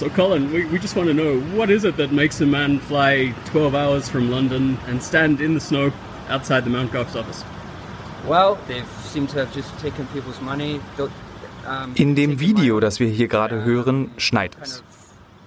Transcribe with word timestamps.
So, 0.00 0.08
Colin, 0.08 0.50
we, 0.50 0.64
we 0.64 0.78
just 0.78 0.96
want 0.96 1.08
to 1.08 1.12
know 1.12 1.38
what 1.54 1.68
is 1.68 1.84
it 1.84 1.98
that 1.98 2.10
makes 2.10 2.40
a 2.40 2.46
man 2.46 2.78
fly 2.78 3.34
12 3.44 3.74
hours 3.74 4.08
from 4.08 4.30
London 4.30 4.78
and 4.88 5.02
stand 5.02 5.42
in 5.42 5.52
the 5.52 5.60
snow 5.60 5.92
outside 6.30 6.64
the 6.64 6.70
Mount 6.70 6.90
Gox 6.90 7.14
office? 7.14 7.44
Well, 8.26 8.56
they 8.66 8.82
seem 9.02 9.26
to 9.26 9.38
have 9.40 9.52
just 9.54 9.78
taken 9.78 10.06
people's 10.06 10.40
money. 10.40 10.80
In 11.96 12.14
dem 12.14 12.40
Video, 12.40 12.80
das 12.80 12.98
wir 12.98 13.08
hier 13.08 13.28
gerade 13.28 13.62
hören, 13.62 14.10
schneit 14.16 14.56
es. 14.62 14.82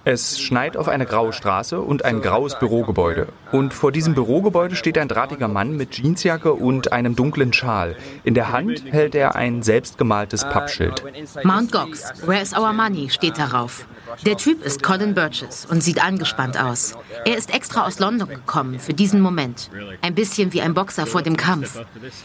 Es 0.04 0.38
schneit 0.38 0.76
auf 0.76 0.86
eine 0.86 1.04
graue 1.04 1.32
Straße 1.32 1.80
und 1.80 2.04
ein 2.04 2.20
graues 2.20 2.56
Bürogebäude. 2.56 3.26
Und 3.54 3.72
vor 3.72 3.92
diesem 3.92 4.14
Bürogebäude 4.14 4.74
steht 4.74 4.98
ein 4.98 5.06
drahtiger 5.06 5.46
Mann 5.46 5.76
mit 5.76 5.96
Jeansjacke 5.96 6.52
und 6.52 6.90
einem 6.90 7.14
dunklen 7.14 7.52
Schal. 7.52 7.94
In 8.24 8.34
der 8.34 8.50
Hand 8.50 8.82
hält 8.90 9.14
er 9.14 9.36
ein 9.36 9.62
selbstgemaltes 9.62 10.42
Pappschild. 10.42 11.04
Mount 11.44 11.70
Gox, 11.70 12.12
where 12.26 12.42
is 12.42 12.52
our 12.52 12.72
money, 12.72 13.10
steht 13.10 13.38
darauf. 13.38 13.86
Der 14.26 14.36
Typ 14.36 14.64
ist 14.64 14.82
Colin 14.82 15.14
Burgess 15.14 15.66
und 15.66 15.84
sieht 15.84 16.02
angespannt 16.02 16.60
aus. 16.60 16.94
Er 17.24 17.36
ist 17.36 17.54
extra 17.54 17.86
aus 17.86 18.00
London 18.00 18.28
gekommen 18.28 18.80
für 18.80 18.92
diesen 18.92 19.20
Moment. 19.20 19.70
Ein 20.02 20.16
bisschen 20.16 20.52
wie 20.52 20.60
ein 20.60 20.74
Boxer 20.74 21.06
vor 21.06 21.22
dem 21.22 21.36
Kampf. 21.36 21.80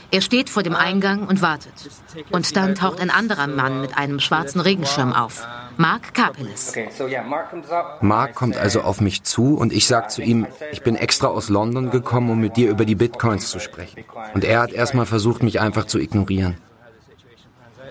Er 0.09 0.21
steht 0.21 0.49
vor 0.49 0.63
dem 0.63 0.75
Eingang 0.75 1.27
und 1.27 1.43
wartet. 1.43 1.73
Und 2.31 2.55
dann 2.55 2.73
taucht 2.73 2.99
ein 2.99 3.11
anderer 3.11 3.45
Mann 3.45 3.81
mit 3.81 3.97
einem 3.97 4.19
schwarzen 4.19 4.61
Regenschirm 4.61 5.13
auf. 5.13 5.47
Mark 5.77 6.13
Capelis. 6.13 6.73
Mark 8.02 8.35
kommt 8.35 8.57
also 8.57 8.81
auf 8.81 8.99
mich 8.99 9.23
zu 9.23 9.55
und 9.55 9.71
ich 9.71 9.88
sage 9.88 10.07
zu 10.09 10.21
ihm, 10.21 10.45
ich 10.71 10.81
bin 10.81 10.95
extra 10.95 11.18
aus 11.27 11.49
London 11.49 11.91
gekommen, 11.91 12.29
um 12.29 12.39
mit 12.39 12.55
dir 12.55 12.69
über 12.69 12.85
die 12.85 12.95
Bitcoins 12.95 13.49
zu 13.49 13.59
sprechen. 13.59 14.03
Und 14.33 14.45
er 14.45 14.61
hat 14.61 14.71
erstmal 14.71 15.05
versucht, 15.05 15.43
mich 15.43 15.59
einfach 15.59 15.85
zu 15.85 15.99
ignorieren. 15.99 16.55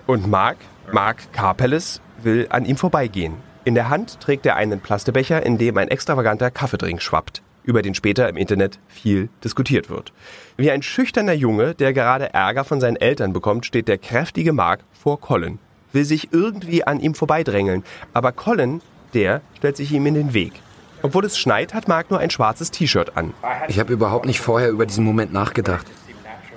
Und 0.07 0.27
Mark, 0.27 0.57
Mark 0.91 1.31
Capelis, 1.33 2.01
will 2.23 2.47
an 2.49 2.65
ihm 2.65 2.77
vorbeigehen. 2.77 3.35
In 3.65 3.75
der 3.75 3.89
Hand 3.89 4.19
trägt 4.19 4.45
er 4.45 4.55
einen 4.55 4.79
Plastebecher, 4.79 5.45
in 5.45 5.57
dem 5.57 5.77
ein 5.77 5.89
extravaganter 5.89 6.49
Kaffeedrink 6.49 7.01
schwappt, 7.01 7.43
über 7.63 7.81
den 7.81 7.93
später 7.93 8.27
im 8.27 8.37
Internet 8.37 8.79
viel 8.87 9.29
diskutiert 9.43 9.89
wird. 9.89 10.11
Wie 10.57 10.71
ein 10.71 10.81
schüchterner 10.81 11.33
Junge, 11.33 11.75
der 11.75 11.93
gerade 11.93 12.33
Ärger 12.33 12.63
von 12.63 12.81
seinen 12.81 12.95
Eltern 12.95 13.33
bekommt, 13.33 13.65
steht 13.65 13.87
der 13.87 13.97
kräftige 13.97 14.53
Mark 14.53 14.79
vor 14.93 15.19
Colin, 15.19 15.59
will 15.93 16.05
sich 16.05 16.33
irgendwie 16.33 16.83
an 16.83 16.99
ihm 16.99 17.13
vorbeidrängeln, 17.13 17.83
aber 18.13 18.31
Colin, 18.31 18.81
der 19.13 19.41
stellt 19.57 19.77
sich 19.77 19.91
ihm 19.91 20.05
in 20.05 20.15
den 20.15 20.33
Weg. 20.33 20.53
Obwohl 21.01 21.25
es 21.25 21.37
schneit, 21.37 21.73
hat 21.73 21.87
Mark 21.87 22.09
nur 22.09 22.19
ein 22.19 22.29
schwarzes 22.29 22.71
T-Shirt 22.71 23.15
an. 23.15 23.33
Ich 23.67 23.79
habe 23.79 23.93
überhaupt 23.93 24.25
nicht 24.25 24.41
vorher 24.41 24.69
über 24.69 24.85
diesen 24.85 25.05
Moment 25.05 25.31
nachgedacht. 25.33 25.85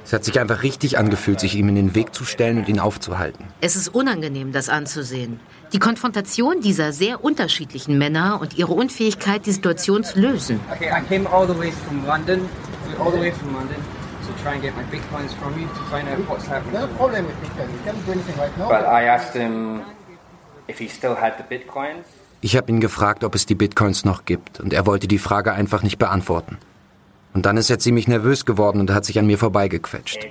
Es 0.05 0.13
hat 0.13 0.25
sich 0.25 0.41
einfach 0.41 0.65
richtig 0.65 0.99
angefühlt, 0.99 1.39
sich 1.39 1.55
ihm 1.55 1.69
in 1.69 1.77
den 1.77 1.95
Weg 1.95 2.13
zu 2.13 2.25
stellen 2.25 2.59
und 2.59 2.69
ihn 2.69 2.81
aufzuhalten. 2.81 3.45
Es 3.61 3.77
ist 3.77 3.89
unangenehm, 3.89 4.53
das 4.53 4.69
anzusehen. 4.69 5.39
Die 5.73 5.79
Konfrontation 5.79 6.61
dieser 6.61 6.93
sehr 6.93 7.25
unterschiedlichen 7.25 7.99
Männer 7.99 8.41
und 8.41 8.59
ihre 8.59 8.73
Unfähigkeit, 8.73 9.47
die 9.47 9.53
Situation 9.53 10.03
zu 10.03 10.19
lösen. 10.19 10.61
Okay, 10.73 10.91
I 10.91 11.03
came 11.09 11.29
all 11.31 11.47
the 11.47 11.57
way 11.57 11.73
from 11.87 12.05
London, 12.05 12.49
all 12.99 13.13
the 13.13 13.21
way 13.21 13.33
from 13.33 13.55
London 13.55 13.77
to 14.27 14.43
try 14.43 14.55
and 14.55 14.63
get 14.63 14.75
my 14.77 14.83
bitcoins 14.91 15.33
from 15.35 15.59
you 15.59 15.69
to 15.69 15.83
find 15.91 16.09
out 16.09 16.19
what's 16.29 16.49
happening. 16.49 16.81
No 16.81 16.89
problem 16.89 17.27
with 17.27 17.37
bitcoin. 17.41 17.71
You 17.71 17.79
can't 17.85 18.05
do 18.07 18.13
anything 18.13 18.37
right 18.39 18.59
now. 18.59 18.69
But 18.69 18.85
I 18.85 19.05
asked 19.05 19.35
him 19.35 19.83
if 20.67 20.79
he 20.79 20.89
still 20.89 21.15
had 21.15 21.39
the 21.39 21.45
bitcoins. 21.45 22.05
Ich 22.45 22.57
habe 22.57 22.73
ihn 22.73 22.81
gefragt, 22.81 23.23
ob 23.23 23.37
es 23.37 23.47
die 23.47 23.55
Bitcoins 23.55 24.05
noch 24.05 24.25
gibt, 24.25 24.59
und 24.59 24.73
er 24.73 24.85
wollte 24.85 25.07
die 25.07 25.19
Frage 25.19 25.53
einfach 25.53 25.85
nicht 25.85 25.99
beantworten. 25.99 26.59
Und 27.35 27.47
dann 27.47 27.57
ist 27.57 27.71
er 27.71 27.79
ziemlich 27.79 28.09
nervös 28.09 28.45
geworden 28.45 28.81
und 28.81 28.91
hat 28.91 29.05
sich 29.05 29.17
an 29.21 29.27
mir 29.29 29.39
vorbeigequetscht. 29.39 30.19
You 30.25 30.31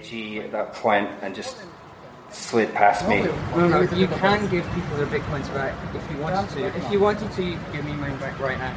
can 4.07 4.49
give 4.49 4.63
people 4.73 4.97
their 4.97 5.05
bitcoins 5.07 5.49
back 5.49 5.73
if 5.95 6.01
you 6.11 6.17
wanted 6.21 6.49
to. 6.49 6.59
If 6.65 6.91
you 6.91 6.99
wanted 6.99 7.29
to, 7.35 7.41
you 7.41 7.57
can 7.57 7.71
give 7.73 7.85
me 7.85 7.93
mine 7.93 8.17
back 8.19 8.39
right 8.39 8.57
now. 8.57 8.71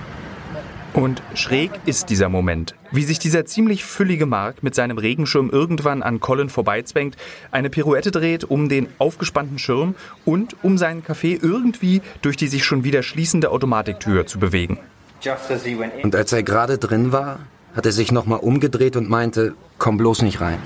Und 0.94 1.22
schräg 1.34 1.72
ist 1.86 2.08
dieser 2.08 2.28
Moment, 2.28 2.76
wie 2.92 3.02
sich 3.02 3.18
dieser 3.18 3.44
ziemlich 3.44 3.84
füllige 3.84 4.26
Mark 4.26 4.62
mit 4.62 4.76
seinem 4.76 4.96
Regenschirm 4.96 5.50
irgendwann 5.50 6.04
an 6.04 6.20
Colin 6.20 6.48
vorbeizwängt, 6.48 7.16
eine 7.50 7.68
Pirouette 7.68 8.12
dreht 8.12 8.44
um 8.44 8.68
den 8.68 8.86
aufgespannten 8.98 9.58
Schirm 9.58 9.96
und 10.24 10.54
um 10.62 10.78
seinen 10.78 11.02
Kaffee 11.02 11.36
irgendwie 11.42 12.00
durch 12.22 12.36
die 12.36 12.46
sich 12.46 12.64
schon 12.64 12.84
wieder 12.84 13.02
schließende 13.02 13.50
Automatiktür 13.50 14.26
zu 14.26 14.38
bewegen. 14.38 14.78
Und 16.04 16.14
als 16.14 16.32
er 16.32 16.44
gerade 16.44 16.78
drin 16.78 17.10
war, 17.10 17.40
hat 17.74 17.86
er 17.86 17.92
sich 17.92 18.12
nochmal 18.12 18.38
umgedreht 18.38 18.94
und 18.96 19.10
meinte, 19.10 19.54
komm 19.78 19.96
bloß 19.96 20.22
nicht 20.22 20.40
rein. 20.40 20.58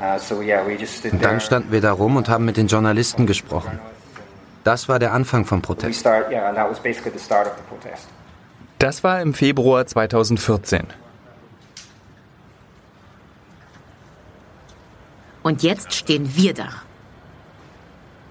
Uh, 0.00 1.10
und 1.10 1.24
dann 1.24 1.40
standen 1.40 1.72
wir 1.72 1.80
da 1.80 1.92
rum 1.92 2.16
und 2.16 2.28
haben 2.28 2.44
mit 2.44 2.56
den 2.56 2.68
Journalisten 2.68 3.26
gesprochen. 3.26 3.80
Das 4.64 4.88
war 4.88 4.98
der 4.98 5.12
Anfang 5.12 5.44
vom 5.44 5.60
Protest. 5.62 6.06
Das 8.78 9.04
war 9.04 9.20
im 9.20 9.34
Februar 9.34 9.86
2014. 9.86 10.86
Und 15.42 15.62
jetzt 15.62 15.92
stehen 15.92 16.34
wir 16.34 16.54
da. 16.54 16.70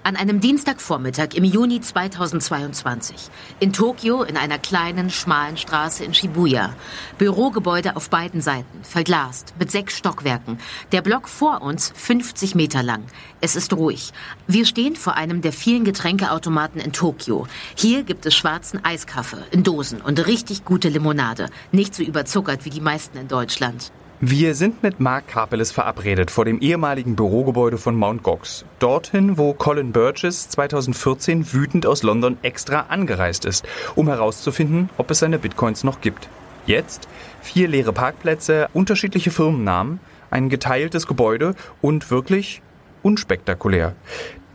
An 0.06 0.16
einem 0.16 0.38
Dienstagvormittag 0.38 1.32
im 1.32 1.44
Juni 1.44 1.80
2022. 1.80 3.16
In 3.58 3.72
Tokio 3.72 4.22
in 4.22 4.36
einer 4.36 4.58
kleinen, 4.58 5.08
schmalen 5.08 5.56
Straße 5.56 6.04
in 6.04 6.12
Shibuya. 6.12 6.76
Bürogebäude 7.16 7.96
auf 7.96 8.10
beiden 8.10 8.42
Seiten, 8.42 8.84
verglast, 8.84 9.54
mit 9.58 9.70
sechs 9.70 9.96
Stockwerken. 9.96 10.58
Der 10.92 11.00
Block 11.00 11.26
vor 11.26 11.62
uns 11.62 11.90
50 11.96 12.54
Meter 12.54 12.82
lang. 12.82 13.04
Es 13.40 13.56
ist 13.56 13.72
ruhig. 13.72 14.12
Wir 14.46 14.66
stehen 14.66 14.94
vor 14.94 15.14
einem 15.14 15.40
der 15.40 15.54
vielen 15.54 15.84
Getränkeautomaten 15.84 16.82
in 16.82 16.92
Tokio. 16.92 17.46
Hier 17.74 18.02
gibt 18.02 18.26
es 18.26 18.34
schwarzen 18.34 18.84
Eiskaffee 18.84 19.42
in 19.52 19.62
Dosen 19.62 20.02
und 20.02 20.26
richtig 20.26 20.66
gute 20.66 20.90
Limonade. 20.90 21.48
Nicht 21.72 21.94
so 21.94 22.02
überzuckert 22.02 22.66
wie 22.66 22.70
die 22.70 22.82
meisten 22.82 23.16
in 23.16 23.28
Deutschland. 23.28 23.90
Wir 24.26 24.54
sind 24.54 24.82
mit 24.82 25.00
Mark 25.00 25.28
Capeles 25.28 25.70
verabredet 25.70 26.30
vor 26.30 26.46
dem 26.46 26.58
ehemaligen 26.60 27.14
Bürogebäude 27.14 27.76
von 27.76 27.94
Mount 27.94 28.22
Gox. 28.22 28.64
Dorthin, 28.78 29.36
wo 29.36 29.52
Colin 29.52 29.92
Burgess 29.92 30.48
2014 30.48 31.52
wütend 31.52 31.84
aus 31.84 32.02
London 32.02 32.38
extra 32.40 32.86
angereist 32.88 33.44
ist, 33.44 33.66
um 33.96 34.08
herauszufinden, 34.08 34.88
ob 34.96 35.10
es 35.10 35.18
seine 35.18 35.38
Bitcoins 35.38 35.84
noch 35.84 36.00
gibt. 36.00 36.30
Jetzt 36.64 37.06
vier 37.42 37.68
leere 37.68 37.92
Parkplätze, 37.92 38.70
unterschiedliche 38.72 39.30
Firmennamen, 39.30 40.00
ein 40.30 40.48
geteiltes 40.48 41.06
Gebäude 41.06 41.54
und 41.82 42.10
wirklich 42.10 42.62
unspektakulär. 43.02 43.94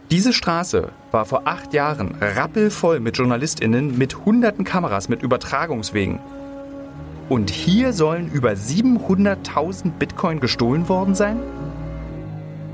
Diese 0.09 0.33
Straße 0.33 0.89
war 1.11 1.25
vor 1.25 1.43
acht 1.45 1.75
Jahren 1.75 2.15
rappelvoll 2.19 2.99
mit 2.99 3.19
JournalistInnen, 3.19 3.99
mit 3.99 4.25
hunderten 4.25 4.65
Kameras, 4.65 5.09
mit 5.09 5.21
Übertragungswegen. 5.21 6.17
Und 7.29 7.51
hier 7.51 7.93
sollen 7.93 8.31
über 8.31 8.53
700.000 8.53 9.91
Bitcoin 9.99 10.39
gestohlen 10.39 10.89
worden 10.89 11.13
sein? 11.13 11.39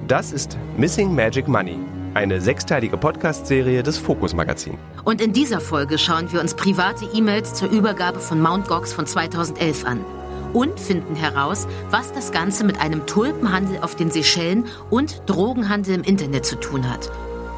Das 0.08 0.32
ist 0.32 0.58
Missing 0.78 1.14
Magic 1.14 1.50
Money, 1.50 1.78
eine 2.14 2.40
sechsteilige 2.40 2.96
Podcast-Serie 2.96 3.84
des 3.84 3.98
Fokus 3.98 4.34
Magazin. 4.34 4.78
Und 5.04 5.20
in 5.20 5.34
dieser 5.34 5.60
Folge 5.60 5.98
schauen 5.98 6.32
wir 6.32 6.40
uns 6.40 6.54
private 6.54 7.06
E-Mails 7.14 7.54
zur 7.54 7.70
Übergabe 7.70 8.20
von 8.20 8.42
Mount 8.42 8.70
Gox 8.70 8.94
von 8.94 9.06
2011 9.06 9.86
an 9.86 10.06
und 10.54 10.80
finden 10.80 11.16
heraus, 11.16 11.68
was 11.92 12.14
das 12.14 12.32
Ganze 12.32 12.64
mit 12.64 12.80
einem 12.80 13.06
Tulpenhandel 13.06 13.80
auf 13.82 13.96
den 13.96 14.10
Seychellen 14.10 14.68
und 14.90 15.24
Drogenhandel 15.26 15.96
im 15.96 16.04
Internet 16.04 16.46
zu 16.46 16.56
tun 16.56 16.90
hat. 16.90 17.12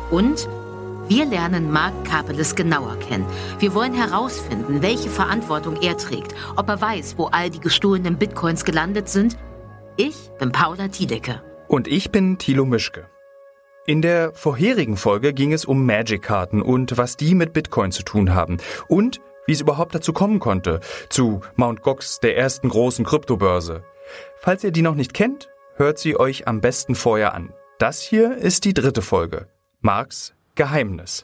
Und 0.09 0.49
wir 1.09 1.25
lernen 1.25 1.71
Mark 1.71 2.05
Capeles 2.05 2.55
genauer 2.55 2.97
kennen. 2.99 3.25
Wir 3.59 3.73
wollen 3.73 3.93
herausfinden, 3.93 4.81
welche 4.81 5.09
Verantwortung 5.09 5.81
er 5.81 5.97
trägt, 5.97 6.35
ob 6.55 6.67
er 6.67 6.81
weiß, 6.81 7.17
wo 7.17 7.27
all 7.27 7.49
die 7.49 7.59
gestohlenen 7.59 8.17
Bitcoins 8.17 8.65
gelandet 8.65 9.07
sind. 9.07 9.37
Ich 9.95 10.29
bin 10.39 10.51
Paula 10.51 10.89
Tiedecke. 10.89 11.41
Und 11.67 11.87
ich 11.87 12.11
bin 12.11 12.37
Thilo 12.37 12.65
Mischke. 12.65 13.07
In 13.85 14.01
der 14.01 14.33
vorherigen 14.33 14.97
Folge 14.97 15.33
ging 15.33 15.53
es 15.53 15.63
um 15.63 15.85
Magic-Karten 15.85 16.61
und 16.61 16.97
was 16.97 17.15
die 17.15 17.35
mit 17.35 17.53
Bitcoin 17.53 17.91
zu 17.91 18.03
tun 18.03 18.33
haben 18.33 18.57
und 18.89 19.21
wie 19.45 19.53
es 19.53 19.61
überhaupt 19.61 19.95
dazu 19.95 20.11
kommen 20.11 20.39
konnte, 20.39 20.81
zu 21.09 21.39
Mt. 21.55 21.81
Gox, 21.81 22.19
der 22.19 22.37
ersten 22.37 22.67
großen 22.67 23.05
Kryptobörse. 23.05 23.83
Falls 24.35 24.63
ihr 24.65 24.71
die 24.71 24.81
noch 24.81 24.95
nicht 24.95 25.13
kennt, 25.13 25.49
hört 25.75 25.99
sie 25.99 26.19
euch 26.19 26.47
am 26.49 26.59
besten 26.59 26.95
vorher 26.95 27.33
an. 27.33 27.53
Das 27.79 28.01
hier 28.01 28.35
ist 28.35 28.65
die 28.65 28.73
dritte 28.73 29.01
Folge. 29.01 29.47
Marks 29.79 30.33
Geheimnis. 30.57 31.23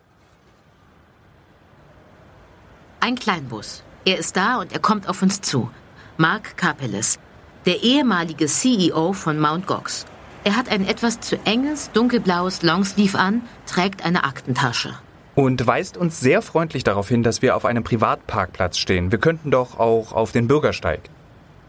Ein 2.99 3.15
Kleinbus. 3.15 3.83
Er 4.05 4.19
ist 4.19 4.37
da 4.37 4.59
und 4.59 4.71
er 4.71 4.79
kommt 4.79 5.09
auf 5.09 5.23
uns 5.23 5.41
zu. 5.41 5.71
Mark 6.17 6.55
Capeles, 6.55 7.17
der 7.65 7.81
ehemalige 7.81 8.45
CEO 8.45 9.13
von 9.13 9.39
Mt. 9.39 9.65
Gox. 9.65 10.05
Er 10.43 10.55
hat 10.55 10.69
ein 10.69 10.87
etwas 10.87 11.19
zu 11.19 11.37
enges, 11.45 11.91
dunkelblaues 11.93 12.61
Longsleeve 12.61 13.17
an, 13.17 13.41
trägt 13.65 14.05
eine 14.05 14.23
Aktentasche. 14.23 14.93
Und 15.33 15.65
weist 15.65 15.97
uns 15.97 16.19
sehr 16.19 16.43
freundlich 16.43 16.83
darauf 16.83 17.09
hin, 17.09 17.23
dass 17.23 17.41
wir 17.41 17.55
auf 17.55 17.65
einem 17.65 17.83
Privatparkplatz 17.83 18.77
stehen. 18.77 19.11
Wir 19.11 19.17
könnten 19.17 19.49
doch 19.49 19.79
auch 19.79 20.13
auf 20.13 20.31
den 20.31 20.47
Bürgersteig. 20.47 21.09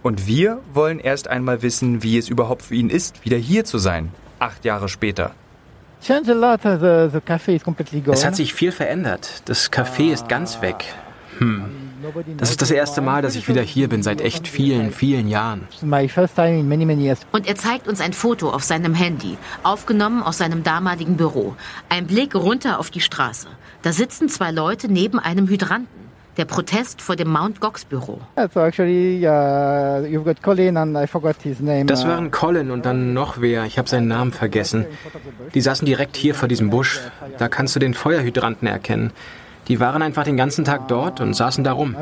Und 0.03 0.27
wir 0.27 0.61
wollen 0.75 0.99
erst 0.99 1.29
einmal 1.29 1.63
wissen, 1.63 2.03
wie 2.03 2.19
es 2.19 2.29
überhaupt 2.29 2.61
für 2.61 2.75
ihn 2.75 2.91
ist, 2.91 3.25
wieder 3.25 3.39
hier 3.39 3.65
zu 3.65 3.79
sein. 3.79 4.13
Acht 4.39 4.67
Jahre 4.67 4.91
später. 4.91 5.35
Es 8.13 8.25
hat 8.27 8.37
sich 8.37 8.53
viel 8.53 8.73
verändert. 8.73 9.43
Das 9.47 9.73
Café 9.73 10.13
ist 10.13 10.29
ganz 10.29 10.61
weg. 10.61 10.85
Hm. 11.39 11.65
Das 12.37 12.51
ist 12.51 12.61
das 12.61 12.71
erste 12.71 13.01
Mal, 13.01 13.23
dass 13.23 13.35
ich 13.35 13.49
wieder 13.49 13.63
hier 13.63 13.89
bin, 13.89 14.03
seit 14.03 14.21
echt 14.21 14.47
vielen, 14.47 14.93
vielen 14.93 15.29
Jahren. 15.29 15.67
Und 17.33 17.47
er 17.47 17.55
zeigt 17.55 17.89
uns 17.89 18.03
ein 18.03 18.13
Foto 18.13 18.51
auf 18.51 18.63
seinem 18.63 18.93
Handy, 18.93 19.39
aufgenommen 19.63 20.23
aus 20.23 20.37
seinem 20.37 20.63
damaligen 20.63 21.17
Büro. 21.17 21.57
Ein 21.89 22.07
Blick 22.07 22.35
runter 22.35 22.79
auf 22.79 22.91
die 22.91 23.01
Straße. 23.01 23.49
Da 23.81 23.93
sitzen 23.93 24.29
zwei 24.29 24.51
Leute 24.51 24.93
neben 24.93 25.19
einem 25.19 25.49
Hydranten. 25.49 26.04
Der 26.37 26.45
Protest 26.47 27.01
vor 27.01 27.15
dem 27.15 27.31
Mount 27.31 27.61
Gox 27.61 27.85
Büro. 27.85 28.19
Uh, 28.37 28.49
das 31.87 32.09
waren 32.09 32.31
Colin 32.33 32.71
und 32.73 32.85
dann 32.85 33.15
noch 33.15 33.41
wer. 33.41 33.65
Ich 33.67 33.79
habe 33.79 33.89
seinen 33.89 34.09
Namen 34.09 34.33
vergessen. 34.33 34.85
Die 35.55 35.61
saßen 35.61 35.87
direkt 35.87 36.17
hier 36.17 36.35
vor 36.35 36.49
diesem 36.49 36.71
Busch. 36.71 37.01
Da 37.39 37.49
kannst 37.49 37.77
du 37.77 37.81
den 37.81 37.95
Feuerhydranten 37.95 38.67
erkennen. 38.67 39.13
Die 39.69 39.79
waren 39.79 40.03
einfach 40.03 40.25
den 40.25 40.37
ganzen 40.37 40.65
Tag 40.65 40.89
dort 40.89 41.21
und 41.21 41.35
saßen 41.35 41.63
da 41.63 41.73
rum. 41.73 41.95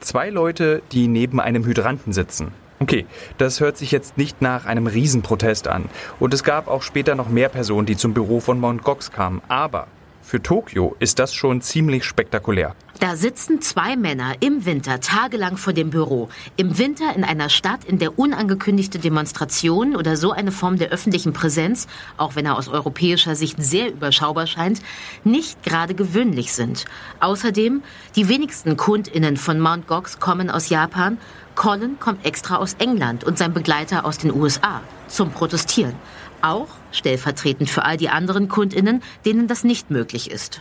Zwei 0.00 0.30
Leute, 0.30 0.82
die 0.92 1.08
neben 1.08 1.40
einem 1.40 1.64
Hydranten 1.64 2.12
sitzen. 2.12 2.52
Okay, 2.80 3.06
das 3.38 3.60
hört 3.60 3.78
sich 3.78 3.92
jetzt 3.92 4.18
nicht 4.18 4.42
nach 4.42 4.66
einem 4.66 4.88
Riesenprotest 4.88 5.68
an. 5.68 5.84
Und 6.18 6.34
es 6.34 6.44
gab 6.44 6.68
auch 6.68 6.82
später 6.82 7.14
noch 7.14 7.28
mehr 7.28 7.48
Personen, 7.48 7.86
die 7.86 7.96
zum 7.96 8.12
Büro 8.12 8.40
von 8.40 8.58
Mount 8.60 8.82
Gox 8.82 9.10
kamen. 9.10 9.40
Aber 9.48 9.86
für 10.22 10.42
Tokio 10.42 10.96
ist 10.98 11.18
das 11.18 11.34
schon 11.34 11.60
ziemlich 11.60 12.04
spektakulär. 12.04 12.74
Da 13.00 13.16
sitzen 13.16 13.60
zwei 13.60 13.96
Männer 13.96 14.34
im 14.40 14.64
Winter 14.64 15.00
tagelang 15.00 15.56
vor 15.56 15.72
dem 15.72 15.90
Büro. 15.90 16.28
Im 16.56 16.78
Winter 16.78 17.14
in 17.16 17.24
einer 17.24 17.48
Stadt, 17.48 17.84
in 17.84 17.98
der 17.98 18.18
unangekündigte 18.18 19.00
Demonstrationen 19.00 19.96
oder 19.96 20.16
so 20.16 20.30
eine 20.30 20.52
Form 20.52 20.78
der 20.78 20.90
öffentlichen 20.90 21.32
Präsenz, 21.32 21.88
auch 22.16 22.36
wenn 22.36 22.46
er 22.46 22.56
aus 22.56 22.68
europäischer 22.68 23.34
Sicht 23.34 23.60
sehr 23.60 23.90
überschaubar 23.90 24.46
scheint, 24.46 24.80
nicht 25.24 25.62
gerade 25.64 25.94
gewöhnlich 25.94 26.52
sind. 26.52 26.84
Außerdem, 27.18 27.82
die 28.14 28.28
wenigsten 28.28 28.76
KundInnen 28.76 29.36
von 29.36 29.58
Mount 29.58 29.88
Gox 29.88 30.20
kommen 30.20 30.48
aus 30.48 30.68
Japan. 30.68 31.18
Colin 31.56 31.98
kommt 31.98 32.24
extra 32.24 32.56
aus 32.56 32.74
England 32.78 33.24
und 33.24 33.36
sein 33.36 33.52
Begleiter 33.52 34.04
aus 34.04 34.18
den 34.18 34.32
USA 34.32 34.80
zum 35.08 35.32
Protestieren. 35.32 35.94
Auch 36.40 36.68
stellvertretend 36.92 37.68
für 37.68 37.84
all 37.84 37.96
die 37.96 38.08
anderen 38.08 38.48
Kundinnen, 38.48 39.02
denen 39.24 39.48
das 39.48 39.64
nicht 39.64 39.90
möglich 39.90 40.30
ist. 40.30 40.60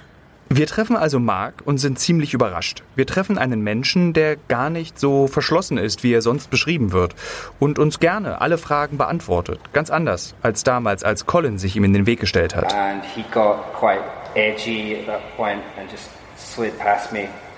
Wir 0.53 0.67
treffen 0.67 0.97
also 0.97 1.17
Mark 1.17 1.61
und 1.63 1.77
sind 1.77 1.97
ziemlich 1.97 2.33
überrascht. 2.33 2.83
Wir 2.97 3.07
treffen 3.07 3.37
einen 3.37 3.61
Menschen, 3.61 4.11
der 4.11 4.35
gar 4.35 4.69
nicht 4.69 4.99
so 4.99 5.27
verschlossen 5.27 5.77
ist, 5.77 6.03
wie 6.03 6.11
er 6.11 6.21
sonst 6.21 6.49
beschrieben 6.49 6.91
wird 6.91 7.15
und 7.57 7.79
uns 7.79 8.01
gerne 8.01 8.41
alle 8.41 8.57
Fragen 8.57 8.97
beantwortet. 8.97 9.61
Ganz 9.71 9.89
anders 9.89 10.35
als 10.41 10.65
damals, 10.65 11.05
als 11.05 11.25
Colin 11.25 11.57
sich 11.57 11.77
ihm 11.77 11.85
in 11.85 11.93
den 11.93 12.05
Weg 12.05 12.19
gestellt 12.19 12.53
hat. 12.53 12.75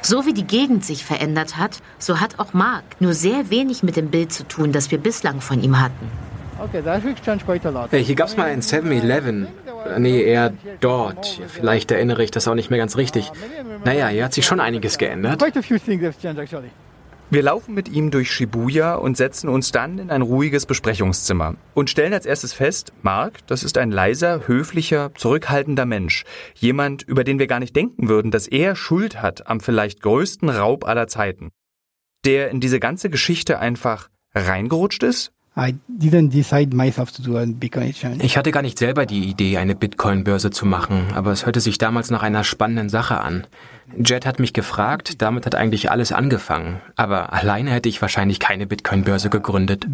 So 0.03 0.25
wie 0.27 0.33
die 0.33 0.45
Gegend 0.45 0.85
sich 0.85 1.03
verändert 1.03 1.57
hat, 1.57 1.79
so 1.97 2.19
hat 2.19 2.37
auch 2.37 2.53
Mark 2.53 2.83
nur 2.99 3.15
sehr 3.15 3.49
wenig 3.49 3.81
mit 3.81 3.95
dem 3.95 4.11
Bild 4.11 4.31
zu 4.31 4.47
tun, 4.47 4.71
das 4.71 4.91
wir 4.91 4.99
bislang 4.99 5.41
von 5.41 5.63
ihm 5.63 5.81
hatten. 5.81 6.11
Hier 7.91 8.15
gab 8.15 8.27
es 8.27 8.37
mal 8.37 8.47
ein 8.47 8.61
7-Eleven. 8.61 9.47
Nee, 9.97 10.23
eher 10.23 10.53
dort. 10.79 11.41
Vielleicht 11.47 11.91
erinnere 11.91 12.23
ich 12.23 12.31
das 12.31 12.47
auch 12.47 12.55
nicht 12.55 12.69
mehr 12.69 12.79
ganz 12.79 12.97
richtig. 12.97 13.31
Naja, 13.83 14.07
hier 14.07 14.25
hat 14.25 14.33
sich 14.33 14.45
schon 14.45 14.59
einiges 14.59 14.97
geändert. 14.97 15.41
Wir 17.29 17.41
laufen 17.41 17.73
mit 17.73 17.89
ihm 17.89 18.11
durch 18.11 18.31
Shibuya 18.31 18.95
und 18.95 19.17
setzen 19.17 19.49
uns 19.49 19.71
dann 19.71 19.97
in 19.97 20.11
ein 20.11 20.21
ruhiges 20.21 20.67
Besprechungszimmer 20.67 21.55
und 21.73 21.89
stellen 21.89 22.13
als 22.13 22.27
erstes 22.27 22.53
fest, 22.53 22.93
Mark, 23.01 23.39
das 23.47 23.63
ist 23.63 23.79
ein 23.79 23.91
leiser, 23.91 24.47
höflicher, 24.47 25.11
zurückhaltender 25.15 25.87
Mensch. 25.87 26.25
Jemand, 26.53 27.01
über 27.01 27.23
den 27.23 27.39
wir 27.39 27.47
gar 27.47 27.59
nicht 27.59 27.75
denken 27.75 28.07
würden, 28.07 28.29
dass 28.29 28.47
er 28.47 28.75
Schuld 28.75 29.21
hat 29.21 29.47
am 29.47 29.61
vielleicht 29.61 30.01
größten 30.01 30.49
Raub 30.49 30.85
aller 30.85 31.07
Zeiten. 31.07 31.49
Der 32.23 32.51
in 32.51 32.59
diese 32.59 32.79
ganze 32.79 33.09
Geschichte 33.09 33.57
einfach 33.57 34.09
reingerutscht 34.35 35.01
ist 35.01 35.31
ich 38.21 38.37
hatte 38.37 38.51
gar 38.51 38.63
nicht 38.63 38.79
selber 38.79 39.05
die 39.05 39.25
Idee, 39.25 39.57
eine 39.57 39.75
Bitcoin-Börse 39.75 40.49
zu 40.49 40.65
machen, 40.65 41.07
aber 41.13 41.31
es 41.31 41.45
hörte 41.45 41.59
sich 41.59 41.77
damals 41.77 42.09
nach 42.09 42.23
einer 42.23 42.43
spannenden 42.43 42.89
Sache 42.89 43.19
an. 43.19 43.45
Jet 43.97 44.25
hat 44.25 44.39
mich 44.39 44.53
gefragt, 44.53 45.21
damit 45.21 45.45
hat 45.45 45.53
eigentlich 45.53 45.91
alles 45.91 46.11
angefangen. 46.11 46.81
Aber 46.95 47.33
alleine 47.33 47.71
hätte 47.71 47.89
ich 47.89 48.01
wahrscheinlich 48.01 48.39
keine 48.39 48.65
Bitcoin-Börse 48.65 49.29
gegründet. 49.29 49.85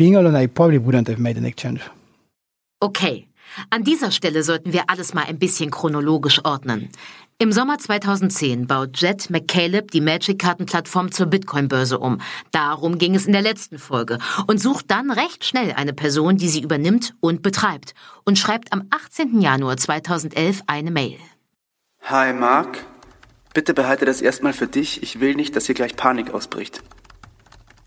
Okay, 2.79 3.27
an 3.69 3.83
dieser 3.83 4.11
Stelle 4.11 4.43
sollten 4.43 4.71
wir 4.71 4.83
alles 4.87 5.13
mal 5.13 5.25
ein 5.25 5.39
bisschen 5.39 5.71
chronologisch 5.71 6.45
ordnen. 6.45 6.89
Im 7.41 7.53
Sommer 7.53 7.77
2010 7.77 8.67
baut 8.67 8.97
Jet 8.99 9.29
McCaleb 9.29 9.91
die 9.91 10.01
Magic-Kartenplattform 10.01 11.13
zur 11.13 11.27
Bitcoin-Börse 11.27 11.97
um. 11.97 12.19
Darum 12.51 12.97
ging 12.97 13.15
es 13.15 13.27
in 13.27 13.31
der 13.31 13.41
letzten 13.41 13.79
Folge 13.79 14.17
und 14.47 14.59
sucht 14.59 14.91
dann 14.91 15.09
recht 15.09 15.45
schnell 15.45 15.71
eine 15.71 15.93
Person, 15.93 16.35
die 16.35 16.49
sie 16.49 16.61
übernimmt 16.61 17.15
und 17.21 17.41
betreibt 17.41 17.93
und 18.25 18.37
schreibt 18.37 18.73
am 18.73 18.89
18. 18.89 19.39
Januar 19.39 19.77
2011 19.77 20.63
eine 20.67 20.91
Mail. 20.91 21.15
Hi 22.01 22.33
Mark, 22.33 22.83
bitte 23.53 23.73
behalte 23.73 24.03
das 24.03 24.19
erstmal 24.19 24.51
für 24.51 24.67
dich. 24.67 25.01
Ich 25.01 25.21
will 25.21 25.35
nicht, 25.35 25.55
dass 25.55 25.65
hier 25.65 25.75
gleich 25.75 25.95
Panik 25.95 26.33
ausbricht. 26.33 26.83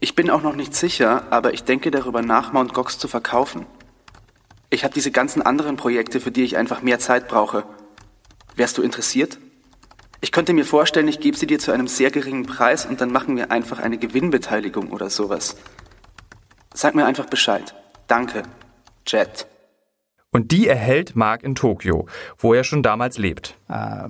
Ich 0.01 0.15
bin 0.15 0.31
auch 0.31 0.41
noch 0.41 0.57
nicht 0.57 0.75
sicher, 0.75 1.27
aber 1.29 1.53
ich 1.53 1.65
denke 1.65 1.91
darüber 1.91 2.23
nach, 2.23 2.55
Mount 2.55 2.73
Gox 2.73 2.99
zu 2.99 3.07
verkaufen. 3.07 3.67
Ich 4.71 4.83
habe 4.83 4.95
diese 4.95 5.11
ganzen 5.11 5.43
anderen 5.43 5.77
Projekte, 5.77 6.21
für 6.21 6.31
die 6.31 6.45
ich 6.45 6.57
einfach 6.57 6.81
mehr 6.81 7.01
Zeit 7.01 7.29
brauche. 7.29 7.65
Wärst 8.57 8.79
du 8.79 8.83
interessiert? 8.83 9.39
Ich 10.25 10.31
könnte 10.31 10.53
mir 10.53 10.65
vorstellen, 10.65 11.09
ich 11.09 11.19
gebe 11.19 11.37
sie 11.37 11.49
dir 11.49 11.59
zu 11.59 11.73
einem 11.73 11.89
sehr 11.89 12.13
geringen 12.13 12.47
Preis 12.47 12.87
und 12.87 13.01
dann 13.01 13.11
machen 13.11 13.37
wir 13.37 13.51
einfach 13.51 13.81
eine 13.81 13.99
Gewinnbeteiligung 13.99 14.93
oder 14.93 15.11
sowas. 15.11 15.57
Sag 16.73 16.95
mir 16.95 17.05
einfach 17.07 17.27
Bescheid. 17.27 17.75
Danke. 18.07 18.45
Jet. 19.05 19.49
Und 20.31 20.53
die 20.53 20.69
erhält 20.69 21.17
Mark 21.17 21.43
in 21.43 21.57
Tokio, 21.57 22.07
wo 22.39 22.55
er 22.55 22.63
schon 22.63 22.85
damals 22.85 23.19
lebt. 23.19 23.57
Uh, 23.69 24.07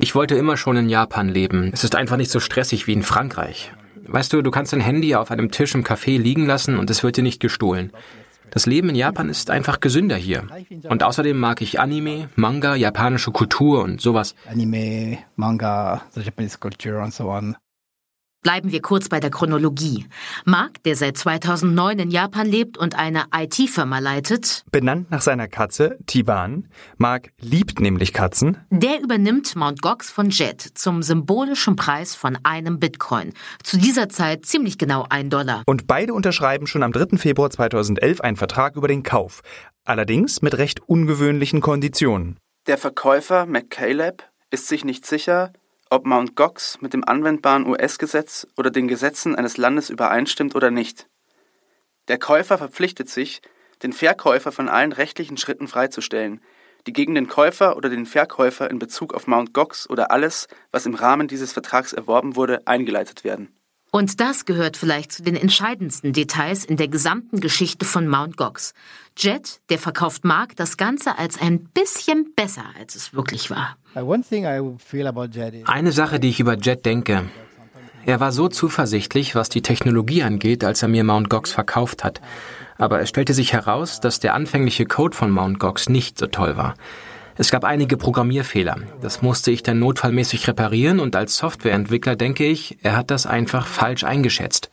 ich 0.00 0.14
wollte 0.14 0.34
immer 0.34 0.56
schon 0.58 0.76
in 0.76 0.88
Japan 0.90 1.28
leben. 1.30 1.70
Es 1.72 1.82
ist 1.82 1.96
einfach 1.96 2.18
nicht 2.18 2.30
so 2.30 2.38
stressig 2.38 2.86
wie 2.86 2.92
in 2.92 3.02
Frankreich. 3.02 3.72
Weißt 4.06 4.32
du, 4.34 4.42
du 4.42 4.50
kannst 4.50 4.74
dein 4.74 4.80
Handy 4.80 5.14
auf 5.14 5.30
einem 5.30 5.50
Tisch 5.50 5.74
im 5.74 5.84
Café 5.84 6.18
liegen 6.18 6.44
lassen 6.44 6.78
und 6.78 6.90
es 6.90 7.02
wird 7.02 7.16
dir 7.16 7.22
nicht 7.22 7.40
gestohlen. 7.40 7.92
Das 8.50 8.66
Leben 8.66 8.88
in 8.88 8.96
Japan 8.96 9.28
ist 9.28 9.50
einfach 9.50 9.80
gesünder 9.80 10.16
hier. 10.16 10.46
Und 10.88 11.02
außerdem 11.02 11.38
mag 11.38 11.60
ich 11.62 11.80
Anime, 11.80 12.28
Manga, 12.36 12.74
japanische 12.74 13.30
Kultur 13.30 13.82
und 13.82 14.00
sowas. 14.00 14.34
Anime, 14.50 15.18
Manga, 15.36 16.02
the 16.12 16.20
Japanese 16.20 16.58
culture 16.58 17.00
and 17.00 17.12
so 17.12 17.30
on. 17.30 17.56
Bleiben 18.42 18.72
wir 18.72 18.80
kurz 18.80 19.10
bei 19.10 19.20
der 19.20 19.28
Chronologie. 19.28 20.06
Mark, 20.46 20.82
der 20.84 20.96
seit 20.96 21.18
2009 21.18 21.98
in 21.98 22.10
Japan 22.10 22.46
lebt 22.46 22.78
und 22.78 22.98
eine 22.98 23.24
IT-Firma 23.34 23.98
leitet, 23.98 24.64
benannt 24.72 25.10
nach 25.10 25.20
seiner 25.20 25.46
Katze 25.46 25.98
Tiban. 26.06 26.66
Mark 26.96 27.32
liebt 27.38 27.80
nämlich 27.80 28.14
Katzen. 28.14 28.56
Der 28.70 29.02
übernimmt 29.02 29.56
Mount 29.56 29.82
Gox 29.82 30.10
von 30.10 30.30
Jet 30.30 30.62
zum 30.62 31.02
symbolischen 31.02 31.76
Preis 31.76 32.14
von 32.14 32.38
einem 32.42 32.78
Bitcoin. 32.80 33.34
Zu 33.62 33.76
dieser 33.76 34.08
Zeit 34.08 34.46
ziemlich 34.46 34.78
genau 34.78 35.04
ein 35.10 35.28
Dollar. 35.28 35.62
Und 35.66 35.86
beide 35.86 36.14
unterschreiben 36.14 36.66
schon 36.66 36.82
am 36.82 36.92
3. 36.92 37.18
Februar 37.18 37.50
2011 37.50 38.22
einen 38.22 38.38
Vertrag 38.38 38.74
über 38.74 38.88
den 38.88 39.02
Kauf. 39.02 39.42
Allerdings 39.84 40.40
mit 40.40 40.56
recht 40.56 40.80
ungewöhnlichen 40.88 41.60
Konditionen. 41.60 42.38
Der 42.66 42.78
Verkäufer 42.78 43.44
McCaleb 43.44 44.22
ist 44.50 44.66
sich 44.66 44.84
nicht 44.84 45.04
sicher, 45.04 45.52
ob 45.90 46.06
Mt. 46.06 46.36
Gox 46.36 46.80
mit 46.80 46.94
dem 46.94 47.04
anwendbaren 47.04 47.66
US-Gesetz 47.66 48.46
oder 48.56 48.70
den 48.70 48.88
Gesetzen 48.88 49.34
eines 49.34 49.56
Landes 49.56 49.90
übereinstimmt 49.90 50.54
oder 50.54 50.70
nicht. 50.70 51.08
Der 52.08 52.18
Käufer 52.18 52.58
verpflichtet 52.58 53.10
sich, 53.10 53.42
den 53.82 53.92
Verkäufer 53.92 54.52
von 54.52 54.68
allen 54.68 54.92
rechtlichen 54.92 55.36
Schritten 55.36 55.68
freizustellen, 55.68 56.40
die 56.86 56.92
gegen 56.92 57.14
den 57.14 57.28
Käufer 57.28 57.76
oder 57.76 57.88
den 57.88 58.06
Verkäufer 58.06 58.70
in 58.70 58.78
Bezug 58.78 59.12
auf 59.14 59.26
Mt. 59.26 59.52
Gox 59.52 59.90
oder 59.90 60.10
alles, 60.10 60.48
was 60.70 60.86
im 60.86 60.94
Rahmen 60.94 61.28
dieses 61.28 61.52
Vertrags 61.52 61.92
erworben 61.92 62.36
wurde, 62.36 62.66
eingeleitet 62.66 63.24
werden. 63.24 63.54
Und 63.92 64.20
das 64.20 64.44
gehört 64.44 64.76
vielleicht 64.76 65.10
zu 65.10 65.22
den 65.24 65.34
entscheidendsten 65.34 66.12
Details 66.12 66.64
in 66.64 66.76
der 66.76 66.86
gesamten 66.86 67.40
Geschichte 67.40 67.84
von 67.84 68.06
Mt. 68.08 68.36
Gox. 68.36 68.72
Jet, 69.18 69.60
der 69.68 69.78
verkauft 69.78 70.24
Mark 70.24 70.54
das 70.54 70.76
Ganze 70.76 71.18
als 71.18 71.40
ein 71.40 71.64
bisschen 71.64 72.32
besser, 72.34 72.64
als 72.78 72.94
es 72.94 73.12
wirklich 73.12 73.50
war. 73.50 73.76
Eine 75.66 75.92
Sache, 75.92 76.20
die 76.20 76.28
ich 76.28 76.40
über 76.40 76.56
Jet 76.56 76.86
denke. 76.86 77.24
Er 78.06 78.20
war 78.20 78.32
so 78.32 78.48
zuversichtlich, 78.48 79.34
was 79.34 79.48
die 79.48 79.62
Technologie 79.62 80.22
angeht, 80.22 80.64
als 80.64 80.82
er 80.82 80.88
mir 80.88 81.04
Mt. 81.04 81.28
Gox 81.28 81.52
verkauft 81.52 82.04
hat. 82.04 82.20
Aber 82.78 83.00
es 83.00 83.08
stellte 83.08 83.34
sich 83.34 83.52
heraus, 83.52 84.00
dass 84.00 84.20
der 84.20 84.34
anfängliche 84.34 84.86
Code 84.86 85.16
von 85.16 85.30
Mt. 85.30 85.58
Gox 85.58 85.88
nicht 85.88 86.18
so 86.18 86.26
toll 86.26 86.56
war. 86.56 86.74
Es 87.36 87.50
gab 87.50 87.64
einige 87.64 87.96
Programmierfehler. 87.96 88.76
Das 89.00 89.22
musste 89.22 89.50
ich 89.50 89.62
dann 89.62 89.78
notfallmäßig 89.78 90.46
reparieren 90.46 91.00
und 91.00 91.16
als 91.16 91.36
Softwareentwickler 91.36 92.16
denke 92.16 92.44
ich, 92.44 92.78
er 92.82 92.96
hat 92.96 93.10
das 93.10 93.26
einfach 93.26 93.66
falsch 93.66 94.04
eingeschätzt. 94.04 94.70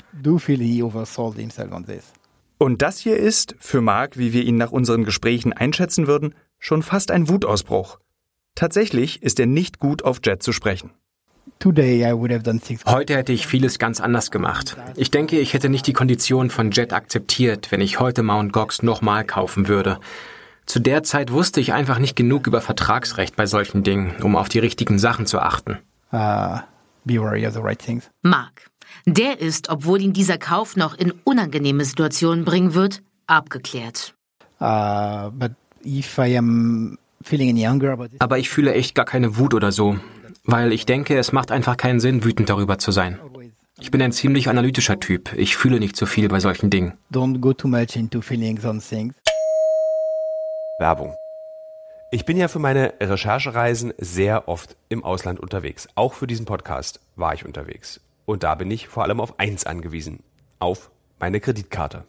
Und 2.58 2.82
das 2.82 2.98
hier 2.98 3.18
ist, 3.18 3.56
für 3.60 3.82
Mark, 3.82 4.18
wie 4.18 4.34
wir 4.34 4.44
ihn 4.44 4.58
nach 4.58 4.72
unseren 4.72 5.06
Gesprächen 5.06 5.54
einschätzen 5.54 6.08
würden, 6.08 6.36
schon 6.60 6.82
fast 6.84 7.12
ein 7.12 7.30
Wutausbruch. 7.30 8.00
Tatsächlich 8.58 9.22
ist 9.22 9.40
er 9.40 9.46
nicht 9.46 9.78
gut 9.78 10.04
auf 10.04 10.20
Jet 10.26 10.42
zu 10.42 10.52
sprechen. 10.52 10.90
Heute 11.64 13.16
hätte 13.16 13.32
ich 13.32 13.46
vieles 13.46 13.78
ganz 13.78 14.02
anders 14.02 14.32
gemacht. 14.32 14.76
Ich 14.96 15.12
denke, 15.12 15.40
ich 15.40 15.54
hätte 15.54 15.70
nicht 15.70 15.86
die 15.86 15.94
Konditionen 15.94 16.50
von 16.50 16.72
Jet 16.72 16.92
akzeptiert, 16.92 17.72
wenn 17.72 17.82
ich 17.82 18.00
heute 18.00 18.24
Mount 18.24 18.52
Gox 18.54 18.82
nochmal 18.82 19.26
kaufen 19.26 19.68
würde. 19.68 20.00
Zu 20.66 20.80
der 20.80 21.04
Zeit 21.04 21.32
wusste 21.32 21.60
ich 21.60 21.72
einfach 21.72 22.00
nicht 22.00 22.16
genug 22.16 22.48
über 22.48 22.60
Vertragsrecht 22.60 23.36
bei 23.36 23.46
solchen 23.46 23.84
Dingen, 23.84 24.16
um 24.24 24.36
auf 24.36 24.50
die 24.50 24.60
richtigen 24.60 24.98
Sachen 24.98 25.28
zu 25.28 25.38
achten. 25.38 25.78
Uh, 26.12 26.58
right 27.06 27.80
things. 27.80 28.10
Mark, 28.24 28.72
der 29.06 29.40
ist, 29.40 29.70
obwohl 29.70 30.02
ihn 30.02 30.14
dieser 30.14 30.40
Kauf 30.40 30.76
noch 30.76 30.96
in 30.98 31.14
unangenehme 31.24 31.86
Situationen 31.86 32.44
bringen 32.44 32.74
wird, 32.74 33.04
abgeklärt. 33.28 34.16
Uh, 34.60 35.30
but 35.30 35.52
if 35.86 36.18
I 36.18 36.36
am 36.36 36.98
Aber 38.20 38.38
ich 38.38 38.50
fühle 38.50 38.74
echt 38.74 38.96
gar 38.96 39.06
keine 39.06 39.38
Wut 39.38 39.54
oder 39.54 39.72
so, 39.72 39.98
weil 40.46 40.72
ich 40.72 40.86
denke, 40.86 41.18
es 41.18 41.32
macht 41.32 41.52
einfach 41.52 41.78
keinen 41.78 42.00
Sinn, 42.00 42.24
wütend 42.24 42.50
darüber 42.50 42.78
zu 42.78 42.92
sein. 42.92 43.20
Ich 43.80 43.92
bin 43.92 44.02
ein 44.02 44.12
ziemlich 44.12 44.50
analytischer 44.50 45.00
Typ. 45.00 45.34
Ich 45.38 45.56
fühle 45.56 45.80
nicht 45.80 45.96
so 45.96 46.08
viel 46.08 46.28
bei 46.30 46.40
solchen 46.40 46.72
Dingen. 46.72 46.94
don't 47.12 47.40
go 47.40 47.54
too 47.54 47.68
much 47.68 47.96
into 47.96 48.22
feelings 48.22 48.66
on 48.66 48.82
things. 48.82 49.14
Werbung. 50.80 51.16
Ich 52.10 52.26
bin 52.26 52.38
ja 52.38 52.48
für 52.48 52.60
meine 52.60 52.94
Recherchereisen 53.02 53.94
sehr 53.98 54.48
oft 54.48 54.78
im 54.90 55.04
Ausland 55.04 55.40
unterwegs. 55.40 55.90
Auch 55.96 56.14
für 56.14 56.26
diesen 56.26 56.46
Podcast 56.46 57.02
war 57.16 57.34
ich 57.34 57.46
unterwegs. 57.46 58.00
Und 58.26 58.44
da 58.44 58.56
bin 58.56 58.72
ich 58.72 58.88
vor 58.88 59.04
allem 59.04 59.20
auf 59.20 59.40
eins 59.40 59.66
angewiesen. 59.66 60.24
Auf 60.60 60.90
meine 61.20 61.40
Kreditkarte. 61.40 62.06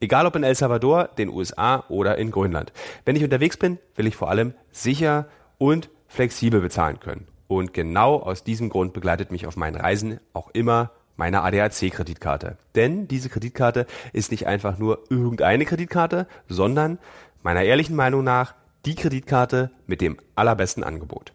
Egal 0.00 0.26
ob 0.26 0.36
in 0.36 0.44
El 0.44 0.54
Salvador, 0.54 1.08
den 1.16 1.28
USA 1.28 1.84
oder 1.88 2.18
in 2.18 2.30
Grönland. 2.30 2.72
Wenn 3.04 3.16
ich 3.16 3.24
unterwegs 3.24 3.56
bin, 3.56 3.78
will 3.96 4.06
ich 4.06 4.16
vor 4.16 4.30
allem 4.30 4.54
sicher 4.70 5.26
und 5.58 5.88
flexibel 6.08 6.60
bezahlen 6.60 7.00
können. 7.00 7.26
Und 7.46 7.72
genau 7.74 8.16
aus 8.16 8.44
diesem 8.44 8.68
Grund 8.68 8.92
begleitet 8.92 9.30
mich 9.30 9.46
auf 9.46 9.56
meinen 9.56 9.76
Reisen 9.76 10.20
auch 10.32 10.50
immer 10.50 10.90
meine 11.16 11.42
ADAC-Kreditkarte. 11.42 12.56
Denn 12.74 13.06
diese 13.06 13.28
Kreditkarte 13.28 13.86
ist 14.12 14.30
nicht 14.30 14.46
einfach 14.46 14.78
nur 14.78 15.04
irgendeine 15.10 15.64
Kreditkarte, 15.64 16.26
sondern 16.48 16.98
meiner 17.42 17.62
ehrlichen 17.62 17.94
Meinung 17.94 18.24
nach 18.24 18.54
die 18.84 18.94
Kreditkarte 18.94 19.70
mit 19.86 20.00
dem 20.00 20.18
allerbesten 20.34 20.82
Angebot. 20.82 21.32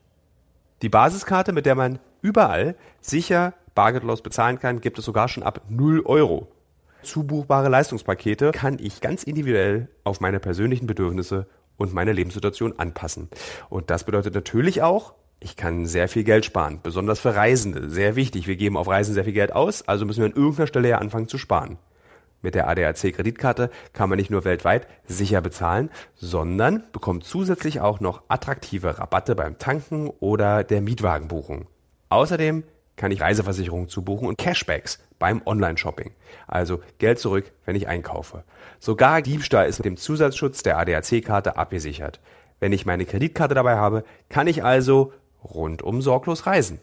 Die 0.81 0.89
Basiskarte, 0.89 1.51
mit 1.51 1.65
der 1.65 1.75
man 1.75 1.99
überall 2.21 2.75
sicher 3.01 3.53
bargeldlos 3.75 4.21
bezahlen 4.21 4.59
kann, 4.59 4.81
gibt 4.81 4.99
es 4.99 5.05
sogar 5.05 5.27
schon 5.27 5.43
ab 5.43 5.61
0 5.69 6.01
Euro. 6.05 6.51
Zubuchbare 7.03 7.69
Leistungspakete 7.69 8.51
kann 8.51 8.77
ich 8.79 9.01
ganz 9.01 9.23
individuell 9.23 9.87
auf 10.03 10.19
meine 10.19 10.39
persönlichen 10.39 10.87
Bedürfnisse 10.87 11.47
und 11.77 11.93
meine 11.93 12.11
Lebenssituation 12.11 12.77
anpassen. 12.77 13.29
Und 13.69 13.89
das 13.89 14.03
bedeutet 14.03 14.35
natürlich 14.35 14.81
auch, 14.81 15.13
ich 15.39 15.55
kann 15.55 15.85
sehr 15.85 16.09
viel 16.09 16.25
Geld 16.25 16.43
sparen, 16.43 16.81
besonders 16.83 17.21
für 17.21 17.33
Reisende. 17.33 17.89
Sehr 17.89 18.17
wichtig, 18.17 18.47
wir 18.47 18.57
geben 18.57 18.75
auf 18.75 18.89
Reisen 18.89 19.13
sehr 19.13 19.23
viel 19.23 19.33
Geld 19.33 19.53
aus, 19.53 19.87
also 19.87 20.05
müssen 20.05 20.19
wir 20.19 20.25
an 20.25 20.35
irgendeiner 20.35 20.67
Stelle 20.67 20.89
ja 20.89 20.97
anfangen 20.97 21.29
zu 21.29 21.37
sparen. 21.37 21.77
Mit 22.41 22.55
der 22.55 22.67
ADAC-Kreditkarte 22.69 23.69
kann 23.93 24.09
man 24.09 24.17
nicht 24.17 24.29
nur 24.29 24.45
weltweit 24.45 24.87
sicher 25.05 25.41
bezahlen, 25.41 25.89
sondern 26.15 26.83
bekommt 26.91 27.25
zusätzlich 27.25 27.81
auch 27.81 27.99
noch 27.99 28.23
attraktive 28.29 28.97
Rabatte 28.97 29.35
beim 29.35 29.57
Tanken 29.57 30.09
oder 30.19 30.63
der 30.63 30.81
Mietwagenbuchung. 30.81 31.67
Außerdem 32.09 32.63
kann 32.99 33.11
ich 33.11 33.21
Reiseversicherungen 33.21 33.87
zubuchen 33.87 34.27
und 34.27 34.37
Cashbacks 34.37 34.99
beim 35.17 35.41
Online-Shopping. 35.45 36.11
Also 36.45 36.81
Geld 36.99 37.17
zurück, 37.17 37.51
wenn 37.65 37.75
ich 37.75 37.87
einkaufe. 37.87 38.43
Sogar 38.79 39.21
Diebstahl 39.21 39.67
ist 39.67 39.79
mit 39.79 39.85
dem 39.85 39.97
Zusatzschutz 39.97 40.61
der 40.61 40.77
ADAC-Karte 40.77 41.57
abgesichert. 41.57 42.19
Wenn 42.59 42.73
ich 42.73 42.85
meine 42.85 43.05
Kreditkarte 43.05 43.55
dabei 43.55 43.77
habe, 43.77 44.03
kann 44.27 44.47
ich 44.47 44.63
also 44.63 45.13
rundum 45.43 46.01
sorglos 46.01 46.45
reisen. 46.45 46.79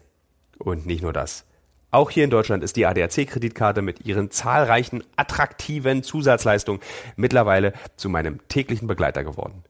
Und 0.57 0.87
nicht 0.87 1.03
nur 1.03 1.13
das. 1.13 1.45
Auch 1.91 2.09
hier 2.09 2.23
in 2.23 2.31
Deutschland 2.31 2.63
ist 2.63 2.75
die 2.75 2.85
ADAC-Kreditkarte 2.85 3.81
mit 3.81 4.05
ihren 4.05 4.31
zahlreichen 4.31 5.03
attraktiven 5.15 6.03
Zusatzleistungen 6.03 6.81
mittlerweile 7.15 7.73
zu 7.95 8.09
meinem 8.09 8.45
täglichen 8.49 8.87
Begleiter 8.87 9.23
geworden. 9.23 9.63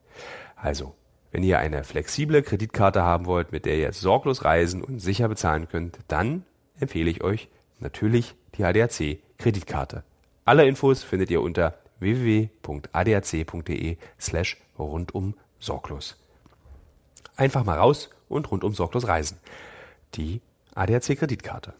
Also, 0.55 0.95
wenn 1.31 1.43
ihr 1.43 1.59
eine 1.59 1.83
flexible 1.83 2.41
Kreditkarte 2.41 3.03
haben 3.03 3.25
wollt, 3.25 3.51
mit 3.51 3.65
der 3.65 3.77
ihr 3.77 3.91
sorglos 3.93 4.45
reisen 4.45 4.83
und 4.83 4.99
sicher 4.99 5.27
bezahlen 5.27 5.67
könnt, 5.67 5.99
dann 6.07 6.43
empfehle 6.79 7.09
ich 7.09 7.23
euch 7.23 7.49
natürlich 7.79 8.35
die 8.55 8.63
ADAC-Kreditkarte. 8.63 10.03
Alle 10.45 10.67
Infos 10.67 11.03
findet 11.03 11.29
ihr 11.29 11.41
unter 11.41 11.77
www.adac.de 11.99 13.97
slash 14.19 14.57
rundum 14.77 15.35
sorglos. 15.59 16.17
Einfach 17.35 17.65
mal 17.65 17.77
raus 17.77 18.09
und 18.29 18.49
rundum 18.51 18.73
sorglos 18.73 19.07
reisen. 19.07 19.37
Die 20.15 20.41
ADAC-Kreditkarte. 20.75 21.73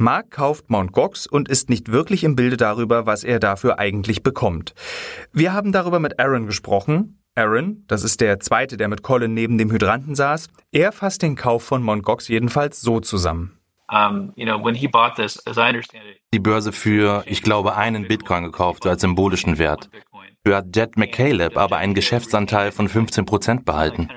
Mark 0.00 0.30
kauft 0.30 0.70
Mount 0.70 0.92
Gox 0.92 1.26
und 1.26 1.50
ist 1.50 1.68
nicht 1.68 1.92
wirklich 1.92 2.24
im 2.24 2.34
Bilde 2.34 2.56
darüber, 2.56 3.04
was 3.04 3.22
er 3.22 3.38
dafür 3.38 3.78
eigentlich 3.78 4.22
bekommt. 4.22 4.72
Wir 5.30 5.52
haben 5.52 5.72
darüber 5.72 6.00
mit 6.00 6.18
Aaron 6.18 6.46
gesprochen. 6.46 7.20
Aaron, 7.34 7.84
das 7.86 8.02
ist 8.02 8.22
der 8.22 8.40
zweite, 8.40 8.78
der 8.78 8.88
mit 8.88 9.02
Colin 9.02 9.34
neben 9.34 9.58
dem 9.58 9.70
Hydranten 9.70 10.14
saß, 10.14 10.48
er 10.72 10.92
fasst 10.92 11.20
den 11.20 11.36
Kauf 11.36 11.64
von 11.64 11.82
Mount 11.82 12.02
Gox 12.02 12.28
jedenfalls 12.28 12.80
so 12.80 13.00
zusammen. 13.00 13.58
Die 16.32 16.38
Börse 16.38 16.72
für, 16.72 17.22
ich 17.26 17.42
glaube, 17.42 17.76
einen 17.76 18.08
Bitcoin 18.08 18.44
gekauft 18.44 18.86
als 18.86 19.02
symbolischen 19.02 19.58
Wert. 19.58 19.90
Für 20.46 20.56
hat 20.56 20.74
Jet 20.74 20.96
McCaleb 20.96 21.58
aber 21.58 21.76
einen 21.76 21.92
Geschäftsanteil 21.92 22.72
von 22.72 22.88
15 22.88 23.26
Prozent 23.26 23.64
behalten. 23.66 24.08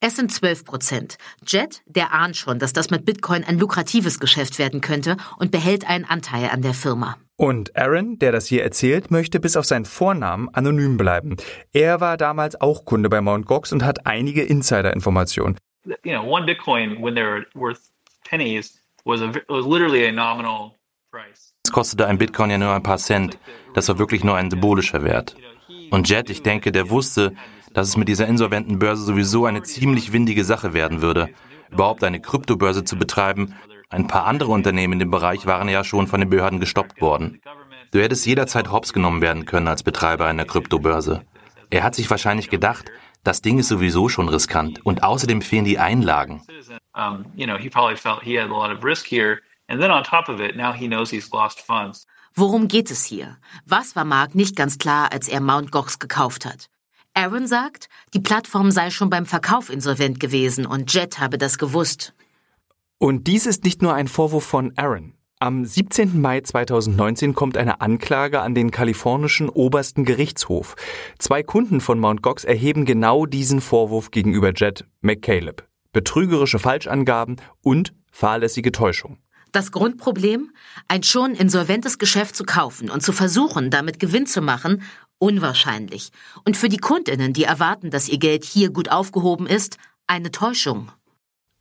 Es 0.00 0.14
sind 0.14 0.32
12 0.32 0.64
Prozent. 0.64 1.18
Jet, 1.44 1.82
der 1.86 2.12
ahnt 2.12 2.36
schon, 2.36 2.60
dass 2.60 2.72
das 2.72 2.88
mit 2.90 3.04
Bitcoin 3.04 3.42
ein 3.42 3.58
lukratives 3.58 4.20
Geschäft 4.20 4.60
werden 4.60 4.80
könnte 4.80 5.16
und 5.38 5.50
behält 5.50 5.88
einen 5.90 6.04
Anteil 6.04 6.50
an 6.50 6.62
der 6.62 6.72
Firma. 6.72 7.16
Und 7.36 7.76
Aaron, 7.76 8.16
der 8.20 8.30
das 8.30 8.46
hier 8.46 8.62
erzählt, 8.62 9.10
möchte 9.10 9.40
bis 9.40 9.56
auf 9.56 9.64
seinen 9.64 9.86
Vornamen 9.86 10.48
anonym 10.54 10.98
bleiben. 10.98 11.36
Er 11.72 12.00
war 12.00 12.16
damals 12.16 12.60
auch 12.60 12.84
Kunde 12.84 13.08
bei 13.08 13.20
Mt. 13.20 13.46
Gox 13.46 13.72
und 13.72 13.84
hat 13.84 14.06
einige 14.06 14.44
Insider-Informationen. 14.44 15.56
You 16.04 16.12
know, 16.12 16.22
one 16.22 16.46
Bitcoin, 16.46 17.02
when 17.02 17.16
they're 17.16 17.44
worth 17.54 17.80
pennies, 18.28 18.80
was, 19.04 19.20
a, 19.20 19.32
was 19.48 19.66
literally 19.66 20.06
a 20.06 20.12
nominal 20.12 20.76
price. 21.10 21.54
Es 21.64 21.72
kostete 21.72 22.06
ein 22.06 22.18
Bitcoin 22.18 22.50
ja 22.50 22.58
nur 22.58 22.72
ein 22.72 22.84
paar 22.84 22.98
Cent. 22.98 23.36
Das 23.74 23.88
war 23.88 23.98
wirklich 23.98 24.22
nur 24.22 24.36
ein 24.36 24.48
symbolischer 24.48 25.02
Wert. 25.02 25.34
Und 25.90 26.08
Jet, 26.08 26.30
ich 26.30 26.42
denke, 26.42 26.70
der 26.70 26.88
wusste, 26.88 27.34
dass 27.78 27.90
es 27.90 27.96
mit 27.96 28.08
dieser 28.08 28.26
insolventen 28.26 28.80
Börse 28.80 29.04
sowieso 29.04 29.46
eine 29.46 29.62
ziemlich 29.62 30.12
windige 30.12 30.44
Sache 30.44 30.74
werden 30.74 31.00
würde. 31.00 31.28
Überhaupt 31.70 32.02
eine 32.02 32.20
Kryptobörse 32.20 32.82
zu 32.82 32.96
betreiben, 32.98 33.54
ein 33.88 34.08
paar 34.08 34.26
andere 34.26 34.50
Unternehmen 34.50 34.94
in 34.94 34.98
dem 34.98 35.12
Bereich 35.12 35.46
waren 35.46 35.68
ja 35.68 35.84
schon 35.84 36.08
von 36.08 36.18
den 36.18 36.28
Behörden 36.28 36.58
gestoppt 36.58 37.00
worden. 37.00 37.40
Du 37.92 38.00
hättest 38.00 38.26
jederzeit 38.26 38.72
hops 38.72 38.92
genommen 38.92 39.20
werden 39.20 39.44
können 39.44 39.68
als 39.68 39.84
Betreiber 39.84 40.26
einer 40.26 40.44
Kryptobörse. 40.44 41.22
Er 41.70 41.84
hat 41.84 41.94
sich 41.94 42.10
wahrscheinlich 42.10 42.50
gedacht, 42.50 42.90
das 43.22 43.42
Ding 43.42 43.60
ist 43.60 43.68
sowieso 43.68 44.08
schon 44.08 44.28
riskant 44.28 44.84
und 44.84 45.04
außerdem 45.04 45.40
fehlen 45.40 45.64
die 45.64 45.78
Einlagen. 45.78 46.42
Um, 46.94 47.26
you 47.36 47.46
know, 47.46 47.56
he 47.56 47.70
probably 47.70 47.96
felt 47.96 48.24
he 48.24 48.36
had 48.36 48.50
a 48.50 48.52
lot 48.52 48.76
of 48.76 48.82
risk 48.82 49.06
here. 49.06 49.38
And 49.68 49.80
then 49.80 49.92
on 49.92 50.02
top 50.02 50.28
of 50.28 50.40
it, 50.40 50.56
now 50.56 50.72
he 50.72 50.88
knows 50.88 51.10
he's 51.10 51.30
lost 51.30 51.60
funds. 51.60 52.08
Worum 52.34 52.66
geht 52.66 52.90
es 52.90 53.04
hier? 53.04 53.36
Was 53.66 53.94
war 53.94 54.04
Mark 54.04 54.34
nicht 54.34 54.56
ganz 54.56 54.78
klar, 54.78 55.12
als 55.12 55.28
er 55.28 55.40
Mt. 55.40 55.70
Gox 55.70 56.00
gekauft 56.00 56.44
hat? 56.44 56.68
Aaron 57.18 57.48
sagt, 57.48 57.88
die 58.14 58.20
Plattform 58.20 58.70
sei 58.70 58.90
schon 58.90 59.10
beim 59.10 59.26
Verkauf 59.26 59.70
insolvent 59.70 60.20
gewesen 60.20 60.66
und 60.66 60.94
Jet 60.94 61.18
habe 61.18 61.36
das 61.36 61.58
gewusst. 61.58 62.14
Und 62.98 63.26
dies 63.26 63.44
ist 63.44 63.64
nicht 63.64 63.82
nur 63.82 63.92
ein 63.92 64.06
Vorwurf 64.06 64.44
von 64.44 64.72
Aaron. 64.76 65.14
Am 65.40 65.64
17. 65.64 66.20
Mai 66.20 66.42
2019 66.42 67.34
kommt 67.34 67.56
eine 67.56 67.80
Anklage 67.80 68.40
an 68.40 68.54
den 68.54 68.70
kalifornischen 68.70 69.48
obersten 69.48 70.04
Gerichtshof. 70.04 70.76
Zwei 71.18 71.42
Kunden 71.42 71.80
von 71.80 71.98
Mt. 71.98 72.22
Gox 72.22 72.44
erheben 72.44 72.84
genau 72.84 73.26
diesen 73.26 73.60
Vorwurf 73.60 74.12
gegenüber 74.12 74.52
Jet 74.54 74.84
McCaleb. 75.00 75.66
Betrügerische 75.92 76.60
Falschangaben 76.60 77.40
und 77.62 77.94
fahrlässige 78.12 78.70
Täuschung. 78.70 79.18
Das 79.50 79.72
Grundproblem? 79.72 80.52
Ein 80.88 81.02
schon 81.02 81.34
insolventes 81.34 81.98
Geschäft 81.98 82.36
zu 82.36 82.44
kaufen 82.44 82.90
und 82.90 83.02
zu 83.02 83.12
versuchen, 83.12 83.70
damit 83.70 83.98
Gewinn 83.98 84.26
zu 84.26 84.42
machen, 84.42 84.82
unwahrscheinlich. 85.18 86.10
Und 86.44 86.56
für 86.56 86.68
die 86.68 86.78
Kundinnen, 86.78 87.32
die 87.32 87.44
erwarten, 87.44 87.90
dass 87.90 88.08
ihr 88.08 88.18
Geld 88.18 88.44
hier 88.44 88.70
gut 88.70 88.90
aufgehoben 88.90 89.46
ist, 89.46 89.76
eine 90.06 90.30
Täuschung. 90.30 90.90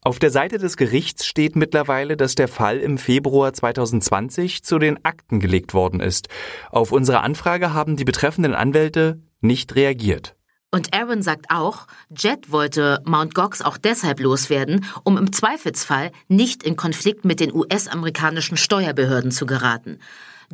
Auf 0.02 0.20
der 0.20 0.32
Seite 0.32 0.58
des 0.58 0.78
Gerichts 0.78 1.26
steht 1.26 1.56
mittlerweile, 1.56 2.16
dass 2.16 2.36
der 2.36 2.48
Fall 2.48 2.78
im 2.78 2.98
Februar 2.98 3.52
2020 3.52 4.64
zu 4.64 4.80
den 4.80 5.04
Akten 5.04 5.40
gelegt 5.40 5.74
worden 5.74 6.00
ist. 6.00 6.30
Auf 6.72 6.92
unsere 6.92 7.22
Anfrage 7.22 7.74
haben 7.74 7.98
die 7.98 8.06
betreffenden 8.06 8.56
Anwälte 8.56 9.22
nicht 9.42 9.76
reagiert. 9.76 10.38
Und 10.70 10.94
Aaron 10.94 11.22
sagt 11.22 11.48
auch, 11.50 11.88
Jet 12.16 12.52
wollte 12.52 13.02
Mount 13.06 13.34
Gox 13.34 13.62
auch 13.62 13.78
deshalb 13.78 14.20
loswerden, 14.20 14.86
um 15.04 15.18
im 15.18 15.32
Zweifelsfall 15.32 16.12
nicht 16.28 16.62
in 16.62 16.76
Konflikt 16.76 17.26
mit 17.26 17.40
den 17.40 17.54
US-amerikanischen 17.54 18.58
Steuerbehörden 18.58 19.32
zu 19.32 19.46
geraten. 19.46 20.00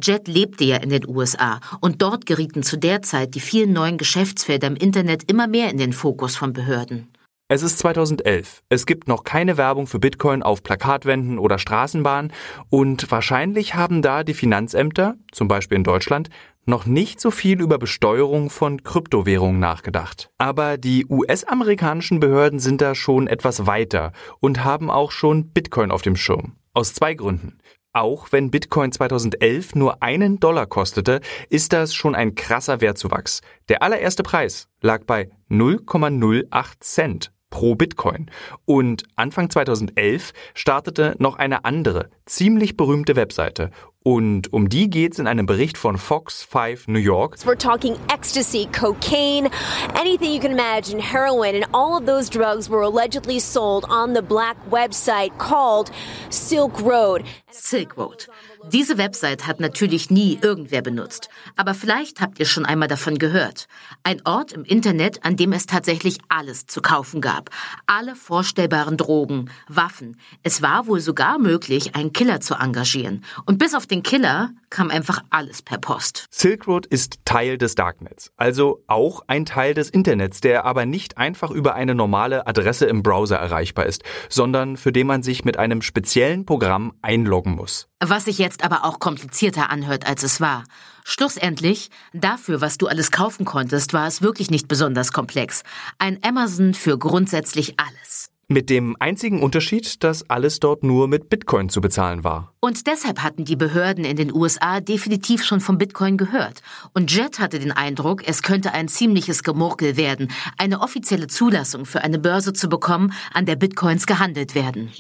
Jet 0.01 0.27
lebte 0.27 0.63
ja 0.63 0.77
in 0.77 0.89
den 0.89 1.07
USA 1.07 1.59
und 1.81 2.01
dort 2.01 2.25
gerieten 2.25 2.63
zu 2.63 2.77
der 2.77 3.01
Zeit 3.01 3.35
die 3.35 3.39
vielen 3.39 3.73
neuen 3.73 3.97
Geschäftsfelder 3.97 4.67
im 4.67 4.75
Internet 4.75 5.29
immer 5.29 5.47
mehr 5.47 5.69
in 5.69 5.77
den 5.77 5.93
Fokus 5.93 6.35
von 6.35 6.53
Behörden. 6.53 7.13
Es 7.49 7.61
ist 7.61 7.77
2011. 7.79 8.63
Es 8.69 8.87
gibt 8.87 9.07
noch 9.07 9.23
keine 9.23 9.57
Werbung 9.57 9.85
für 9.85 9.99
Bitcoin 9.99 10.41
auf 10.41 10.63
Plakatwänden 10.63 11.37
oder 11.37 11.59
Straßenbahnen 11.59 12.31
und 12.69 13.11
wahrscheinlich 13.11 13.75
haben 13.75 14.01
da 14.01 14.23
die 14.23 14.33
Finanzämter, 14.33 15.15
zum 15.31 15.47
Beispiel 15.47 15.77
in 15.77 15.83
Deutschland, 15.83 16.29
noch 16.65 16.85
nicht 16.85 17.19
so 17.19 17.29
viel 17.29 17.61
über 17.61 17.77
Besteuerung 17.77 18.49
von 18.49 18.83
Kryptowährungen 18.83 19.59
nachgedacht. 19.59 20.31
Aber 20.39 20.77
die 20.77 21.05
US-amerikanischen 21.07 22.19
Behörden 22.19 22.59
sind 22.59 22.81
da 22.81 22.95
schon 22.95 23.27
etwas 23.27 23.67
weiter 23.67 24.13
und 24.39 24.63
haben 24.63 24.89
auch 24.89 25.11
schon 25.11 25.49
Bitcoin 25.49 25.91
auf 25.91 26.01
dem 26.01 26.15
Schirm. 26.15 26.55
Aus 26.73 26.93
zwei 26.93 27.13
Gründen. 27.13 27.59
Auch 27.95 28.31
wenn 28.31 28.49
Bitcoin 28.49 28.91
2011 28.91 29.75
nur 29.75 30.01
einen 30.01 30.39
Dollar 30.39 30.65
kostete, 30.65 31.21
ist 31.49 31.73
das 31.73 31.93
schon 31.93 32.15
ein 32.15 32.33
krasser 32.33 32.81
Wertzuwachs. 32.81 33.41
Der 33.69 33.83
allererste 33.83 34.23
Preis 34.23 34.67
lag 34.81 35.03
bei 35.05 35.29
0,08 35.51 36.79
Cent 36.79 37.32
pro 37.53 37.75
Bitcoin. 37.75 38.31
Und 38.65 39.03
Anfang 39.15 39.51
2011 39.51 40.33
startete 40.55 41.13
noch 41.19 41.35
eine 41.35 41.65
andere, 41.65 42.09
ziemlich 42.25 42.75
berühmte 42.75 43.15
Webseite. 43.15 43.69
Und 44.01 44.51
um 44.51 44.69
die 44.69 44.89
geht's 44.89 45.19
in 45.19 45.27
einem 45.27 45.45
Bericht 45.45 45.77
von 45.77 45.97
Fox 45.97 46.43
5 46.43 46.87
New 46.87 46.97
York. 46.97 47.37
We're 47.45 47.55
talking 47.55 47.95
ecstasy, 48.11 48.67
cocaine, 48.77 49.49
anything 49.93 50.33
you 50.33 50.41
can 50.41 50.51
imagine, 50.51 50.99
heroin, 50.99 51.55
and 51.55 51.65
all 51.73 51.95
of 51.95 52.07
those 52.07 52.27
drugs 52.27 52.69
were 52.69 52.81
allegedly 52.81 53.39
sold 53.39 53.85
on 53.85 54.15
the 54.15 54.23
black 54.23 54.57
website 54.71 55.37
called 55.37 55.91
Silk 56.31 56.81
Road. 56.81 57.23
Silk 57.51 57.95
Road. 57.95 58.25
Diese 58.71 58.97
Website 58.97 59.45
hat 59.45 59.59
natürlich 59.59 60.09
nie 60.09 60.39
irgendwer 60.41 60.81
benutzt, 60.81 61.29
aber 61.57 61.73
vielleicht 61.73 62.21
habt 62.21 62.39
ihr 62.39 62.45
schon 62.45 62.65
einmal 62.65 62.87
davon 62.87 63.17
gehört. 63.17 63.67
Ein 64.03 64.21
Ort 64.25 64.53
im 64.53 64.63
Internet, 64.63 65.25
an 65.25 65.35
dem 65.35 65.51
es 65.51 65.65
tatsächlich 65.65 66.19
alles 66.29 66.65
zu 66.65 66.81
kaufen 66.81 67.19
gab. 67.19 67.49
Alle 67.87 68.15
vorstellbaren 68.15 68.95
Drogen, 68.95 69.51
Waffen. 69.67 70.17
Es 70.43 70.61
war 70.61 70.87
wohl 70.87 71.01
sogar 71.01 71.39
möglich, 71.39 71.95
einen 71.95 72.13
Killer 72.13 72.39
zu 72.39 72.55
engagieren. 72.55 73.25
Und 73.45 73.59
bis 73.59 73.75
auf 73.75 73.85
den 73.85 74.01
Killer 74.01 74.51
kam 74.69 74.89
einfach 74.89 75.21
alles 75.29 75.61
per 75.61 75.77
Post. 75.77 76.27
Silk 76.31 76.65
Road 76.65 76.85
ist 76.85 77.19
Teil 77.25 77.57
des 77.57 77.75
Darknets, 77.75 78.31
also 78.37 78.83
auch 78.87 79.21
ein 79.27 79.45
Teil 79.45 79.73
des 79.73 79.89
Internets, 79.89 80.39
der 80.39 80.65
aber 80.65 80.85
nicht 80.85 81.17
einfach 81.17 81.51
über 81.51 81.75
eine 81.75 81.95
normale 81.95 82.47
Adresse 82.47 82.85
im 82.85 83.03
Browser 83.03 83.37
erreichbar 83.37 83.85
ist, 83.85 84.03
sondern 84.29 84.77
für 84.77 84.93
den 84.93 85.05
man 85.05 85.21
sich 85.21 85.43
mit 85.43 85.57
einem 85.59 85.81
speziellen 85.81 86.45
Programm 86.45 86.93
einloggen 87.01 87.55
muss. 87.55 87.89
Was 88.05 88.25
sich 88.25 88.37
jetzt 88.37 88.65
aber 88.65 88.83
auch 88.83 88.99
komplizierter 88.99 89.69
anhört, 89.69 90.05
als 90.05 90.23
es 90.23 90.41
war. 90.41 90.65
Schlussendlich, 91.05 91.89
dafür, 92.11 92.59
was 92.59 92.77
du 92.77 92.87
alles 92.87 93.11
kaufen 93.11 93.45
konntest, 93.45 93.93
war 93.93 94.07
es 94.07 94.21
wirklich 94.21 94.51
nicht 94.51 94.67
besonders 94.67 95.13
komplex. 95.13 95.63
Ein 95.99 96.19
Amazon 96.21 96.73
für 96.73 96.97
grundsätzlich 96.97 97.79
alles. 97.79 98.32
Mit 98.49 98.69
dem 98.69 98.97
einzigen 98.99 99.41
Unterschied, 99.41 100.03
dass 100.03 100.29
alles 100.29 100.59
dort 100.59 100.83
nur 100.83 101.07
mit 101.07 101.29
Bitcoin 101.29 101.69
zu 101.69 101.79
bezahlen 101.79 102.25
war. 102.25 102.53
Und 102.59 102.87
deshalb 102.87 103.23
hatten 103.23 103.45
die 103.45 103.55
Behörden 103.55 104.03
in 104.03 104.17
den 104.17 104.33
USA 104.33 104.81
definitiv 104.81 105.45
schon 105.45 105.61
vom 105.61 105.77
Bitcoin 105.77 106.17
gehört. 106.17 106.61
Und 106.93 107.13
Jet 107.13 107.39
hatte 107.39 107.59
den 107.59 107.71
Eindruck, 107.71 108.27
es 108.27 108.41
könnte 108.43 108.73
ein 108.73 108.89
ziemliches 108.89 109.43
Gemurkel 109.43 109.95
werden, 109.95 110.29
eine 110.57 110.81
offizielle 110.81 111.27
Zulassung 111.27 111.85
für 111.85 112.01
eine 112.01 112.19
Börse 112.19 112.51
zu 112.51 112.67
bekommen, 112.67 113.13
an 113.33 113.45
der 113.45 113.55
Bitcoins 113.55 114.05
gehandelt 114.05 114.55
werden. 114.55 114.91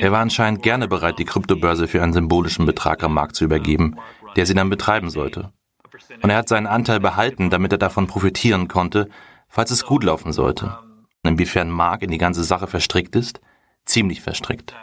Er 0.00 0.12
war 0.12 0.20
anscheinend 0.20 0.62
gerne 0.62 0.88
bereit, 0.88 1.18
die 1.18 1.24
Kryptobörse 1.26 1.86
für 1.86 2.02
einen 2.02 2.12
symbolischen 2.14 2.64
Betrag 2.64 3.04
am 3.04 3.12
Markt 3.12 3.36
zu 3.36 3.44
übergeben, 3.44 3.96
der 4.36 4.46
sie 4.46 4.54
dann 4.54 4.70
betreiben 4.70 5.10
sollte. 5.10 5.52
Und 6.22 6.30
er 6.30 6.38
hat 6.38 6.48
seinen 6.48 6.66
Anteil 6.66 7.00
behalten, 7.00 7.50
damit 7.50 7.72
er 7.72 7.78
davon 7.78 8.06
profitieren 8.06 8.68
konnte, 8.68 9.08
falls 9.48 9.70
es 9.70 9.84
gut 9.84 10.04
laufen 10.04 10.32
sollte. 10.32 10.78
Inwiefern 11.22 11.70
Mark 11.70 12.02
in 12.02 12.10
die 12.10 12.18
ganze 12.18 12.44
Sache 12.44 12.66
verstrickt 12.66 13.16
ist? 13.16 13.40
Ziemlich 13.84 14.20
verstrickt. 14.20 14.74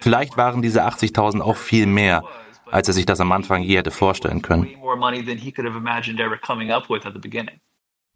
Vielleicht 0.00 0.36
waren 0.36 0.62
diese 0.62 0.84
80.000 0.84 1.40
auch 1.40 1.56
viel 1.56 1.86
mehr, 1.86 2.24
als 2.70 2.88
er 2.88 2.94
sich 2.94 3.06
das 3.06 3.20
am 3.20 3.30
Anfang 3.32 3.62
je 3.62 3.76
hätte 3.76 3.90
vorstellen 3.90 4.42
können. 4.42 4.68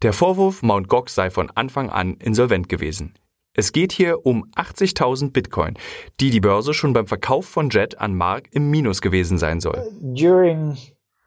Der 0.01 0.13
Vorwurf, 0.13 0.61
Mt. 0.61 0.89
Gox 0.89 1.15
sei 1.15 1.29
von 1.29 1.49
Anfang 1.55 1.89
an 1.89 2.15
insolvent 2.15 2.69
gewesen. 2.69 3.13
Es 3.53 3.71
geht 3.71 3.91
hier 3.91 4.23
um 4.23 4.51
80.000 4.55 5.31
Bitcoin, 5.31 5.73
die 6.19 6.29
die 6.29 6.39
Börse 6.39 6.75
schon 6.75 6.93
beim 6.93 7.07
Verkauf 7.07 7.47
von 7.47 7.69
Jet 7.69 7.99
an 7.99 8.15
Mark 8.15 8.49
im 8.51 8.69
Minus 8.69 9.01
gewesen 9.01 9.39
sein 9.39 9.59
soll. 9.59 9.81
During 9.99 10.77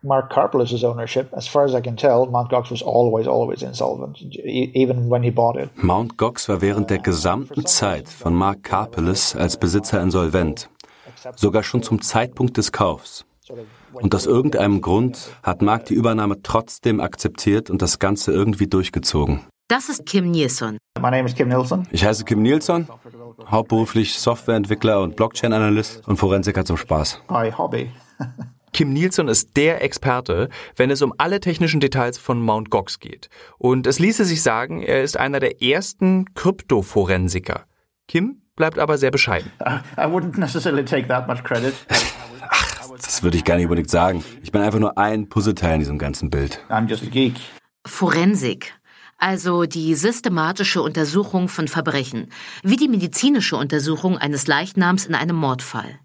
Mark 0.03 0.33
Karpelis' 0.33 0.83
ownership, 0.83 1.29
as 1.35 1.47
far 1.47 1.65
as 1.65 1.75
I 1.75 1.83
can 1.83 1.95
tell, 1.97 2.27
Mt. 2.27 2.49
Gox 2.49 2.71
was 2.71 2.83
always, 2.83 3.27
always 3.27 3.63
insolvent, 3.63 4.19
even 4.23 5.11
when 5.11 5.23
he 5.23 5.31
bought 5.31 5.57
it. 5.57 5.71
Mt. 5.77 6.17
Gox 6.17 6.49
war 6.49 6.63
während 6.63 6.89
der 6.89 6.99
gesamten 6.99 7.67
Zeit 7.67 8.09
von 8.09 8.35
Mark 8.35 8.63
Karpelis 8.63 9.37
als 9.37 9.59
Besitzer 9.59 10.01
insolvent, 10.01 10.71
sogar 11.37 11.63
schon 11.63 11.83
zum 11.83 12.01
Zeitpunkt 12.01 12.57
des 12.57 12.73
Kaufs. 12.73 13.27
Und 13.93 14.15
aus 14.15 14.25
irgendeinem 14.25 14.81
Grund 14.81 15.33
hat 15.43 15.61
Mark 15.61 15.85
die 15.87 15.95
Übernahme 15.95 16.41
trotzdem 16.43 17.01
akzeptiert 17.01 17.69
und 17.69 17.83
das 17.83 17.99
Ganze 17.99 18.33
irgendwie 18.33 18.69
durchgezogen. 18.69 19.41
Das 19.69 19.89
ist 19.89 20.07
Kim 20.07 20.31
Nielsen. 20.31 20.79
My 20.99 21.11
name 21.11 21.27
is 21.27 21.35
Kim 21.35 21.49
Nielsen. 21.49 21.87
Ich 21.91 22.05
heiße 22.05 22.25
Kim 22.25 22.41
Nielsen, 22.41 22.89
hauptberuflich 23.51 24.19
Softwareentwickler 24.19 25.01
und 25.03 25.17
Blockchain-Analyst 25.17 26.09
und 26.09 26.17
Forensiker 26.17 26.65
zum 26.65 26.79
Spaß. 26.79 27.21
By 27.29 27.53
hobby. 27.53 27.91
Kim 28.73 28.93
Nielsen 28.93 29.29
ist 29.29 29.57
der 29.57 29.83
Experte, 29.83 30.49
wenn 30.77 30.91
es 30.91 31.03
um 31.03 31.13
alle 31.19 31.41
technischen 31.41 31.81
Details 31.81 32.19
von 32.19 32.41
Mt. 32.45 32.71
Gox 32.71 33.01
geht. 33.01 33.29
Und 33.59 33.87
es 33.87 33.99
ließe 33.99 34.25
sich 34.25 34.43
sagen, 34.43 34.83
er 34.83 35.03
ist 35.03 35.19
einer 35.19 35.41
der 35.41 35.63
ersten 35.63 36.33
Kryptoforensiker. 36.35 37.65
Kim 38.07 38.43
bleibt 38.57 38.79
aber 38.79 38.99
sehr 38.99 39.11
bescheiden. 39.11 39.51
I 39.61 40.05
wouldn't 40.05 40.39
necessarily 40.39 40.85
take 40.85 41.09
that 41.09 41.27
much 41.27 41.43
credit. 41.43 41.75
Ach, 42.49 42.91
das 42.97 43.23
würde 43.23 43.37
ich 43.37 43.45
gar 43.45 43.57
nicht 43.57 43.65
unbedingt 43.65 43.91
sagen. 43.91 44.25
Ich 44.43 44.53
bin 44.53 44.63
einfach 44.63 44.79
nur 44.79 44.99
ein 44.99 45.29
Puzzleteil 45.29 45.75
in 45.75 45.81
diesem 45.81 45.99
ganzen 45.99 46.31
Bild. 46.31 46.61
I'm 46.69 46.89
just 46.89 47.03
a 47.03 47.07
geek. 47.07 47.35
Forensik. 47.87 48.75
Also 49.19 49.67
die 49.67 49.95
systematische 49.95 50.81
Untersuchung 50.81 51.49
von 51.49 51.69
Verbrechen, 51.69 52.31
wie 52.63 52.77
die 52.77 52.89
medizinische 52.89 53.57
Untersuchung 53.57 54.17
eines 54.17 54.47
Leichnams 54.47 55.05
in 55.05 55.15
einem 55.15 55.37
Mordfall 55.37 56.01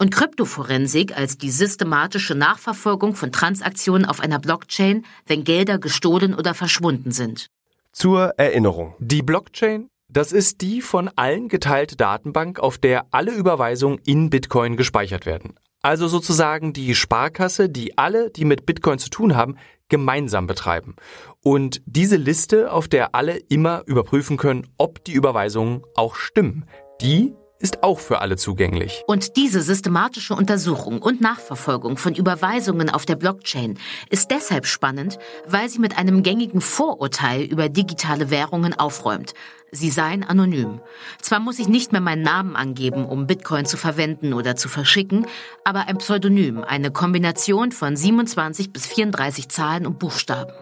und 0.00 0.10
Kryptoforensik 0.10 1.16
als 1.16 1.36
die 1.36 1.50
systematische 1.50 2.34
Nachverfolgung 2.34 3.14
von 3.14 3.32
Transaktionen 3.32 4.06
auf 4.06 4.20
einer 4.20 4.38
Blockchain, 4.38 5.04
wenn 5.26 5.44
Gelder 5.44 5.78
gestohlen 5.78 6.34
oder 6.34 6.54
verschwunden 6.54 7.12
sind. 7.12 7.48
Zur 7.92 8.34
Erinnerung. 8.38 8.94
Die 8.98 9.22
Blockchain, 9.22 9.88
das 10.08 10.32
ist 10.32 10.62
die 10.62 10.80
von 10.80 11.10
allen 11.16 11.48
geteilte 11.48 11.96
Datenbank, 11.96 12.60
auf 12.60 12.78
der 12.78 13.06
alle 13.10 13.32
Überweisungen 13.32 14.00
in 14.06 14.30
Bitcoin 14.30 14.78
gespeichert 14.78 15.26
werden. 15.26 15.54
Also 15.82 16.08
sozusagen 16.08 16.72
die 16.72 16.94
Sparkasse, 16.94 17.68
die 17.68 17.98
alle, 17.98 18.30
die 18.30 18.46
mit 18.46 18.64
Bitcoin 18.64 18.98
zu 18.98 19.10
tun 19.10 19.36
haben, 19.36 19.56
gemeinsam 19.88 20.46
betreiben. 20.46 20.96
Und 21.42 21.82
diese 21.84 22.16
Liste, 22.16 22.72
auf 22.72 22.88
der 22.88 23.14
alle 23.14 23.36
immer 23.36 23.82
überprüfen 23.86 24.38
können, 24.38 24.66
ob 24.78 25.04
die 25.04 25.12
Überweisungen 25.12 25.82
auch 25.94 26.14
stimmen, 26.14 26.64
die 27.02 27.34
ist 27.60 27.82
auch 27.82 28.00
für 28.00 28.20
alle 28.20 28.36
zugänglich. 28.36 29.04
Und 29.06 29.36
diese 29.36 29.60
systematische 29.62 30.34
Untersuchung 30.34 31.00
und 31.00 31.20
Nachverfolgung 31.20 31.96
von 31.96 32.14
Überweisungen 32.14 32.90
auf 32.90 33.06
der 33.06 33.16
Blockchain 33.16 33.78
ist 34.08 34.30
deshalb 34.30 34.66
spannend, 34.66 35.18
weil 35.46 35.68
sie 35.68 35.78
mit 35.78 35.96
einem 35.96 36.22
gängigen 36.22 36.60
Vorurteil 36.60 37.42
über 37.42 37.68
digitale 37.68 38.30
Währungen 38.30 38.74
aufräumt. 38.78 39.34
Sie 39.72 39.90
seien 39.90 40.24
anonym. 40.24 40.80
Zwar 41.22 41.38
muss 41.38 41.60
ich 41.60 41.68
nicht 41.68 41.92
mehr 41.92 42.00
meinen 42.00 42.22
Namen 42.22 42.56
angeben, 42.56 43.04
um 43.04 43.28
Bitcoin 43.28 43.66
zu 43.66 43.76
verwenden 43.76 44.32
oder 44.32 44.56
zu 44.56 44.68
verschicken, 44.68 45.26
aber 45.64 45.86
ein 45.86 45.98
Pseudonym, 45.98 46.64
eine 46.64 46.90
Kombination 46.90 47.70
von 47.70 47.94
27 47.94 48.72
bis 48.72 48.86
34 48.86 49.48
Zahlen 49.48 49.86
und 49.86 50.00
Buchstaben. 50.00 50.52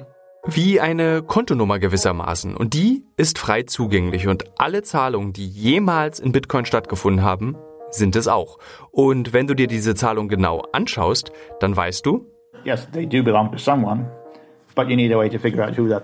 Wie 0.51 0.81
eine 0.81 1.23
Kontonummer 1.23 1.79
gewissermaßen. 1.79 2.57
Und 2.57 2.73
die 2.73 3.05
ist 3.19 3.39
frei 3.39 3.65
zugänglich. 3.65 4.29
Und 4.29 4.45
alle 4.59 4.83
Zahlungen, 4.83 5.35
die 5.35 5.47
jemals 5.47 6.21
in 6.21 6.33
Bitcoin 6.33 6.65
stattgefunden 6.65 7.23
haben, 7.23 7.55
sind 7.91 8.17
es 8.17 8.29
auch. 8.29 8.59
Und 8.91 9.35
wenn 9.35 9.47
du 9.47 9.53
dir 9.53 9.67
diese 9.67 9.95
Zahlung 9.95 10.29
genau 10.29 10.63
anschaust, 10.73 11.33
dann 11.61 11.77
weißt 11.77 12.07
du, 12.07 12.27
Yes, 12.65 12.89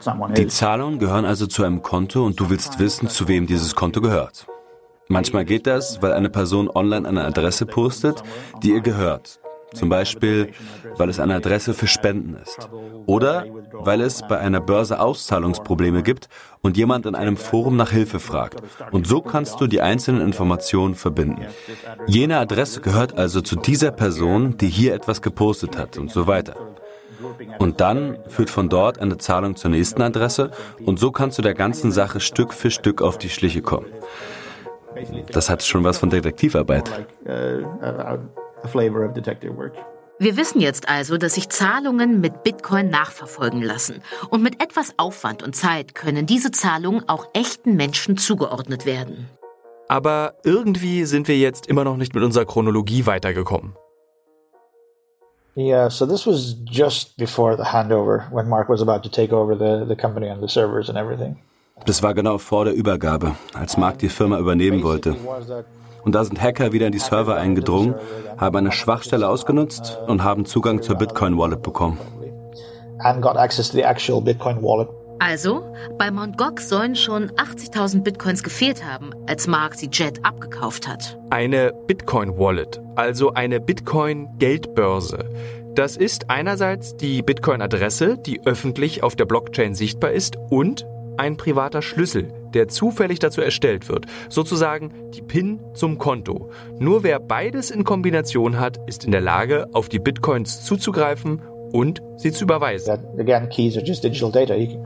someone. 0.03 0.35
Die. 0.35 0.47
Zahlungen 0.47 0.99
gehören 0.99 1.25
also 1.25 1.47
zu 1.47 1.65
einem 1.65 1.81
Konto 1.81 2.25
und 2.25 2.39
du 2.39 2.51
willst 2.51 2.79
wissen, 2.79 3.09
zu 3.09 3.29
wem 3.29 3.47
dieses 3.47 3.75
Konto 3.75 4.03
gehört. 4.03 4.47
Manchmal 5.09 5.47
geht 5.47 5.67
das, 5.67 6.03
weil 6.03 6.13
eine 6.13 6.29
Person 6.29 6.69
online 6.69 7.09
eine 7.09 7.25
Adresse 7.25 7.65
postet, 7.65 8.23
die 8.63 8.73
ihr 8.73 8.83
gehört. 8.83 9.41
Zum 9.75 9.89
Beispiel, 9.89 10.53
weil 10.97 11.09
es 11.09 11.21
eine 11.21 11.35
Adresse 11.35 11.75
für 11.75 11.87
Spenden 11.87 12.37
ist. 12.37 12.69
Oder 13.07 13.45
weil 13.73 14.01
es 14.01 14.23
bei 14.27 14.39
einer 14.39 14.61
Börse 14.61 15.01
Auszahlungsprobleme 15.01 16.03
gibt 16.03 16.29
und 16.63 16.77
jemand 16.77 17.07
in 17.07 17.15
einem 17.15 17.37
Forum 17.37 17.77
nach 17.77 17.91
Hilfe 17.91 18.21
fragt. 18.21 18.63
Und 18.93 19.07
so 19.07 19.21
kannst 19.21 19.61
du 19.61 19.67
die 19.67 19.81
einzelnen 19.81 20.23
Informationen 20.23 20.95
verbinden. 20.95 21.47
Jene 22.07 22.39
Adresse 22.39 22.81
gehört 22.81 23.19
also 23.19 23.41
zu 23.41 23.57
dieser 23.57 23.91
Person, 23.91 24.57
die 24.57 24.69
hier 24.69 24.95
etwas 24.95 25.21
gepostet 25.21 25.77
hat 25.77 25.99
und 25.99 26.11
so 26.11 26.27
weiter. 26.27 26.55
Und 27.59 27.81
dann 27.81 28.19
führt 28.29 28.51
von 28.51 28.69
dort 28.69 28.99
eine 28.99 29.19
Zahlung 29.19 29.57
zur 29.57 29.71
nächsten 29.71 30.03
Adresse 30.03 30.51
und 30.85 30.99
so 30.99 31.11
kannst 31.11 31.39
du 31.39 31.43
der 31.43 31.55
ganzen 31.55 31.93
Sache 31.93 32.21
Stück 32.21 32.53
für 32.53 32.71
Stück 32.71 33.03
auf 33.03 33.19
die 33.19 33.31
Schliche 33.31 33.63
kommen. 33.63 33.87
Das 35.33 35.51
hat 35.51 35.63
schon 35.63 35.85
was 35.85 35.99
von 35.99 36.11
Detektivarbeit. 36.11 37.07
Wir 40.19 40.37
wissen 40.37 40.61
jetzt 40.61 40.89
also, 40.89 41.19
dass 41.19 41.35
sich 41.35 41.49
Zahlungen 41.49 42.21
mit 42.21 42.45
Bitcoin 42.45 42.89
nachverfolgen 42.89 43.63
lassen. 43.63 44.01
Und 44.31 44.43
mit 44.43 44.63
etwas 44.63 44.95
Aufwand 44.97 45.43
und 45.43 45.57
Zeit 45.57 45.95
können 45.95 46.27
diese 46.27 46.51
Zahlungen 46.51 47.09
auch 47.09 47.27
echten 47.35 47.77
Menschen 47.77 48.17
zugeordnet 48.17 48.87
werden. 48.87 49.29
Aber 49.89 50.35
irgendwie 50.45 51.05
sind 51.05 51.29
wir 51.29 51.37
jetzt 51.37 51.67
immer 51.67 51.85
noch 51.85 51.97
nicht 51.97 52.15
mit 52.15 52.23
unserer 52.25 52.47
Chronologie 52.47 53.07
weitergekommen. 53.07 53.75
Yeah, 55.57 55.89
so 55.89 56.05
this 56.05 56.27
was 56.27 56.57
just 56.65 57.17
before 57.17 57.57
the 57.57 57.63
handover 57.63 58.25
when 58.33 58.49
Mark 58.49 58.69
was 58.69 58.83
about 58.83 59.03
to 59.03 59.09
take 59.09 59.33
over 59.33 59.55
the, 59.55 59.87
the 59.87 59.95
company 59.95 60.29
and 60.29 60.43
the 60.43 60.49
servers 60.49 60.89
and 60.89 60.99
everything. 60.99 61.37
Das 61.87 62.03
war 62.03 62.15
genau 62.15 62.39
vor 62.39 62.65
der 62.65 62.75
Übergabe, 62.75 63.37
als 63.53 63.77
Mark 63.77 63.99
die 63.99 64.09
Firma 64.09 64.39
übernehmen 64.39 64.83
wollte. 64.83 65.17
Und 66.05 66.15
da 66.15 66.25
sind 66.25 66.41
Hacker 66.41 66.73
wieder 66.73 66.87
in 66.87 66.93
die 66.93 66.99
Server 66.99 67.37
eingedrungen, 67.37 67.95
haben 68.37 68.57
eine 68.57 68.73
Schwachstelle 68.73 69.29
ausgenutzt 69.29 69.99
und 70.07 70.23
haben 70.23 70.45
Zugang 70.45 70.83
zur 70.83 70.97
Bitcoin 70.97 71.39
Wallet 71.39 71.63
bekommen. 71.63 71.99
Also, 75.19 75.65
bei 75.97 76.11
Mt. 76.11 76.37
Gox 76.37 76.69
sollen 76.69 76.97
schon 76.97 77.31
80.000 77.31 78.03
Bitcoins 78.03 78.43
gefehlt 78.43 78.85
haben, 78.85 79.11
als 79.27 79.47
Mark 79.47 79.75
sie 79.75 79.89
Jet 79.91 80.25
abgekauft 80.25 80.89
hat. 80.89 81.19
Eine 81.31 81.73
Bitcoin 81.87 82.37
Wallet, 82.37 82.81
also 82.97 83.33
eine 83.33 83.61
Bitcoin 83.61 84.29
Geldbörse. 84.39 85.31
Das 85.75 85.97
ist 85.97 86.31
einerseits 86.31 86.97
die 86.97 87.23
Bitcoin-Adresse, 87.23 88.19
die 88.19 88.45
öffentlich 88.45 89.03
auf 89.03 89.17
der 89.17 89.25
Blockchain 89.25 89.75
sichtbar 89.75 90.11
ist, 90.11 90.37
und 90.51 90.87
ein 91.17 91.37
privater 91.37 91.83
Schlüssel, 91.83 92.33
der 92.55 92.69
zufällig 92.69 93.19
dazu 93.19 93.41
erstellt 93.41 93.89
wird, 93.89 94.07
sozusagen 94.29 94.93
die 95.15 95.23
PIN 95.23 95.61
zum 95.75 95.99
Konto. 95.99 96.51
Nur 96.79 97.03
wer 97.03 97.21
beides 97.21 97.71
in 97.71 97.85
Kombination 97.85 98.59
hat, 98.59 98.79
ist 98.87 99.05
in 99.05 99.13
der 99.13 99.21
Lage, 99.21 99.67
auf 99.73 99.89
die 99.89 99.99
Bitcoins 99.99 100.65
zuzugreifen 100.65 101.41
und 101.73 102.03
sie 102.17 102.33
zu 102.33 102.45
überweisen. 102.45 102.99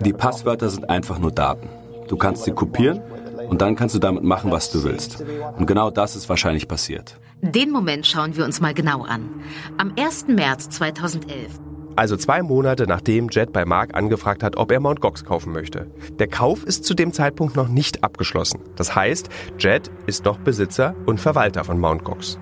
Die 0.00 0.12
Passwörter 0.12 0.68
sind 0.70 0.88
einfach 0.88 1.18
nur 1.18 1.30
Daten. 1.30 1.68
Du 2.08 2.16
kannst 2.16 2.44
sie 2.44 2.52
kopieren 2.52 3.02
und 3.48 3.60
dann 3.60 3.76
kannst 3.76 3.94
du 3.94 3.98
damit 3.98 4.24
machen, 4.24 4.50
was 4.50 4.70
du 4.70 4.82
willst. 4.84 5.22
Und 5.58 5.66
genau 5.66 5.90
das 5.90 6.16
ist 6.16 6.28
wahrscheinlich 6.28 6.66
passiert. 6.66 7.18
Den 7.40 7.70
Moment 7.70 8.06
schauen 8.06 8.36
wir 8.36 8.44
uns 8.44 8.60
mal 8.60 8.74
genau 8.74 9.02
an. 9.02 9.28
Am 9.76 9.92
1. 9.96 10.28
März 10.28 10.70
2011 10.70 11.67
also 11.98 12.16
zwei 12.16 12.42
Monate 12.42 12.86
nachdem 12.86 13.28
Jet 13.28 13.52
bei 13.52 13.64
Mark 13.64 13.94
angefragt 13.94 14.42
hat, 14.42 14.56
ob 14.56 14.70
er 14.70 14.80
Mt. 14.80 15.00
Gox 15.00 15.24
kaufen 15.24 15.52
möchte. 15.52 15.86
Der 16.18 16.28
Kauf 16.28 16.64
ist 16.64 16.84
zu 16.84 16.94
dem 16.94 17.12
Zeitpunkt 17.12 17.56
noch 17.56 17.68
nicht 17.68 18.04
abgeschlossen. 18.04 18.60
Das 18.76 18.94
heißt, 18.94 19.28
Jet 19.58 19.90
ist 20.06 20.24
noch 20.24 20.38
Besitzer 20.38 20.94
und 21.06 21.20
Verwalter 21.20 21.64
von 21.64 21.80
Mt. 21.80 22.04
Gox. 22.04 22.38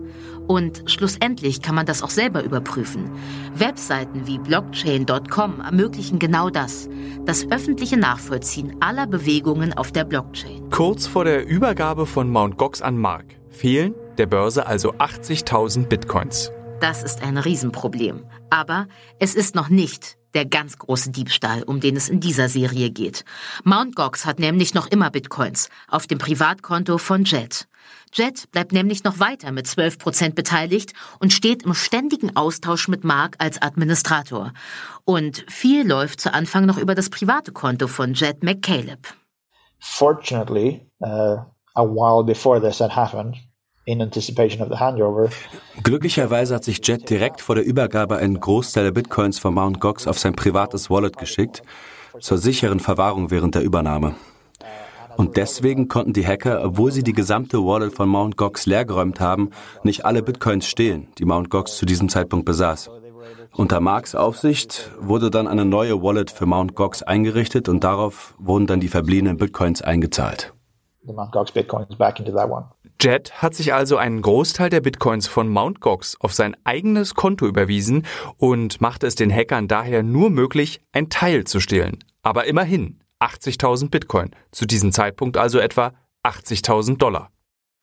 Und 0.50 0.82
schlussendlich 0.86 1.62
kann 1.62 1.76
man 1.76 1.86
das 1.86 2.02
auch 2.02 2.10
selber 2.10 2.42
überprüfen. 2.42 3.08
Webseiten 3.54 4.26
wie 4.26 4.40
blockchain.com 4.40 5.60
ermöglichen 5.60 6.18
genau 6.18 6.50
das, 6.50 6.88
das 7.24 7.48
öffentliche 7.52 7.96
Nachvollziehen 7.96 8.74
aller 8.80 9.06
Bewegungen 9.06 9.72
auf 9.72 9.92
der 9.92 10.02
Blockchain. 10.02 10.68
Kurz 10.70 11.06
vor 11.06 11.24
der 11.24 11.46
Übergabe 11.46 12.04
von 12.04 12.28
Mt. 12.28 12.58
Gox 12.58 12.82
an 12.82 12.98
Mark 12.98 13.26
fehlen 13.48 13.94
der 14.18 14.26
Börse 14.26 14.66
also 14.66 14.92
80.000 14.94 15.86
Bitcoins. 15.86 16.50
Das 16.80 17.04
ist 17.04 17.22
ein 17.22 17.38
Riesenproblem. 17.38 18.24
Aber 18.50 18.88
es 19.20 19.36
ist 19.36 19.54
noch 19.54 19.68
nicht 19.68 20.18
der 20.34 20.46
ganz 20.46 20.78
große 20.78 21.12
Diebstahl, 21.12 21.62
um 21.62 21.78
den 21.78 21.94
es 21.94 22.08
in 22.08 22.18
dieser 22.18 22.48
Serie 22.48 22.90
geht. 22.90 23.24
Mt. 23.62 23.94
Gox 23.94 24.26
hat 24.26 24.40
nämlich 24.40 24.74
noch 24.74 24.88
immer 24.88 25.10
Bitcoins 25.10 25.68
auf 25.86 26.08
dem 26.08 26.18
Privatkonto 26.18 26.98
von 26.98 27.22
Jet. 27.22 27.68
Jet 28.12 28.50
bleibt 28.50 28.72
nämlich 28.72 29.04
noch 29.04 29.20
weiter 29.20 29.52
mit 29.52 29.66
12 29.66 29.98
Prozent 29.98 30.34
beteiligt 30.34 30.92
und 31.20 31.32
steht 31.32 31.62
im 31.62 31.74
ständigen 31.74 32.36
Austausch 32.36 32.88
mit 32.88 33.04
Mark 33.04 33.36
als 33.38 33.62
Administrator. 33.62 34.52
Und 35.04 35.44
viel 35.48 35.86
läuft 35.86 36.20
zu 36.20 36.34
Anfang 36.34 36.66
noch 36.66 36.78
über 36.78 36.94
das 36.94 37.08
private 37.08 37.52
Konto 37.52 37.86
von 37.86 38.14
Jet 38.14 38.42
McCaleb. 38.42 39.06
Fortunately, 39.78 40.80
uh, 41.00 41.38
a 41.74 41.84
while 41.84 42.24
before 42.24 42.60
this 42.60 42.80
had 42.80 42.94
happened, 42.94 43.36
in 43.86 44.02
anticipation 44.02 44.60
of 44.60 44.68
the 44.68 44.78
handover. 44.78 45.30
Glücklicherweise 45.82 46.54
hat 46.54 46.64
sich 46.64 46.80
Jet 46.86 47.08
direkt 47.08 47.40
vor 47.40 47.54
der 47.54 47.64
Übergabe 47.64 48.16
einen 48.16 48.40
Großteil 48.40 48.84
der 48.84 48.92
Bitcoins 48.92 49.38
von 49.38 49.54
Mt. 49.54 49.80
Gox 49.80 50.06
auf 50.06 50.18
sein 50.18 50.34
privates 50.34 50.90
Wallet 50.90 51.16
geschickt, 51.16 51.62
zur 52.20 52.38
sicheren 52.38 52.80
Verwahrung 52.80 53.30
während 53.30 53.54
der 53.54 53.62
Übernahme. 53.62 54.16
Und 55.16 55.36
deswegen 55.36 55.88
konnten 55.88 56.12
die 56.12 56.26
Hacker, 56.26 56.62
obwohl 56.64 56.92
sie 56.92 57.02
die 57.02 57.12
gesamte 57.12 57.58
Wallet 57.64 57.94
von 57.94 58.08
Mt. 58.08 58.36
Gox 58.36 58.66
leergeräumt 58.66 59.20
haben, 59.20 59.50
nicht 59.82 60.04
alle 60.04 60.22
Bitcoins 60.22 60.66
stehlen, 60.66 61.08
die 61.18 61.24
Mt. 61.24 61.50
Gox 61.50 61.76
zu 61.76 61.86
diesem 61.86 62.08
Zeitpunkt 62.08 62.46
besaß. 62.46 62.90
Unter 63.56 63.80
Marks 63.80 64.14
Aufsicht 64.14 64.90
wurde 65.00 65.30
dann 65.30 65.48
eine 65.48 65.64
neue 65.64 66.02
Wallet 66.02 66.30
für 66.30 66.46
Mt. 66.46 66.74
Gox 66.74 67.02
eingerichtet 67.02 67.68
und 67.68 67.84
darauf 67.84 68.34
wurden 68.38 68.66
dann 68.66 68.80
die 68.80 68.88
verbliebenen 68.88 69.36
Bitcoins 69.36 69.82
eingezahlt. 69.82 70.54
Jet 73.00 73.32
hat 73.42 73.54
sich 73.54 73.72
also 73.72 73.96
einen 73.96 74.20
Großteil 74.20 74.68
der 74.68 74.82
Bitcoins 74.82 75.26
von 75.26 75.48
Mt. 75.48 75.80
Gox 75.80 76.16
auf 76.20 76.34
sein 76.34 76.54
eigenes 76.64 77.14
Konto 77.14 77.46
überwiesen 77.46 78.06
und 78.36 78.80
machte 78.80 79.06
es 79.06 79.14
den 79.14 79.32
Hackern 79.32 79.68
daher 79.68 80.02
nur 80.02 80.30
möglich, 80.30 80.80
ein 80.92 81.08
Teil 81.08 81.44
zu 81.44 81.60
stehlen. 81.60 81.98
Aber 82.22 82.44
immerhin, 82.44 82.99
80.000 83.20 83.90
Bitcoin, 83.90 84.30
zu 84.50 84.66
diesem 84.66 84.92
Zeitpunkt 84.92 85.36
also 85.36 85.58
etwa 85.58 85.92
80.000 86.24 86.96
Dollar. 86.98 87.30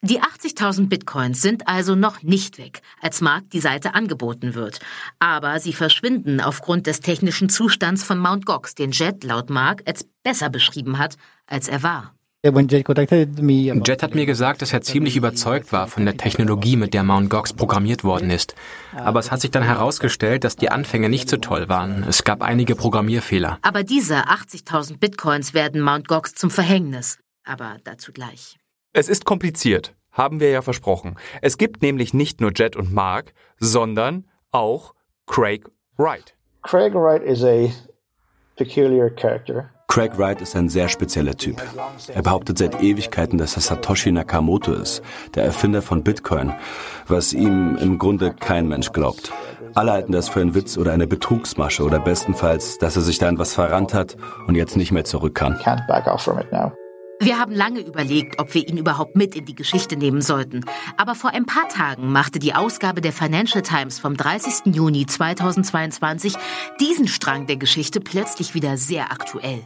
Die 0.01 0.21
80.000 0.21 0.89
Bitcoins 0.89 1.41
sind 1.41 1.67
also 1.67 1.95
noch 1.95 2.21
nicht 2.21 2.59
weg, 2.59 2.81
als 3.01 3.19
Mark 3.21 3.49
die 3.49 3.59
Seite 3.59 3.95
angeboten 3.95 4.53
wird. 4.53 4.79
Aber 5.17 5.59
sie 5.59 5.73
verschwinden 5.73 6.39
aufgrund 6.39 6.85
des 6.85 6.99
technischen 6.99 7.49
Zustands 7.49 8.03
von 8.03 8.19
Mt. 8.19 8.45
Gox, 8.45 8.75
den 8.75 8.91
Jet 8.91 9.23
laut 9.23 9.49
Mark 9.49 9.81
als 9.87 10.07
besser 10.23 10.51
beschrieben 10.51 10.99
hat, 10.99 11.17
als 11.47 11.67
er 11.67 11.81
war. 11.81 12.16
Jet 12.51 14.03
hat 14.03 14.15
mir 14.15 14.25
gesagt, 14.25 14.61
dass 14.61 14.73
er 14.73 14.81
ziemlich 14.81 15.15
überzeugt 15.15 15.71
war 15.71 15.87
von 15.87 16.05
der 16.05 16.17
Technologie, 16.17 16.75
mit 16.75 16.93
der 16.93 17.03
Mt. 17.03 17.29
Gox 17.29 17.53
programmiert 17.53 18.03
worden 18.03 18.29
ist. 18.29 18.55
Aber 18.95 19.19
es 19.19 19.31
hat 19.31 19.41
sich 19.41 19.51
dann 19.51 19.63
herausgestellt, 19.63 20.43
dass 20.43 20.55
die 20.55 20.69
Anfänge 20.69 21.09
nicht 21.09 21.29
so 21.29 21.37
toll 21.37 21.69
waren. 21.69 22.05
Es 22.07 22.23
gab 22.23 22.41
einige 22.41 22.75
Programmierfehler. 22.75 23.59
Aber 23.61 23.83
diese 23.83 24.27
80.000 24.27 24.97
Bitcoins 24.99 25.53
werden 25.53 25.81
Mt. 25.81 26.07
Gox 26.07 26.35
zum 26.35 26.49
Verhängnis. 26.49 27.19
Aber 27.43 27.77
dazu 27.83 28.11
gleich. 28.11 28.57
Es 28.93 29.09
ist 29.09 29.25
kompliziert, 29.25 29.95
haben 30.11 30.39
wir 30.39 30.49
ja 30.49 30.61
versprochen. 30.61 31.17
Es 31.41 31.57
gibt 31.57 31.81
nämlich 31.81 32.13
nicht 32.13 32.41
nur 32.41 32.51
Jet 32.53 32.75
und 32.75 32.93
Mark, 32.93 33.33
sondern 33.59 34.27
auch 34.51 34.93
Craig 35.27 35.65
Wright. 35.97 36.35
Craig 36.63 36.93
Wright 36.93 37.23
is 37.23 37.43
a 37.43 37.69
peculiar 38.55 39.09
character. 39.09 39.71
Craig 39.97 40.19
Wright 40.19 40.41
ist 40.41 40.55
ein 40.55 40.69
sehr 40.69 40.89
spezieller 40.89 41.35
Typ. 41.35 41.59
Er 42.13 42.21
behauptet 42.21 42.59
seit 42.59 42.83
Ewigkeiten, 42.83 43.39
dass 43.39 43.55
er 43.55 43.63
Satoshi 43.63 44.11
Nakamoto 44.11 44.73
ist, 44.73 45.01
der 45.33 45.43
Erfinder 45.43 45.81
von 45.81 46.03
Bitcoin, 46.03 46.53
was 47.07 47.33
ihm 47.33 47.75
im 47.77 47.97
Grunde 47.97 48.31
kein 48.39 48.67
Mensch 48.67 48.91
glaubt. 48.91 49.31
Alle 49.73 49.93
halten 49.93 50.11
das 50.11 50.29
für 50.29 50.39
einen 50.39 50.53
Witz 50.53 50.77
oder 50.77 50.93
eine 50.93 51.07
Betrugsmasche 51.07 51.81
oder 51.81 51.97
bestenfalls, 51.97 52.77
dass 52.77 52.95
er 52.95 53.01
sich 53.01 53.17
da 53.17 53.27
in 53.27 53.39
was 53.39 53.55
verrannt 53.55 53.95
hat 53.95 54.17
und 54.45 54.53
jetzt 54.53 54.77
nicht 54.77 54.91
mehr 54.91 55.03
zurück 55.03 55.33
kann. 55.33 55.57
Wir 57.19 57.39
haben 57.39 57.51
lange 57.51 57.79
überlegt, 57.79 58.39
ob 58.39 58.53
wir 58.53 58.69
ihn 58.69 58.77
überhaupt 58.77 59.15
mit 59.15 59.35
in 59.35 59.45
die 59.45 59.55
Geschichte 59.55 59.97
nehmen 59.97 60.21
sollten. 60.21 60.63
Aber 60.97 61.15
vor 61.15 61.31
ein 61.31 61.47
paar 61.47 61.69
Tagen 61.69 62.11
machte 62.11 62.37
die 62.37 62.53
Ausgabe 62.53 63.01
der 63.01 63.13
Financial 63.13 63.63
Times 63.63 63.97
vom 63.97 64.15
30. 64.15 64.75
Juni 64.75 65.07
2022 65.07 66.35
diesen 66.79 67.07
Strang 67.07 67.47
der 67.47 67.57
Geschichte 67.57 67.99
plötzlich 67.99 68.53
wieder 68.53 68.77
sehr 68.77 69.11
aktuell. 69.11 69.63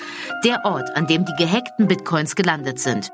Der 0.44 0.64
Ort, 0.64 0.96
an 0.96 1.06
dem 1.06 1.26
die 1.26 1.34
gehackten 1.36 1.88
Bitcoins 1.88 2.36
gelandet 2.36 2.80
sind. 2.80 3.12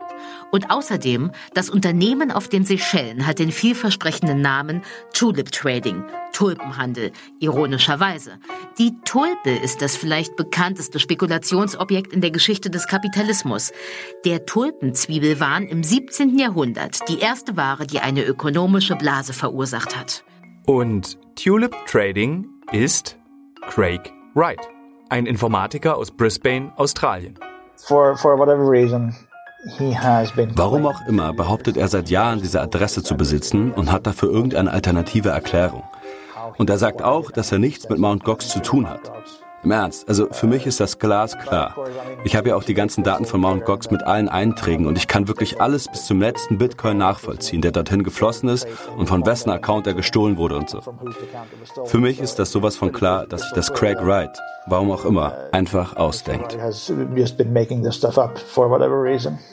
Und 0.52 0.70
außerdem, 0.70 1.32
das 1.52 1.68
Unternehmen 1.68 2.30
auf 2.30 2.46
den 2.48 2.64
Seychellen 2.64 3.26
hat 3.26 3.40
den 3.40 3.50
vielversprechenden 3.50 4.40
Namen 4.40 4.82
Tulip 5.12 5.50
Trading, 5.50 6.04
Tulpenhandel, 6.32 7.10
ironischerweise. 7.40 8.38
Die 8.78 8.94
Tulpe 9.04 9.50
ist 9.50 9.82
das 9.82 9.96
vielleicht 9.96 10.36
bekannteste 10.36 11.00
Spekulationsobjekt 11.00 12.12
in 12.12 12.20
der 12.20 12.30
Geschichte 12.30 12.70
des 12.70 12.86
Kapitalismus. 12.86 13.72
Der 14.24 14.46
Tulpenzwiebelwahn 14.46 15.66
im 15.66 15.82
17. 15.82 16.19
19. 16.20 16.38
Jahrhundert 16.38 17.08
die 17.08 17.18
erste 17.18 17.56
Ware, 17.56 17.86
die 17.86 18.00
eine 18.00 18.22
ökonomische 18.24 18.94
Blase 18.94 19.32
verursacht 19.32 19.98
hat. 19.98 20.22
Und 20.66 21.18
Tulip 21.34 21.74
Trading 21.86 22.46
ist 22.72 23.16
Craig 23.62 24.12
Wright, 24.34 24.60
ein 25.08 25.24
Informatiker 25.24 25.96
aus 25.96 26.10
Brisbane, 26.10 26.72
Australien. 26.76 27.38
For, 27.76 28.18
for 28.18 28.38
whatever 28.38 28.68
reason, 28.68 29.14
Warum 30.56 30.86
auch 30.86 31.06
immer 31.06 31.34
behauptet 31.34 31.76
er 31.76 31.88
seit 31.88 32.08
Jahren, 32.08 32.40
diese 32.40 32.62
Adresse 32.62 33.02
zu 33.02 33.14
besitzen 33.14 33.72
und 33.72 33.92
hat 33.92 34.06
dafür 34.06 34.30
irgendeine 34.30 34.70
alternative 34.70 35.28
Erklärung. 35.28 35.84
Und 36.56 36.70
er 36.70 36.78
sagt 36.78 37.02
auch, 37.02 37.30
dass 37.30 37.52
er 37.52 37.58
nichts 37.58 37.88
mit 37.90 37.98
Mt. 37.98 38.24
Gox 38.24 38.48
zu 38.48 38.60
tun 38.60 38.88
hat. 38.88 39.10
Im 39.62 39.72
Ernst, 39.72 40.08
also 40.08 40.26
für 40.30 40.46
mich 40.46 40.66
ist 40.66 40.80
das 40.80 40.98
glasklar. 40.98 41.76
Ich 42.24 42.34
habe 42.34 42.48
ja 42.48 42.56
auch 42.56 42.64
die 42.64 42.72
ganzen 42.72 43.04
Daten 43.04 43.26
von 43.26 43.42
Mt. 43.42 43.66
Gox 43.66 43.90
mit 43.90 44.02
allen 44.02 44.30
Einträgen 44.30 44.86
und 44.86 44.96
ich 44.96 45.06
kann 45.06 45.28
wirklich 45.28 45.60
alles 45.60 45.86
bis 45.86 46.06
zum 46.06 46.18
letzten 46.18 46.56
Bitcoin 46.56 46.96
nachvollziehen, 46.96 47.60
der 47.60 47.70
dorthin 47.70 48.02
geflossen 48.02 48.48
ist 48.48 48.66
und 48.96 49.06
von 49.06 49.26
wessen 49.26 49.50
Account 49.50 49.86
er 49.86 49.92
gestohlen 49.92 50.38
wurde 50.38 50.56
und 50.56 50.70
so. 50.70 50.80
Für 51.84 51.98
mich 51.98 52.20
ist 52.20 52.38
das 52.38 52.52
sowas 52.52 52.76
von 52.76 52.90
klar, 52.90 53.26
dass 53.26 53.42
sich 53.42 53.52
das 53.52 53.70
Craig 53.74 53.98
Wright, 54.00 54.30
warum 54.66 54.90
auch 54.92 55.04
immer, 55.04 55.36
einfach 55.52 55.94
ausdenkt. 55.96 56.56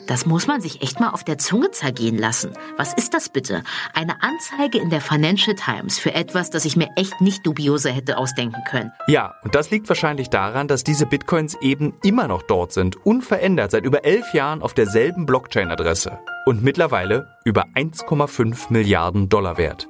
Das 0.06 0.26
muss 0.26 0.46
man 0.46 0.60
sich 0.62 0.82
echt 0.82 1.00
mal 1.00 1.10
auf 1.10 1.24
der 1.24 1.36
Zunge 1.38 1.70
zergehen 1.70 2.16
lassen. 2.16 2.52
Was 2.78 2.94
ist 2.94 3.12
das 3.12 3.28
bitte? 3.28 3.62
Eine 3.92 4.22
Anzeige 4.22 4.78
in 4.78 4.88
der 4.88 5.02
Financial 5.02 5.54
Times 5.54 5.98
für 5.98 6.14
etwas, 6.14 6.48
das 6.48 6.64
ich 6.64 6.76
mir 6.76 6.88
echt 6.96 7.20
nicht 7.20 7.46
dubioser 7.46 7.90
hätte 7.90 8.16
ausdenken 8.16 8.62
können. 8.70 8.90
Ja, 9.06 9.34
und 9.42 9.54
das 9.54 9.70
liegt 9.70 9.86
wahrscheinlich 9.88 9.97
wahrscheinlich 9.98 10.30
daran, 10.30 10.68
dass 10.68 10.84
diese 10.84 11.06
Bitcoins 11.06 11.56
eben 11.60 11.92
immer 12.04 12.28
noch 12.28 12.42
dort 12.42 12.72
sind, 12.72 13.04
unverändert 13.04 13.72
seit 13.72 13.84
über 13.84 14.04
elf 14.04 14.32
Jahren 14.32 14.62
auf 14.62 14.72
derselben 14.72 15.26
Blockchain-Adresse 15.26 16.20
und 16.46 16.62
mittlerweile 16.62 17.26
über 17.44 17.64
1,5 17.74 18.72
Milliarden 18.72 19.28
Dollar 19.28 19.58
wert. 19.58 19.88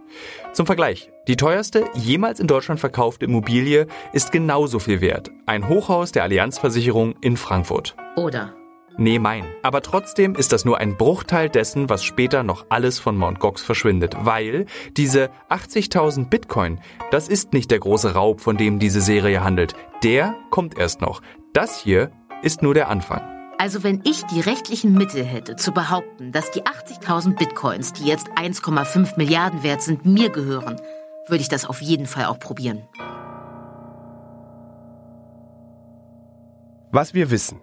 Zum 0.55 0.65
Vergleich, 0.65 1.11
die 1.27 1.37
teuerste 1.37 1.85
jemals 1.93 2.41
in 2.41 2.47
Deutschland 2.47 2.81
verkaufte 2.81 3.27
Immobilie 3.27 3.87
ist 4.15 4.33
genauso 4.33 4.79
viel 4.79 5.03
wert. 5.03 5.31
Ein 5.45 5.69
Hochhaus 5.69 6.11
der 6.11 6.23
Allianzversicherung 6.23 7.15
in 7.21 7.37
Frankfurt. 7.37 7.95
Oder 8.17 8.55
Nee, 9.01 9.21
mein. 9.21 9.45
Aber 9.63 9.81
trotzdem 9.81 10.35
ist 10.35 10.53
das 10.53 10.65
nur 10.65 10.79
ein 10.79 10.97
Bruchteil 10.97 11.49
dessen, 11.49 11.89
was 11.89 12.03
später 12.03 12.43
noch 12.43 12.67
alles 12.69 12.99
von 12.99 13.17
Mt. 13.17 13.39
Gox 13.39 13.63
verschwindet, 13.63 14.17
weil 14.23 14.67
diese 14.97 15.31
80.000 15.51 16.29
Bitcoin, 16.29 16.81
das 17.13 17.29
ist 17.29 17.53
nicht 17.53 17.71
der 17.71 17.79
große 17.79 18.15
Raub, 18.15 18.41
von 18.41 18.57
dem 18.57 18.81
diese 18.81 19.01
Serie 19.01 19.45
handelt. 19.45 19.77
Der 20.03 20.35
kommt 20.51 20.77
erst 20.77 21.01
noch. 21.01 21.23
Das 21.53 21.81
hier 21.81 22.11
ist 22.43 22.61
nur 22.61 22.75
der 22.75 22.89
Anfang. 22.89 23.23
Also 23.57 23.85
wenn 23.85 24.03
ich 24.05 24.25
die 24.25 24.41
rechtlichen 24.41 24.95
Mittel 24.95 25.23
hätte, 25.23 25.55
zu 25.55 25.71
behaupten, 25.71 26.33
dass 26.33 26.51
die 26.51 26.63
80.000 26.63 27.37
Bitcoins, 27.37 27.93
die 27.93 28.05
jetzt 28.05 28.29
1,5 28.31 29.17
Milliarden 29.17 29.63
wert 29.63 29.81
sind, 29.81 30.07
mir 30.07 30.31
gehören, 30.31 30.81
würde 31.29 31.43
ich 31.43 31.49
das 31.49 31.67
auf 31.67 31.81
jeden 31.81 32.07
Fall 32.07 32.25
auch 32.25 32.41
probieren. 32.41 32.83
Was 36.91 37.15
wir 37.15 37.31
wissen. 37.31 37.61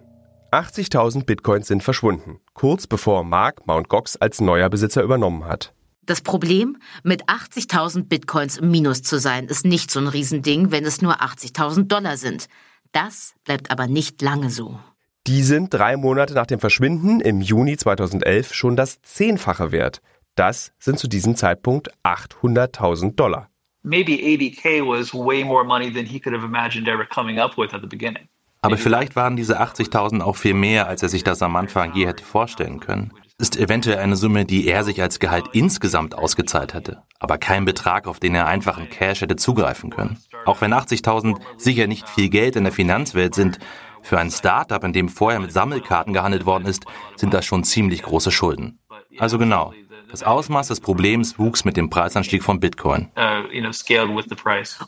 80.000 0.56 1.26
Bitcoins 1.26 1.66
sind 1.66 1.82
verschwunden, 1.82 2.40
kurz 2.54 2.86
bevor 2.86 3.24
Mark 3.24 3.66
Mt. 3.66 3.90
Gox 3.90 4.16
als 4.16 4.40
neuer 4.40 4.70
Besitzer 4.70 5.02
übernommen 5.02 5.44
hat. 5.44 5.74
Das 6.06 6.22
Problem, 6.22 6.78
mit 7.02 7.26
80.000 7.26 8.04
Bitcoins 8.04 8.56
im 8.56 8.70
Minus 8.70 9.02
zu 9.02 9.18
sein, 9.18 9.48
ist 9.48 9.66
nicht 9.66 9.90
so 9.90 10.00
ein 10.00 10.06
Riesending, 10.06 10.70
wenn 10.70 10.86
es 10.86 11.02
nur 11.02 11.20
80.000 11.20 11.88
Dollar 11.88 12.16
sind. 12.16 12.46
Das 12.92 13.34
bleibt 13.44 13.70
aber 13.70 13.86
nicht 13.86 14.22
lange 14.22 14.48
so. 14.48 14.80
Die 15.26 15.42
sind 15.42 15.74
drei 15.74 15.98
Monate 15.98 16.32
nach 16.32 16.46
dem 16.46 16.58
Verschwinden 16.58 17.20
im 17.20 17.42
Juni 17.42 17.76
2011 17.76 18.54
schon 18.54 18.76
das 18.76 19.02
Zehnfache 19.02 19.72
wert. 19.72 20.00
Das 20.36 20.72
sind 20.78 20.98
zu 20.98 21.06
diesem 21.06 21.36
Zeitpunkt 21.36 21.90
800.000 22.02 23.14
Dollar. 23.14 23.50
Maybe 23.82 24.12
80k 24.12 24.86
was 24.86 25.12
way 25.12 25.44
more 25.44 25.64
money 25.64 25.92
than 25.92 26.06
he 26.06 26.18
could 26.18 26.34
have 26.34 26.46
imagined 26.46 26.88
ever 26.88 27.04
coming 27.04 27.38
up 27.38 27.58
with 27.58 27.74
at 27.74 27.82
the 27.82 27.86
beginning. 27.86 28.26
Aber 28.66 28.76
vielleicht 28.76 29.14
waren 29.14 29.36
diese 29.36 29.60
80.000 29.60 30.20
auch 30.20 30.36
viel 30.36 30.54
mehr, 30.54 30.88
als 30.88 31.02
er 31.02 31.08
sich 31.08 31.22
das 31.22 31.40
am 31.40 31.54
Anfang 31.54 31.94
je 31.94 32.06
hätte 32.06 32.24
vorstellen 32.24 32.80
können. 32.80 33.12
Ist 33.38 33.56
eventuell 33.56 33.98
eine 33.98 34.16
Summe, 34.16 34.44
die 34.44 34.66
er 34.66 34.82
sich 34.82 35.00
als 35.00 35.20
Gehalt 35.20 35.44
insgesamt 35.52 36.16
ausgezahlt 36.16 36.74
hätte, 36.74 37.02
aber 37.20 37.38
kein 37.38 37.64
Betrag, 37.64 38.06
auf 38.06 38.18
den 38.18 38.34
er 38.34 38.46
einfach 38.46 38.78
in 38.78 38.88
Cash 38.88 39.20
hätte 39.20 39.36
zugreifen 39.36 39.90
können. 39.90 40.18
Auch 40.46 40.60
wenn 40.62 40.72
80.000 40.72 41.36
sicher 41.56 41.86
nicht 41.86 42.08
viel 42.08 42.28
Geld 42.28 42.56
in 42.56 42.64
der 42.64 42.72
Finanzwelt 42.72 43.34
sind, 43.34 43.58
für 44.02 44.18
ein 44.18 44.30
Startup, 44.30 44.82
in 44.84 44.92
dem 44.92 45.08
vorher 45.08 45.40
mit 45.40 45.52
Sammelkarten 45.52 46.12
gehandelt 46.12 46.46
worden 46.46 46.66
ist, 46.66 46.86
sind 47.16 47.34
das 47.34 47.44
schon 47.44 47.64
ziemlich 47.64 48.02
große 48.02 48.30
Schulden. 48.30 48.78
Also 49.18 49.36
genau, 49.38 49.72
das 50.16 50.22
Ausmaß 50.22 50.68
des 50.68 50.80
Problems 50.80 51.38
wuchs 51.38 51.66
mit 51.66 51.76
dem 51.76 51.90
Preisanstieg 51.90 52.42
von 52.42 52.58
Bitcoin. 52.58 53.10
Uh, 53.18 53.42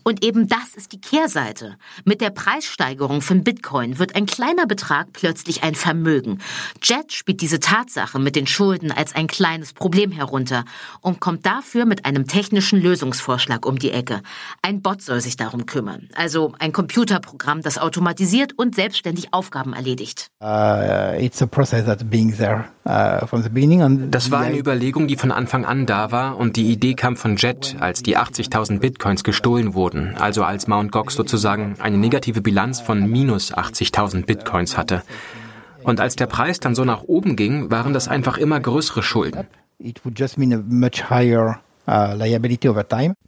Und 0.04 0.24
eben 0.24 0.48
das 0.48 0.74
ist 0.74 0.92
die 0.92 1.00
Kehrseite. 1.00 1.76
Mit 2.06 2.22
der 2.22 2.30
Preissteigerung 2.30 3.20
von 3.20 3.44
Bitcoin 3.44 3.98
wird 3.98 4.16
ein 4.16 4.24
kleiner 4.24 4.66
Betrag 4.66 5.12
plötzlich 5.12 5.62
ein 5.62 5.74
Vermögen. 5.74 6.38
Jet 6.82 7.12
spielt 7.12 7.42
diese 7.42 7.60
Tatsache 7.60 8.18
mit 8.18 8.36
den 8.36 8.46
Schulden 8.46 8.90
als 8.90 9.14
ein 9.14 9.26
kleines 9.26 9.74
Problem 9.74 10.12
herunter 10.12 10.64
und 11.02 11.20
kommt 11.20 11.44
dafür 11.44 11.84
mit 11.84 12.06
einem 12.06 12.26
technischen 12.26 12.80
Lösungsvorschlag 12.80 13.66
um 13.66 13.78
die 13.78 13.90
Ecke. 13.90 14.22
Ein 14.62 14.80
Bot 14.80 15.02
soll 15.02 15.20
sich 15.20 15.36
darum 15.36 15.66
kümmern. 15.66 16.08
Also 16.14 16.54
ein 16.58 16.72
Computerprogramm, 16.72 17.60
das 17.60 17.76
automatisiert 17.76 18.54
und 18.56 18.74
selbstständig 18.74 19.34
Aufgaben 19.34 19.74
erledigt. 19.74 20.30
Uh, 20.40 21.18
it's 21.20 21.42
a 21.42 21.46
process 21.46 21.84
that's 21.84 22.04
being 22.04 22.34
there 22.34 22.64
from 23.26 23.42
the 23.42 23.50
beginning. 23.50 24.10
Das 24.10 24.30
war 24.30 24.40
eine 24.40 24.58
Überlegung, 24.58 25.08
die 25.08 25.16
von 25.16 25.30
Anfang 25.30 25.64
an 25.64 25.84
da 25.84 26.10
war 26.10 26.38
und 26.38 26.56
die 26.56 26.72
Idee 26.72 26.94
kam 26.94 27.16
von 27.16 27.36
Jet, 27.36 27.76
als 27.80 28.02
die 28.02 28.16
80.000 28.16 28.78
Bitcoins 28.78 29.24
gestohlen 29.24 29.74
wurden, 29.74 30.14
also 30.16 30.42
als 30.42 30.66
Mt. 30.68 30.90
Gox 30.90 31.14
sozusagen 31.14 31.76
eine 31.80 31.98
negative 31.98 32.40
Bilanz 32.40 32.80
von 32.80 33.08
minus 33.10 33.52
80.000 33.52 34.24
Bitcoins 34.24 34.78
hatte. 34.78 35.02
Und 35.82 36.00
als 36.00 36.16
der 36.16 36.26
Preis 36.26 36.60
dann 36.60 36.74
so 36.74 36.84
nach 36.84 37.02
oben 37.02 37.36
ging, 37.36 37.70
waren 37.70 37.92
das 37.92 38.08
einfach 38.08 38.38
immer 38.38 38.58
größere 38.58 39.02
Schulden. 39.02 39.46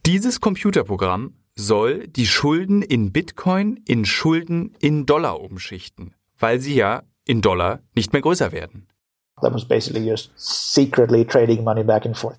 Dieses 0.06 0.40
Computerprogramm 0.40 1.34
soll 1.54 2.08
die 2.08 2.26
Schulden 2.26 2.82
in 2.82 3.12
Bitcoin 3.12 3.80
in 3.86 4.04
Schulden 4.04 4.74
in 4.80 5.06
Dollar 5.06 5.40
umschichten, 5.40 6.14
weil 6.38 6.60
sie 6.60 6.74
ja 6.74 7.02
in 7.26 7.40
Dollar 7.42 7.80
nicht 7.94 8.12
mehr 8.12 8.22
größer 8.22 8.52
werden. 8.52 8.86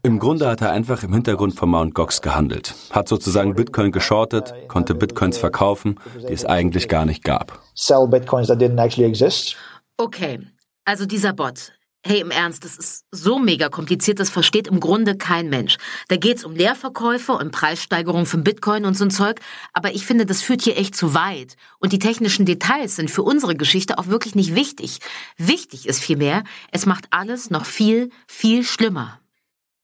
Im 0.04 0.20
Grunde 0.20 0.48
hat 0.48 0.62
er 0.62 0.72
einfach 0.72 1.04
im 1.04 1.14
Hintergrund 1.14 1.56
von 1.56 1.70
Mt. 1.70 1.94
Gox 1.94 2.22
gehandelt, 2.22 2.76
hat 2.92 3.08
sozusagen 3.08 3.56
Bitcoin 3.56 3.92
geschortet, 3.92 4.54
konnte 4.68 4.96
Bitcoins 4.96 5.38
verkaufen, 5.38 6.00
die 6.28 6.34
es 6.34 6.46
eigentlich 6.46 6.88
gar 6.88 7.06
nicht 7.06 7.24
gab. 7.24 7.60
Okay, 9.98 10.40
also 10.86 11.06
dieser 11.06 11.34
Bot, 11.34 11.74
Hey, 12.04 12.20
im 12.20 12.32
Ernst, 12.32 12.66
das 12.66 12.78
ist 12.78 13.06
so 13.12 13.38
mega 13.38 13.70
kompliziert, 13.70 14.20
das 14.20 14.32
versteht 14.32 14.68
im 14.68 14.80
Grunde 14.80 15.16
kein 15.16 15.50
Mensch. 15.50 15.78
Da 16.08 16.18
geht's 16.18 16.44
um 16.44 16.56
Leerverkäufe 16.56 17.34
und 17.34 17.52
Preissteigerung 17.52 18.26
von 18.26 18.44
Bitcoin 18.44 18.86
und 18.86 18.98
so 18.98 19.06
ein 19.06 19.12
Zeug, 19.12 19.40
aber 19.72 19.94
ich 19.94 20.08
finde, 20.08 20.26
das 20.26 20.42
führt 20.42 20.64
hier 20.64 20.78
echt 20.78 20.96
zu 20.96 21.14
weit. 21.14 21.58
Und 21.78 21.94
die 21.94 22.00
technischen 22.00 22.48
Details 22.48 22.96
sind 22.96 23.12
für 23.12 23.22
unsere 23.22 23.56
Geschichte 23.56 24.00
auch 24.00 24.08
wirklich 24.08 24.34
nicht 24.34 24.56
wichtig. 24.56 24.98
Wichtig 25.38 25.88
ist 25.88 26.02
vielmehr, 26.02 26.44
es 26.72 26.88
macht 26.88 27.06
alles 27.12 27.52
noch 27.52 27.66
viel, 27.66 28.10
viel 28.28 28.64
schlimmer. 28.64 29.20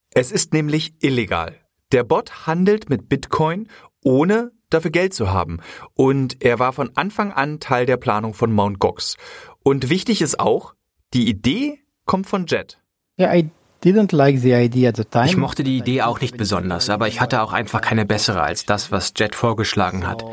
Es 0.10 0.32
ist 0.32 0.53
nämlich 0.53 0.95
illegal. 1.01 1.56
Der 1.91 2.03
Bot 2.03 2.47
handelt 2.47 2.89
mit 2.89 3.10
Bitcoin, 3.10 3.69
ohne 4.03 4.51
dafür 4.71 4.89
Geld 4.89 5.13
zu 5.13 5.30
haben. 5.30 5.60
Und 5.93 6.43
er 6.43 6.58
war 6.58 6.73
von 6.73 6.89
Anfang 6.95 7.32
an 7.32 7.60
Teil 7.60 7.86
der 7.86 7.97
Planung 7.97 8.34
von 8.34 8.51
Mt. 8.51 8.80
Gox. 8.80 9.17
Und 9.62 9.91
wichtig 9.91 10.23
ist 10.23 10.39
auch, 10.39 10.73
die 11.13 11.30
Idee 11.30 11.80
kommt 12.08 12.28
von 12.28 12.46
Jet. 12.48 12.80
Yeah, 13.20 13.36
I 13.36 13.50
Ich 13.84 15.38
mochte 15.38 15.63
die 15.63 15.78
Idee 15.78 16.02
auch 16.02 16.20
nicht 16.20 16.36
besonders, 16.36 16.89
aber 16.89 17.08
ich 17.08 17.22
hatte 17.22 17.41
auch 17.41 17.54
einfach 17.54 17.82
keine 17.82 18.06
bessere 18.06 18.41
als 18.41 18.65
das, 18.65 18.91
was 18.91 19.13
Jet 19.15 19.36
vorgeschlagen 19.36 20.08
hat. 20.08 20.26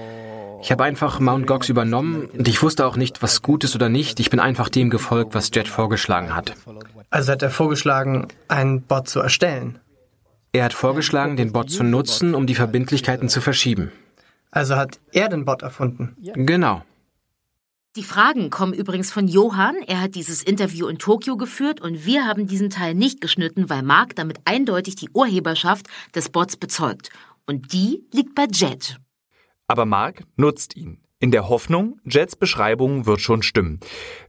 Ich 0.63 0.73
habe 0.73 0.83
einfach 0.83 1.21
Mount 1.21 1.47
Gox 1.47 1.69
übernommen 1.69 2.25
und 2.27 2.49
ich 2.49 2.63
wusste 2.63 2.87
auch 2.87 2.97
nicht, 2.97 3.23
was 3.23 3.43
gut 3.43 3.65
ist 3.65 3.75
oder 3.75 3.91
nicht. 3.91 4.19
Ich 4.19 4.31
bin 4.31 4.41
einfach 4.41 4.71
dem 4.71 4.89
gefolgt, 4.89 5.35
was 5.35 5.51
Jet 5.53 5.69
vorgeschlagen 5.69 6.35
hat. 6.35 6.55
Also 7.11 7.33
hat 7.33 7.43
er 7.43 7.51
vorgeschlagen, 7.51 8.29
einen 8.49 8.81
Bot 8.81 9.09
zu 9.09 9.21
erstellen? 9.21 9.79
Er 10.53 10.65
hat 10.65 10.73
vorgeschlagen, 10.73 11.37
den 11.37 11.53
Bot 11.53 11.71
zu 11.71 11.85
nutzen, 11.85 12.35
um 12.35 12.47
die 12.47 12.55
Verbindlichkeiten 12.55 13.29
zu 13.29 13.43
verschieben. 13.43 13.93
Also 14.51 14.77
hat 14.77 15.01
er 15.13 15.29
den 15.29 15.45
Bot 15.45 15.63
erfunden? 15.63 16.17
Genau. 16.35 16.83
Die 17.97 18.03
Fragen 18.03 18.51
kommen 18.51 18.73
übrigens 18.73 19.13
von 19.13 19.29
Johann. 19.29 19.77
Er 19.87 20.01
hat 20.01 20.17
dieses 20.17 20.43
Interview 20.43 20.89
in 20.89 20.99
Tokio 20.99 21.37
geführt 21.37 21.81
und 21.81 22.05
wir 22.05 22.27
haben 22.27 22.49
diesen 22.49 22.69
Teil 22.69 22.93
nicht 22.93 23.21
geschnitten, 23.21 23.71
weil 23.71 23.85
Mark 23.85 24.17
damit 24.17 24.41
eindeutig 24.45 24.97
die 24.97 25.11
Urheberschaft 25.11 25.87
des 26.13 26.29
Bots 26.29 26.57
bezeugt. 26.57 27.11
Und 27.47 27.73
die 27.73 28.05
liegt 28.13 28.35
bei 28.35 28.47
Jet. 28.51 28.99
Aber 29.69 29.87
Mark 29.87 30.25
nutzt 30.37 30.75
ihn. 30.75 31.04
In 31.25 31.31
der 31.31 31.49
Hoffnung, 31.49 31.99
Jets 32.05 32.37
Beschreibung 32.37 33.07
wird 33.07 33.23
schon 33.23 33.43
stimmen. 33.43 33.81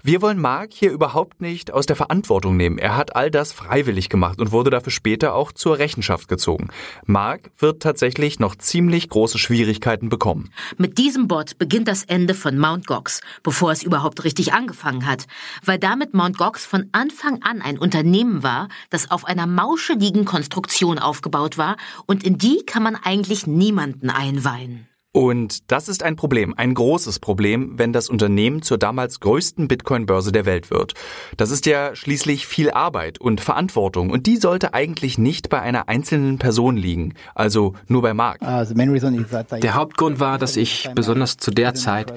Wir 0.01 0.21
wollen 0.21 0.39
Mark 0.39 0.71
hier 0.71 0.93
überhaupt 0.93 1.41
nicht 1.41 1.73
aus 1.73 1.85
der 1.85 1.97
Verantwortung 1.97 2.55
nehmen. 2.55 2.77
Er 2.77 2.95
hat 2.95 3.17
all 3.17 3.29
das 3.29 3.51
freiwillig 3.51 4.07
gemacht 4.07 4.39
und 4.39 4.53
wurde 4.53 4.69
dafür 4.69 4.93
später 4.93 5.33
auch 5.33 5.51
zur 5.51 5.77
Rechenschaft 5.77 6.29
gezogen. 6.29 6.69
Mark 7.05 7.51
wird 7.57 7.83
tatsächlich 7.83 8.39
noch 8.39 8.55
ziemlich 8.55 9.09
große 9.09 9.37
Schwierigkeiten 9.37 10.07
bekommen. 10.07 10.51
Mit 10.77 10.97
diesem 10.97 11.27
Bot 11.27 11.57
beginnt 11.57 11.89
das 11.89 12.05
Ende 12.05 12.33
von 12.33 12.57
Mount 12.57 12.87
Gox, 12.87 13.19
bevor 13.43 13.73
es 13.73 13.83
überhaupt 13.83 14.23
richtig 14.23 14.53
angefangen 14.53 15.05
hat. 15.05 15.25
Weil 15.65 15.79
damit 15.79 16.13
Mount 16.13 16.37
Gox 16.37 16.65
von 16.65 16.87
Anfang 16.93 17.43
an 17.43 17.61
ein 17.61 17.77
Unternehmen 17.77 18.41
war, 18.41 18.69
das 18.89 19.11
auf 19.11 19.25
einer 19.25 19.47
mauscheligen 19.47 20.23
Konstruktion 20.23 20.97
aufgebaut 20.97 21.57
war 21.57 21.75
und 22.05 22.23
in 22.23 22.37
die 22.37 22.63
kann 22.65 22.83
man 22.83 22.95
eigentlich 22.95 23.47
niemanden 23.47 24.09
einweihen. 24.09 24.87
Und 25.15 25.71
das 25.71 25.87
ist 25.87 26.03
ein 26.03 26.17
Problem, 26.17 26.53
ein 26.57 26.73
großes 26.73 27.19
Problem, 27.19 27.79
wenn 27.79 27.93
das 27.93 28.09
Unternehmen 28.09 28.63
zur 28.63 28.77
damals 28.77 29.21
größten 29.21 29.69
Bitcoin-Börse 29.69 30.33
der 30.33 30.45
Welt 30.45 30.71
wird. 30.71 30.93
Das 31.37 31.51
ist 31.51 31.65
ja 31.65 31.95
schließlich 31.95 32.45
viel 32.45 32.69
Arbeit 32.69 33.21
und 33.21 33.39
Verantwortung 33.39 34.09
und 34.09 34.25
die 34.25 34.35
sollte 34.35 34.73
eigentlich 34.73 35.17
nicht 35.17 35.47
bei 35.47 35.61
einer 35.61 35.87
einzelnen 35.87 36.37
Person 36.37 36.75
liegen, 36.75 37.13
also 37.33 37.75
nur 37.87 38.01
bei 38.01 38.13
Mark. 38.13 38.41
Ah, 38.41 38.65
der 38.65 39.73
Hauptgrund 39.75 40.19
war, 40.19 40.37
dass 40.37 40.57
ich, 40.57 40.89
besonders 40.93 41.37
zu 41.37 41.51
der 41.51 41.75
Zeit, 41.75 42.11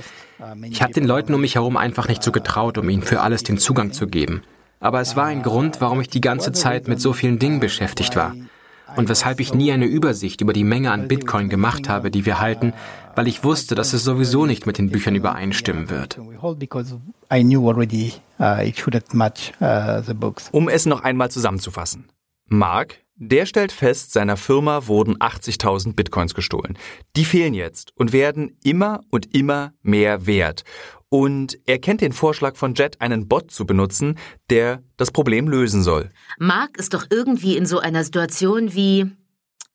ich 0.68 0.82
habe 0.82 0.92
den 0.92 1.04
Leuten 1.04 1.32
um 1.34 1.40
mich 1.40 1.54
herum 1.54 1.76
einfach 1.76 2.08
nicht 2.08 2.24
so 2.24 2.32
getraut, 2.32 2.78
um 2.78 2.88
ihnen 2.88 3.02
für 3.02 3.20
alles 3.20 3.44
den 3.44 3.58
Zugang 3.58 3.92
zu 3.92 4.08
geben. 4.08 4.42
Aber 4.80 5.00
es 5.00 5.14
war 5.14 5.26
ein 5.26 5.44
Grund, 5.44 5.80
warum 5.80 6.00
ich 6.00 6.08
die 6.08 6.20
ganze 6.20 6.50
Zeit 6.50 6.88
mit 6.88 7.00
so 7.00 7.12
vielen 7.12 7.38
Dingen 7.38 7.60
beschäftigt 7.60 8.16
war 8.16 8.34
und 8.96 9.08
weshalb 9.08 9.40
ich 9.40 9.54
nie 9.54 9.72
eine 9.72 9.86
Übersicht 9.86 10.40
über 10.40 10.52
die 10.52 10.64
Menge 10.64 10.90
an 10.90 11.08
Bitcoin 11.08 11.48
gemacht 11.48 11.88
habe, 11.88 12.10
die 12.10 12.26
wir 12.26 12.40
halten, 12.40 12.72
weil 13.14 13.28
ich 13.28 13.44
wusste, 13.44 13.74
dass 13.74 13.92
es 13.92 14.04
sowieso 14.04 14.46
nicht 14.46 14.66
mit 14.66 14.78
den 14.78 14.90
Büchern 14.90 15.14
übereinstimmen 15.14 15.90
wird. 15.90 16.18
Um 20.52 20.68
es 20.68 20.86
noch 20.86 21.02
einmal 21.02 21.30
zusammenzufassen. 21.30 22.08
Mark, 22.46 23.00
der 23.18 23.46
stellt 23.46 23.72
fest, 23.72 24.12
seiner 24.12 24.36
Firma 24.36 24.86
wurden 24.86 25.16
80.000 25.16 25.94
Bitcoins 25.94 26.34
gestohlen. 26.34 26.78
Die 27.16 27.24
fehlen 27.24 27.52
jetzt 27.52 27.92
und 27.96 28.12
werden 28.12 28.56
immer 28.62 29.00
und 29.10 29.34
immer 29.34 29.72
mehr 29.82 30.26
wert. 30.26 30.64
Und 31.10 31.58
er 31.66 31.78
kennt 31.78 32.00
den 32.00 32.12
Vorschlag 32.12 32.56
von 32.56 32.74
Jet, 32.74 33.00
einen 33.00 33.28
Bot 33.28 33.50
zu 33.50 33.66
benutzen, 33.66 34.18
der 34.50 34.82
das 34.96 35.10
Problem 35.10 35.48
lösen 35.48 35.82
soll. 35.82 36.10
Mark 36.38 36.76
ist 36.78 36.94
doch 36.94 37.06
irgendwie 37.10 37.56
in 37.56 37.66
so 37.66 37.78
einer 37.78 38.04
Situation 38.04 38.74
wie 38.74 39.10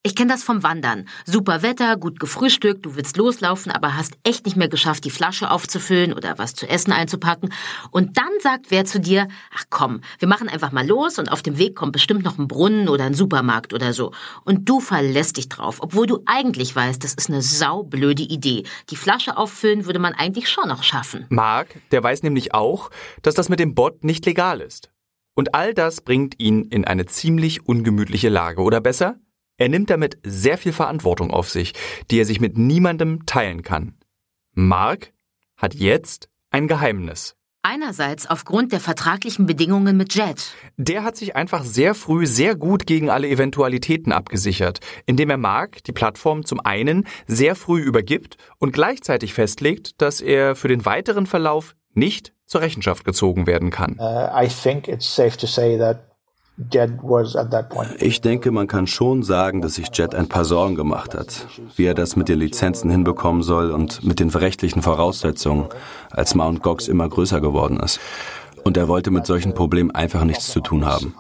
ich 0.05 0.15
kenne 0.15 0.33
das 0.33 0.43
vom 0.43 0.63
Wandern. 0.63 1.07
Super 1.25 1.61
Wetter, 1.61 1.95
gut 1.95 2.19
gefrühstückt, 2.19 2.85
du 2.85 2.97
willst 2.97 3.15
loslaufen, 3.15 3.71
aber 3.71 3.95
hast 3.95 4.17
echt 4.23 4.45
nicht 4.45 4.57
mehr 4.57 4.67
geschafft, 4.67 5.05
die 5.05 5.09
Flasche 5.09 5.49
aufzufüllen 5.49 6.13
oder 6.13 6.37
was 6.37 6.53
zu 6.53 6.67
essen 6.67 6.91
einzupacken. 6.91 7.53
Und 7.89 8.17
dann 8.17 8.29
sagt 8.41 8.69
wer 8.69 8.83
zu 8.83 8.99
dir, 8.99 9.29
ach 9.55 9.63
komm, 9.69 10.01
wir 10.19 10.27
machen 10.27 10.49
einfach 10.49 10.73
mal 10.73 10.85
los 10.85 11.19
und 11.19 11.31
auf 11.31 11.41
dem 11.41 11.57
Weg 11.57 11.75
kommt 11.75 11.93
bestimmt 11.93 12.25
noch 12.25 12.37
ein 12.37 12.49
Brunnen 12.49 12.89
oder 12.89 13.05
ein 13.05 13.13
Supermarkt 13.13 13.73
oder 13.73 13.93
so. 13.93 14.11
Und 14.43 14.67
du 14.67 14.81
verlässt 14.81 15.37
dich 15.37 15.47
drauf, 15.47 15.77
obwohl 15.79 16.05
du 16.05 16.19
eigentlich 16.25 16.75
weißt, 16.75 17.01
das 17.01 17.13
ist 17.13 17.29
eine 17.29 17.41
saublöde 17.41 18.23
Idee. 18.23 18.63
Die 18.89 18.97
Flasche 18.97 19.37
auffüllen 19.37 19.85
würde 19.85 19.99
man 19.99 20.13
eigentlich 20.13 20.49
schon 20.49 20.67
noch 20.67 20.83
schaffen. 20.83 21.25
Mark, 21.29 21.79
der 21.91 22.03
weiß 22.03 22.23
nämlich 22.23 22.53
auch, 22.53 22.91
dass 23.21 23.35
das 23.35 23.47
mit 23.47 23.59
dem 23.61 23.73
Bot 23.73 24.03
nicht 24.03 24.25
legal 24.25 24.59
ist. 24.59 24.89
Und 25.33 25.55
all 25.55 25.73
das 25.73 26.01
bringt 26.01 26.39
ihn 26.41 26.65
in 26.65 26.83
eine 26.83 27.05
ziemlich 27.05 27.65
ungemütliche 27.65 28.29
Lage. 28.29 28.61
Oder 28.61 28.81
besser, 28.81 29.15
er 29.57 29.69
nimmt 29.69 29.89
damit 29.89 30.17
sehr 30.23 30.57
viel 30.57 30.73
Verantwortung 30.73 31.31
auf 31.31 31.49
sich, 31.49 31.73
die 32.09 32.19
er 32.19 32.25
sich 32.25 32.41
mit 32.41 32.57
niemandem 32.57 33.25
teilen 33.25 33.61
kann. 33.61 33.95
Mark 34.53 35.13
hat 35.57 35.75
jetzt 35.75 36.29
ein 36.51 36.67
Geheimnis. 36.67 37.35
Einerseits 37.65 38.29
aufgrund 38.29 38.73
der 38.73 38.81
vertraglichen 38.81 39.45
Bedingungen 39.45 39.95
mit 39.95 40.13
Jet. 40.13 40.53
Der 40.75 41.03
hat 41.05 41.15
sich 41.15 41.37
einfach 41.37 41.63
sehr 41.63 41.95
früh 41.95 42.27
sehr 42.27 42.55
gut 42.55 42.85
gegen 42.85 43.09
alle 43.09 43.29
Eventualitäten 43.29 44.11
abgesichert, 44.11 44.79
indem 45.05 45.29
er 45.29 45.37
Mark 45.37 45.81
die 45.85 45.93
Plattform 45.93 46.43
zum 46.45 46.59
einen 46.59 47.07
sehr 47.25 47.55
früh 47.55 47.79
übergibt 47.79 48.35
und 48.59 48.73
gleichzeitig 48.73 49.33
festlegt, 49.33 50.01
dass 50.01 50.19
er 50.19 50.57
für 50.57 50.67
den 50.67 50.85
weiteren 50.85 51.25
Verlauf 51.25 51.75
nicht 51.93 52.33
zur 52.45 52.59
Rechenschaft 52.59 53.05
gezogen 53.05 53.47
werden 53.47 53.69
kann. 53.69 53.97
Uh, 53.97 54.27
I 54.35 54.49
think 54.49 54.89
it's 54.89 55.15
safe 55.15 55.37
to 55.37 55.47
say 55.47 55.77
that 55.77 56.12
ich 57.97 58.21
denke, 58.21 58.51
man 58.51 58.67
kann 58.67 58.85
schon 58.85 59.23
sagen, 59.23 59.61
dass 59.61 59.75
sich 59.75 59.87
Jet 59.93 60.13
ein 60.13 60.29
paar 60.29 60.45
Sorgen 60.45 60.75
gemacht 60.75 61.15
hat, 61.15 61.47
wie 61.75 61.85
er 61.85 61.95
das 61.95 62.15
mit 62.15 62.29
den 62.29 62.37
Lizenzen 62.39 62.91
hinbekommen 62.91 63.41
soll 63.41 63.71
und 63.71 64.03
mit 64.03 64.19
den 64.19 64.29
rechtlichen 64.29 64.83
Voraussetzungen, 64.83 65.67
als 66.11 66.35
Mount 66.35 66.61
Gox 66.61 66.87
immer 66.87 67.09
größer 67.09 67.41
geworden 67.41 67.79
ist. 67.79 67.99
Und 68.63 68.77
er 68.77 68.87
wollte 68.87 69.09
mit 69.09 69.25
solchen 69.25 69.53
Problemen 69.55 69.91
einfach 69.91 70.23
nichts 70.25 70.51
zu 70.51 70.61
tun 70.61 70.85
haben. 70.85 71.15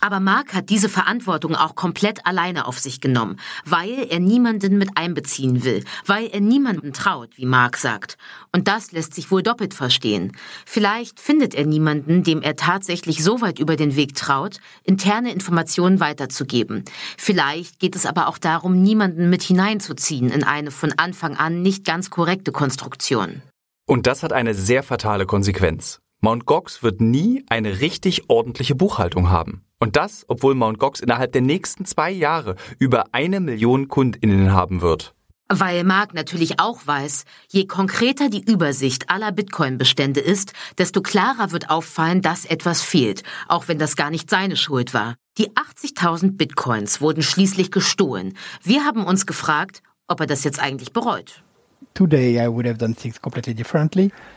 Aber 0.00 0.20
Mark 0.20 0.54
hat 0.54 0.68
diese 0.70 0.88
Verantwortung 0.88 1.54
auch 1.54 1.74
komplett 1.74 2.26
alleine 2.26 2.66
auf 2.66 2.78
sich 2.78 3.00
genommen, 3.00 3.36
weil 3.64 4.06
er 4.10 4.20
niemanden 4.20 4.78
mit 4.78 4.90
einbeziehen 4.94 5.64
will, 5.64 5.84
weil 6.04 6.26
er 6.26 6.40
niemanden 6.40 6.92
traut, 6.92 7.30
wie 7.36 7.46
Mark 7.46 7.76
sagt. 7.76 8.16
Und 8.52 8.68
das 8.68 8.92
lässt 8.92 9.14
sich 9.14 9.30
wohl 9.30 9.42
doppelt 9.42 9.74
verstehen. 9.74 10.32
Vielleicht 10.64 11.20
findet 11.20 11.54
er 11.54 11.66
niemanden, 11.66 12.22
dem 12.22 12.42
er 12.42 12.56
tatsächlich 12.56 13.22
so 13.22 13.40
weit 13.40 13.58
über 13.58 13.76
den 13.76 13.96
Weg 13.96 14.14
traut, 14.14 14.58
interne 14.84 15.32
Informationen 15.32 16.00
weiterzugeben. 16.00 16.84
Vielleicht 17.16 17.78
geht 17.78 17.96
es 17.96 18.06
aber 18.06 18.28
auch 18.28 18.38
darum, 18.38 18.82
niemanden 18.82 19.30
mit 19.30 19.42
hineinzuziehen 19.42 20.30
in 20.30 20.44
eine 20.44 20.70
von 20.70 20.92
Anfang 20.96 21.36
an 21.36 21.62
nicht 21.62 21.84
ganz 21.84 22.10
korrekte 22.10 22.52
Konstruktion. 22.52 23.42
Und 23.86 24.06
das 24.06 24.22
hat 24.22 24.32
eine 24.32 24.54
sehr 24.54 24.82
fatale 24.82 25.26
Konsequenz. 25.26 26.00
Mount 26.20 26.46
Gox 26.46 26.82
wird 26.82 27.00
nie 27.00 27.44
eine 27.48 27.80
richtig 27.80 28.28
ordentliche 28.28 28.74
Buchhaltung 28.74 29.30
haben. 29.30 29.64
Und 29.78 29.96
das, 29.96 30.24
obwohl 30.28 30.54
Mount 30.54 30.78
Gox 30.78 31.00
innerhalb 31.00 31.32
der 31.32 31.42
nächsten 31.42 31.84
zwei 31.84 32.10
Jahre 32.10 32.56
über 32.78 33.06
eine 33.12 33.40
Million 33.40 33.88
KundInnen 33.88 34.52
haben 34.52 34.80
wird. 34.80 35.14
Weil 35.48 35.84
Mark 35.84 36.12
natürlich 36.12 36.58
auch 36.58 36.84
weiß, 36.86 37.24
je 37.48 37.66
konkreter 37.66 38.28
die 38.28 38.42
Übersicht 38.44 39.10
aller 39.10 39.30
Bitcoin-Bestände 39.30 40.18
ist, 40.18 40.54
desto 40.76 41.02
klarer 41.02 41.52
wird 41.52 41.70
auffallen, 41.70 42.20
dass 42.20 42.46
etwas 42.46 42.82
fehlt, 42.82 43.22
auch 43.46 43.68
wenn 43.68 43.78
das 43.78 43.94
gar 43.94 44.10
nicht 44.10 44.28
seine 44.28 44.56
Schuld 44.56 44.92
war. 44.92 45.14
Die 45.38 45.50
80.000 45.50 46.36
Bitcoins 46.36 47.00
wurden 47.00 47.22
schließlich 47.22 47.70
gestohlen. 47.70 48.36
Wir 48.62 48.84
haben 48.84 49.04
uns 49.04 49.26
gefragt, 49.26 49.82
ob 50.08 50.18
er 50.20 50.26
das 50.26 50.42
jetzt 50.42 50.58
eigentlich 50.58 50.92
bereut. 50.92 51.44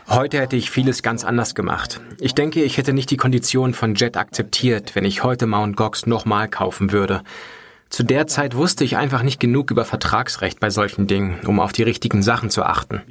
Heute 0.08 0.40
hätte 0.40 0.56
ich 0.56 0.70
vieles 0.70 1.02
ganz 1.02 1.24
anders 1.24 1.54
gemacht. 1.54 2.00
Ich 2.18 2.34
denke, 2.34 2.62
ich 2.62 2.78
hätte 2.78 2.92
nicht 2.92 3.10
die 3.10 3.16
Konditionen 3.16 3.74
von 3.74 3.94
Jet 3.94 4.16
akzeptiert, 4.16 4.94
wenn 4.94 5.04
ich 5.04 5.24
heute 5.24 5.46
Mount 5.46 5.76
Gox 5.76 6.06
nochmal 6.06 6.48
kaufen 6.48 6.92
würde. 6.92 7.22
Zu 7.90 8.04
der 8.04 8.26
Zeit 8.28 8.54
wusste 8.54 8.84
ich 8.84 8.96
einfach 8.96 9.22
nicht 9.22 9.40
genug 9.40 9.70
über 9.70 9.84
Vertragsrecht 9.84 10.60
bei 10.60 10.70
solchen 10.70 11.08
Dingen, 11.08 11.40
um 11.46 11.58
auf 11.58 11.72
die 11.72 11.82
richtigen 11.82 12.22
Sachen 12.22 12.48
zu 12.48 12.62
achten. 12.62 13.02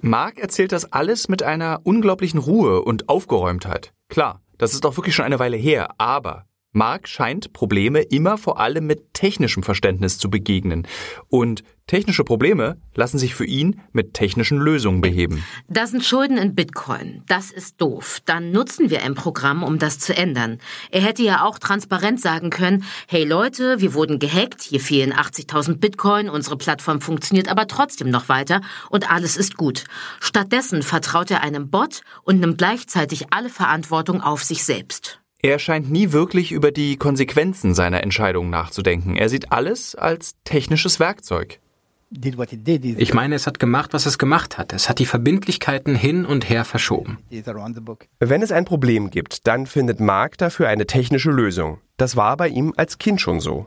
Mark 0.00 0.38
erzählt 0.38 0.70
das 0.70 0.92
alles 0.92 1.28
mit 1.28 1.42
einer 1.42 1.80
unglaublichen 1.82 2.38
Ruhe 2.38 2.82
und 2.82 3.08
Aufgeräumtheit. 3.08 3.92
Klar, 4.08 4.40
das 4.58 4.74
ist 4.74 4.86
auch 4.86 4.96
wirklich 4.96 5.14
schon 5.14 5.24
eine 5.24 5.40
Weile 5.40 5.56
her, 5.56 5.90
aber 5.98 6.46
Mark 6.74 7.06
scheint 7.06 7.52
Probleme 7.52 8.00
immer 8.00 8.36
vor 8.36 8.58
allem 8.58 8.86
mit 8.86 9.14
technischem 9.14 9.62
Verständnis 9.62 10.18
zu 10.18 10.28
begegnen. 10.28 10.88
Und 11.28 11.62
technische 11.86 12.24
Probleme 12.24 12.78
lassen 12.96 13.18
sich 13.18 13.36
für 13.36 13.44
ihn 13.44 13.80
mit 13.92 14.12
technischen 14.12 14.58
Lösungen 14.58 15.00
beheben. 15.00 15.44
Das 15.68 15.92
sind 15.92 16.04
Schulden 16.04 16.36
in 16.36 16.56
Bitcoin. 16.56 17.22
Das 17.28 17.52
ist 17.52 17.80
doof. 17.80 18.18
Dann 18.24 18.50
nutzen 18.50 18.90
wir 18.90 19.02
ein 19.02 19.14
Programm, 19.14 19.62
um 19.62 19.78
das 19.78 20.00
zu 20.00 20.16
ändern. 20.16 20.58
Er 20.90 21.02
hätte 21.02 21.22
ja 21.22 21.44
auch 21.44 21.60
transparent 21.60 22.20
sagen 22.20 22.50
können, 22.50 22.84
hey 23.06 23.24
Leute, 23.24 23.80
wir 23.80 23.94
wurden 23.94 24.18
gehackt, 24.18 24.62
hier 24.62 24.80
fehlen 24.80 25.12
80.000 25.12 25.76
Bitcoin, 25.76 26.28
unsere 26.28 26.56
Plattform 26.56 27.00
funktioniert 27.00 27.48
aber 27.48 27.68
trotzdem 27.68 28.10
noch 28.10 28.28
weiter 28.28 28.62
und 28.90 29.12
alles 29.12 29.36
ist 29.36 29.56
gut. 29.56 29.84
Stattdessen 30.18 30.82
vertraut 30.82 31.30
er 31.30 31.42
einem 31.42 31.70
Bot 31.70 32.00
und 32.24 32.40
nimmt 32.40 32.58
gleichzeitig 32.58 33.32
alle 33.32 33.48
Verantwortung 33.48 34.20
auf 34.20 34.42
sich 34.42 34.64
selbst. 34.64 35.20
Er 35.44 35.58
scheint 35.58 35.90
nie 35.90 36.12
wirklich 36.12 36.52
über 36.52 36.72
die 36.72 36.96
Konsequenzen 36.96 37.74
seiner 37.74 38.02
Entscheidungen 38.02 38.48
nachzudenken. 38.48 39.14
Er 39.14 39.28
sieht 39.28 39.52
alles 39.52 39.94
als 39.94 40.36
technisches 40.44 41.00
Werkzeug. 41.00 41.60
Ich 42.10 43.12
meine, 43.12 43.34
es 43.34 43.46
hat 43.46 43.58
gemacht, 43.58 43.92
was 43.92 44.06
es 44.06 44.16
gemacht 44.16 44.56
hat. 44.56 44.72
Es 44.72 44.88
hat 44.88 45.00
die 45.00 45.04
Verbindlichkeiten 45.04 45.96
hin 45.96 46.24
und 46.24 46.48
her 46.48 46.64
verschoben. 46.64 47.18
Wenn 48.20 48.40
es 48.40 48.52
ein 48.52 48.64
Problem 48.64 49.10
gibt, 49.10 49.46
dann 49.46 49.66
findet 49.66 50.00
Mark 50.00 50.38
dafür 50.38 50.68
eine 50.68 50.86
technische 50.86 51.30
Lösung. 51.30 51.78
Das 51.98 52.16
war 52.16 52.38
bei 52.38 52.48
ihm 52.48 52.72
als 52.78 52.96
Kind 52.96 53.20
schon 53.20 53.40
so. 53.40 53.66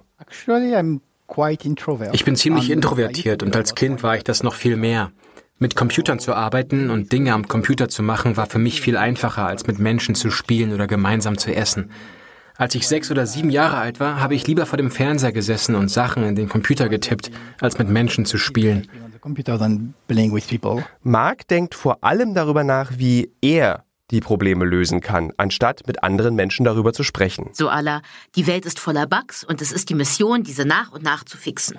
Ich 2.11 2.25
bin 2.25 2.35
ziemlich 2.35 2.71
introvertiert 2.71 3.43
und 3.43 3.55
als 3.55 3.75
Kind 3.75 4.01
war 4.01 4.17
ich 4.17 4.23
das 4.23 4.41
noch 4.41 4.55
viel 4.55 4.77
mehr. 4.77 5.11
Mit 5.59 5.75
Computern 5.75 6.19
zu 6.19 6.35
arbeiten 6.35 6.91
und 6.91 7.11
Dinge 7.11 7.33
am 7.33 7.47
Computer 7.47 7.89
zu 7.89 8.03
machen, 8.03 8.37
war 8.37 8.45
für 8.45 8.59
mich 8.59 8.79
viel 8.79 8.95
einfacher, 8.95 9.47
als 9.47 9.65
mit 9.65 9.79
Menschen 9.79 10.13
zu 10.13 10.29
spielen 10.29 10.71
oder 10.71 10.85
gemeinsam 10.85 11.39
zu 11.39 11.51
essen. 11.51 11.89
Als 12.57 12.75
ich 12.75 12.87
sechs 12.87 13.09
oder 13.09 13.25
sieben 13.25 13.49
Jahre 13.49 13.77
alt 13.77 13.99
war, 13.99 14.21
habe 14.21 14.35
ich 14.35 14.45
lieber 14.45 14.67
vor 14.67 14.77
dem 14.77 14.91
Fernseher 14.91 15.31
gesessen 15.31 15.73
und 15.73 15.89
Sachen 15.89 16.23
in 16.23 16.35
den 16.35 16.47
Computer 16.47 16.89
getippt, 16.89 17.31
als 17.59 17.79
mit 17.79 17.89
Menschen 17.89 18.25
zu 18.25 18.37
spielen. 18.37 18.87
Mark 21.01 21.47
denkt 21.47 21.73
vor 21.73 22.03
allem 22.03 22.35
darüber 22.35 22.63
nach, 22.63 22.91
wie 22.97 23.31
er 23.41 23.83
die 24.11 24.21
Probleme 24.21 24.63
lösen 24.63 25.01
kann, 25.01 25.33
anstatt 25.37 25.85
mit 25.85 26.03
anderen 26.03 26.35
Menschen 26.35 26.63
darüber 26.63 26.93
zu 26.93 27.03
sprechen. 27.03 27.49
So 27.53 27.67
aller, 27.67 28.01
die 28.35 28.47
Welt 28.47 28.65
ist 28.65 28.79
voller 28.79 29.05
Bugs 29.05 29.43
und 29.43 29.61
es 29.61 29.71
ist 29.71 29.89
die 29.89 29.95
Mission, 29.95 30.43
diese 30.43 30.65
nach 30.65 30.91
und 30.91 31.03
nach 31.03 31.25
zu 31.25 31.37
fixen. 31.37 31.75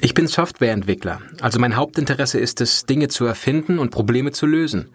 Ich 0.00 0.14
bin 0.14 0.26
Softwareentwickler, 0.26 1.20
also 1.40 1.58
mein 1.58 1.76
Hauptinteresse 1.76 2.38
ist 2.38 2.60
es, 2.60 2.84
Dinge 2.84 3.08
zu 3.08 3.24
erfinden 3.24 3.78
und 3.78 3.90
Probleme 3.90 4.32
zu 4.32 4.46
lösen. 4.46 4.90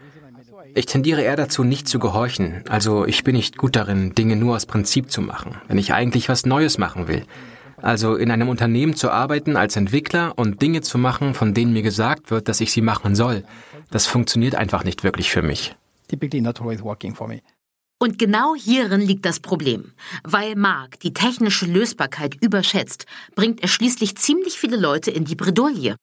Ich 0.73 0.85
tendiere 0.85 1.21
eher 1.21 1.35
dazu, 1.35 1.63
nicht 1.65 1.89
zu 1.89 1.99
gehorchen. 1.99 2.63
Also 2.69 3.05
ich 3.05 3.25
bin 3.25 3.35
nicht 3.35 3.57
gut 3.57 3.75
darin, 3.75 4.15
Dinge 4.15 4.37
nur 4.37 4.55
aus 4.55 4.65
Prinzip 4.65 5.11
zu 5.11 5.21
machen, 5.21 5.55
wenn 5.67 5.77
ich 5.77 5.93
eigentlich 5.93 6.29
was 6.29 6.45
Neues 6.45 6.77
machen 6.77 7.07
will. 7.09 7.25
Also 7.81 8.15
in 8.15 8.31
einem 8.31 8.47
Unternehmen 8.47 8.95
zu 8.95 9.09
arbeiten 9.09 9.57
als 9.57 9.75
Entwickler 9.75 10.33
und 10.37 10.61
Dinge 10.61 10.81
zu 10.81 10.97
machen, 10.97 11.33
von 11.33 11.53
denen 11.53 11.73
mir 11.73 11.81
gesagt 11.81 12.29
wird, 12.31 12.47
dass 12.47 12.61
ich 12.61 12.71
sie 12.71 12.81
machen 12.81 13.15
soll, 13.15 13.43
das 13.91 14.07
funktioniert 14.07 14.55
einfach 14.55 14.83
nicht 14.83 15.03
wirklich 15.03 15.29
für 15.29 15.41
mich. 15.41 15.75
Und 17.99 18.17
genau 18.17 18.55
hierin 18.55 19.01
liegt 19.01 19.25
das 19.25 19.39
Problem. 19.39 19.91
Weil 20.23 20.55
Mark 20.55 20.99
die 21.01 21.13
technische 21.13 21.67
Lösbarkeit 21.67 22.35
überschätzt, 22.41 23.05
bringt 23.35 23.61
er 23.61 23.67
schließlich 23.67 24.17
ziemlich 24.17 24.57
viele 24.57 24.77
Leute 24.77 25.11
in 25.11 25.23
die 25.23 25.35
Bredouille. 25.35 25.95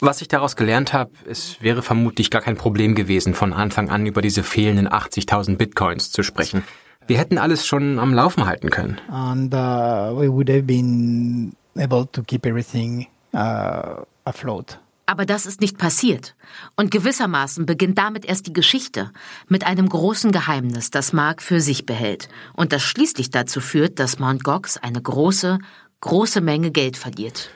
Was 0.00 0.22
ich 0.22 0.28
daraus 0.28 0.56
gelernt 0.56 0.92
habe, 0.94 1.10
es 1.28 1.60
wäre 1.60 1.82
vermutlich 1.82 2.30
gar 2.30 2.40
kein 2.40 2.56
Problem 2.56 2.94
gewesen, 2.94 3.34
von 3.34 3.52
Anfang 3.52 3.90
an 3.90 4.06
über 4.06 4.22
diese 4.22 4.42
fehlenden 4.42 4.88
80.000 4.88 5.58
Bitcoins 5.58 6.10
zu 6.10 6.22
sprechen. 6.22 6.64
Wir 7.06 7.18
hätten 7.18 7.36
alles 7.36 7.66
schon 7.66 7.98
am 7.98 8.14
Laufen 8.14 8.46
halten 8.46 8.70
können. 8.70 8.98
And 9.10 9.52
uh, 9.52 10.18
we 10.18 10.32
would 10.32 10.48
have 10.48 10.62
been 10.62 11.52
able 11.76 12.06
to 12.12 12.22
keep 12.22 12.46
everything 12.46 13.08
uh, 13.34 14.04
afloat. 14.30 14.80
Aber 15.06 15.26
das 15.26 15.44
ist 15.44 15.60
nicht 15.60 15.76
passiert. 15.76 16.36
Und 16.76 16.92
gewissermaßen 16.92 17.66
beginnt 17.66 17.98
damit 17.98 18.24
erst 18.24 18.46
die 18.46 18.52
Geschichte 18.52 19.10
mit 19.48 19.66
einem 19.66 19.88
großen 19.88 20.30
Geheimnis, 20.30 20.90
das 20.90 21.12
Mark 21.12 21.42
für 21.42 21.60
sich 21.60 21.84
behält 21.84 22.28
und 22.54 22.72
das 22.72 22.82
schließlich 22.82 23.30
dazu 23.30 23.60
führt, 23.60 23.98
dass 23.98 24.20
Mt. 24.20 24.44
Gox 24.44 24.76
eine 24.76 25.02
große, 25.02 25.58
große 26.00 26.40
Menge 26.40 26.70
Geld 26.70 26.96
verliert. 26.96 27.50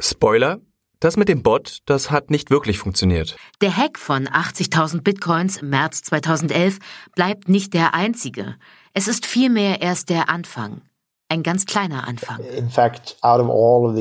Spoiler, 0.00 0.60
das 0.98 1.16
mit 1.16 1.28
dem 1.28 1.44
Bot, 1.44 1.78
das 1.86 2.10
hat 2.10 2.30
nicht 2.30 2.50
wirklich 2.50 2.78
funktioniert. 2.78 3.36
Der 3.60 3.76
Hack 3.76 4.00
von 4.00 4.26
80.000 4.26 5.02
Bitcoins 5.02 5.58
im 5.58 5.70
März 5.70 6.02
2011 6.02 6.78
bleibt 7.14 7.48
nicht 7.48 7.72
der 7.72 7.94
einzige. 7.94 8.56
Es 8.94 9.06
ist 9.06 9.26
vielmehr 9.26 9.80
erst 9.80 10.10
der 10.10 10.28
Anfang. 10.28 10.82
Ein 11.28 11.42
ganz 11.42 11.66
kleiner 11.66 12.06
Anfang. 12.06 12.38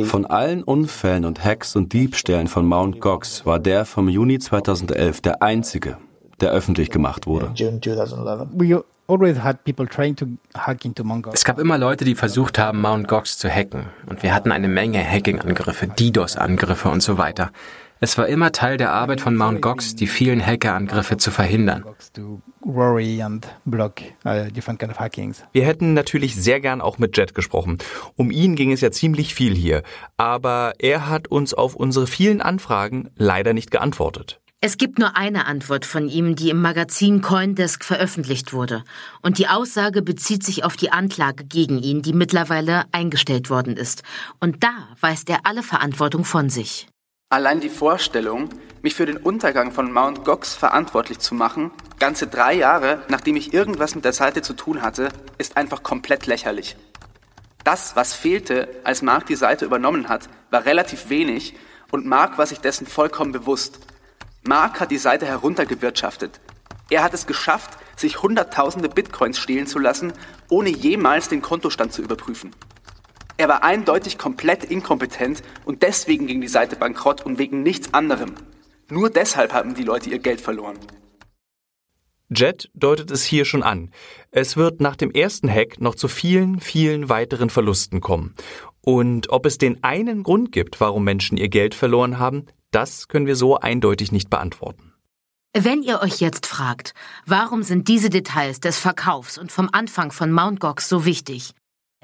Von 0.06 0.26
allen 0.28 0.64
Unfällen 0.64 1.26
und 1.26 1.44
Hacks 1.44 1.76
und 1.76 1.92
Diebstählen 1.92 2.48
von 2.48 2.68
Mt. 2.68 3.02
Gox 3.02 3.48
war 3.48 3.58
der 3.58 3.86
vom 3.86 4.10
Juni 4.10 4.38
2011 4.38 5.22
der 5.22 5.42
einzige, 5.42 5.98
der 6.40 6.52
öffentlich 6.52 6.92
gemacht 6.92 7.26
wurde. 7.26 7.52
Es 11.34 11.46
gab 11.46 11.60
immer 11.60 11.78
Leute, 11.80 12.06
die 12.06 12.16
versucht 12.16 12.60
haben, 12.60 12.82
Mt. 12.82 13.08
Gox 13.08 13.40
zu 13.40 13.50
hacken. 13.50 13.88
Und 14.08 14.22
wir 14.22 14.36
hatten 14.36 14.52
eine 14.52 14.68
Menge 14.68 15.04
Hacking-Angriffe, 15.04 15.88
DDoS-Angriffe 15.88 16.90
und 16.90 17.02
so 17.02 17.18
weiter. 17.18 17.52
Es 18.02 18.18
war 18.18 18.28
immer 18.28 18.52
Teil 18.52 18.78
der 18.78 18.92
Arbeit 18.92 19.22
von 19.22 19.36
Mt. 19.36 19.62
Gox, 19.62 19.96
die 19.96 20.08
vielen 20.08 20.46
Hackerangriffe 20.46 21.16
zu 21.18 21.32
verhindern. 21.32 21.86
Wir 25.54 25.66
hätten 25.66 25.94
natürlich 25.94 26.36
sehr 26.36 26.60
gern 26.60 26.82
auch 26.82 26.98
mit 26.98 27.18
Jet 27.18 27.34
gesprochen. 27.34 27.78
Um 28.16 28.32
ihn 28.32 28.56
ging 28.56 28.72
es 28.74 28.82
ja 28.82 28.92
ziemlich 28.92 29.34
viel 29.34 29.56
hier. 29.56 29.84
Aber 30.18 30.74
er 30.80 31.08
hat 31.08 31.30
uns 31.30 31.54
auf 31.54 31.76
unsere 31.76 32.06
vielen 32.08 32.42
Anfragen 32.42 33.10
leider 33.16 33.54
nicht 33.54 33.72
geantwortet. 33.72 34.42
Es 34.62 34.78
gibt 34.78 35.00
nur 35.00 35.16
eine 35.16 35.46
Antwort 35.46 35.86
von 35.86 36.10
ihm, 36.10 36.36
die 36.36 36.50
im 36.50 36.60
Magazin 36.60 37.22
Coindesk 37.22 37.86
veröffentlicht 37.86 38.52
wurde. 38.52 38.84
Und 39.22 39.38
die 39.38 39.48
Aussage 39.48 40.02
bezieht 40.02 40.44
sich 40.44 40.64
auf 40.64 40.76
die 40.76 40.92
Anklage 40.92 41.46
gegen 41.46 41.78
ihn, 41.78 42.02
die 42.02 42.14
mittlerweile 42.14 42.86
eingestellt 42.92 43.50
worden 43.50 43.78
ist. 43.78 44.02
Und 44.40 44.64
da 44.64 44.90
weist 45.00 45.30
er 45.30 45.42
alle 45.44 45.62
Verantwortung 45.62 46.26
von 46.26 46.50
sich. 46.50 46.88
Allein 47.36 47.60
die 47.60 47.68
Vorstellung, 47.68 48.48
mich 48.82 48.96
für 48.96 49.06
den 49.06 49.18
Untergang 49.18 49.74
von 49.74 49.92
Mt. 49.92 50.24
Gox 50.24 50.56
verantwortlich 50.56 51.20
zu 51.20 51.36
machen, 51.36 51.72
ganze 52.00 52.28
drei 52.28 52.54
Jahre, 52.54 53.04
nachdem 53.10 53.36
ich 53.36 53.54
irgendwas 53.54 53.94
mit 53.94 54.06
der 54.06 54.14
Seite 54.14 54.42
zu 54.42 54.54
tun 54.54 54.82
hatte, 54.82 55.10
ist 55.38 55.58
einfach 55.58 55.84
komplett 55.84 56.28
lächerlich. 56.28 56.78
Das, 57.66 57.98
was 57.98 58.14
fehlte, 58.14 58.70
als 58.86 59.02
Mark 59.02 59.26
die 59.26 59.36
Seite 59.36 59.66
übernommen 59.66 60.08
hat, 60.08 60.30
war 60.50 60.64
relativ 60.64 61.10
wenig 61.10 61.58
und 61.92 62.06
Mark 62.06 62.38
war 62.38 62.46
sich 62.46 62.62
dessen 62.62 62.88
vollkommen 62.88 63.34
bewusst. 63.34 63.80
Mark 64.44 64.80
hat 64.80 64.90
die 64.90 64.98
Seite 64.98 65.26
heruntergewirtschaftet. 65.26 66.40
Er 66.90 67.04
hat 67.04 67.14
es 67.14 67.28
geschafft, 67.28 67.72
sich 67.98 68.24
Hunderttausende 68.24 68.88
Bitcoins 68.88 69.40
stehlen 69.40 69.68
zu 69.68 69.78
lassen, 69.78 70.14
ohne 70.48 70.70
jemals 70.70 71.28
den 71.28 71.42
Kontostand 71.42 71.92
zu 71.92 72.02
überprüfen. 72.02 72.52
Er 73.38 73.50
war 73.50 73.64
eindeutig 73.64 74.18
komplett 74.18 74.64
inkompetent 74.64 75.44
und 75.66 75.82
deswegen 75.82 76.28
ging 76.28 76.40
die 76.40 76.48
Seite 76.48 76.78
bankrott 76.78 77.26
und 77.26 77.38
wegen 77.38 77.64
nichts 77.64 77.94
anderem. 77.94 78.36
Nur 78.90 79.10
deshalb 79.10 79.52
haben 79.52 79.76
die 79.76 79.84
Leute 79.84 80.10
ihr 80.10 80.20
Geld 80.20 80.40
verloren. 80.40 80.78
Jet 82.30 82.70
deutet 82.74 83.12
es 83.12 83.24
hier 83.24 83.46
schon 83.46 83.62
an. 83.62 83.92
Es 84.32 84.58
wird 84.58 84.82
nach 84.82 84.96
dem 84.96 85.12
ersten 85.12 85.50
Hack 85.50 85.80
noch 85.80 85.96
zu 85.96 86.08
vielen, 86.08 86.60
vielen 86.60 87.10
weiteren 87.10 87.50
Verlusten 87.50 88.02
kommen. 88.02 88.34
Und 88.82 89.30
ob 89.30 89.46
es 89.46 89.58
den 89.58 89.84
einen 89.84 90.24
Grund 90.24 90.52
gibt, 90.52 90.80
warum 90.80 91.04
Menschen 91.04 91.38
ihr 91.38 91.50
Geld 91.50 91.76
verloren 91.76 92.18
haben, 92.18 92.46
das 92.72 93.08
können 93.08 93.28
wir 93.28 93.36
so 93.36 93.58
eindeutig 93.58 94.12
nicht 94.12 94.30
beantworten. 94.30 94.94
Wenn 95.58 95.84
ihr 95.84 96.02
euch 96.02 96.20
jetzt 96.20 96.46
fragt, 96.46 96.94
warum 97.26 97.64
sind 97.64 97.88
diese 97.88 98.10
Details 98.10 98.60
des 98.60 98.78
Verkaufs 98.78 99.38
und 99.38 99.52
vom 99.52 99.70
Anfang 99.72 100.12
von 100.12 100.32
Mt. 100.32 100.60
Gox 100.60 100.90
so 100.90 101.06
wichtig? 101.06 101.54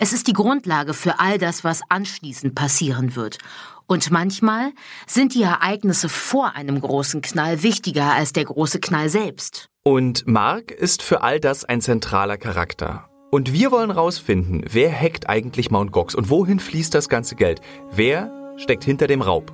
Es 0.03 0.13
ist 0.13 0.25
die 0.25 0.33
Grundlage 0.33 0.95
für 0.95 1.19
all 1.19 1.37
das, 1.37 1.63
was 1.63 1.81
anschließend 1.87 2.55
passieren 2.55 3.15
wird. 3.15 3.37
Und 3.85 4.09
manchmal 4.09 4.71
sind 5.05 5.35
die 5.35 5.43
Ereignisse 5.43 6.09
vor 6.09 6.55
einem 6.55 6.81
großen 6.81 7.21
Knall 7.21 7.61
wichtiger 7.61 8.11
als 8.11 8.33
der 8.33 8.45
große 8.45 8.79
Knall 8.79 9.09
selbst. 9.09 9.69
Und 9.83 10.25
Mark 10.25 10.71
ist 10.71 11.03
für 11.03 11.21
all 11.21 11.39
das 11.39 11.65
ein 11.65 11.81
zentraler 11.81 12.37
Charakter. 12.37 13.05
Und 13.29 13.53
wir 13.53 13.71
wollen 13.71 13.91
rausfinden, 13.91 14.65
wer 14.67 14.91
hackt 14.91 15.29
eigentlich 15.29 15.69
Mt. 15.69 15.91
Gox 15.91 16.15
und 16.15 16.31
wohin 16.31 16.59
fließt 16.59 16.95
das 16.95 17.07
ganze 17.07 17.35
Geld? 17.35 17.61
Wer 17.91 18.55
steckt 18.57 18.83
hinter 18.83 19.05
dem 19.05 19.21
Raub? 19.21 19.53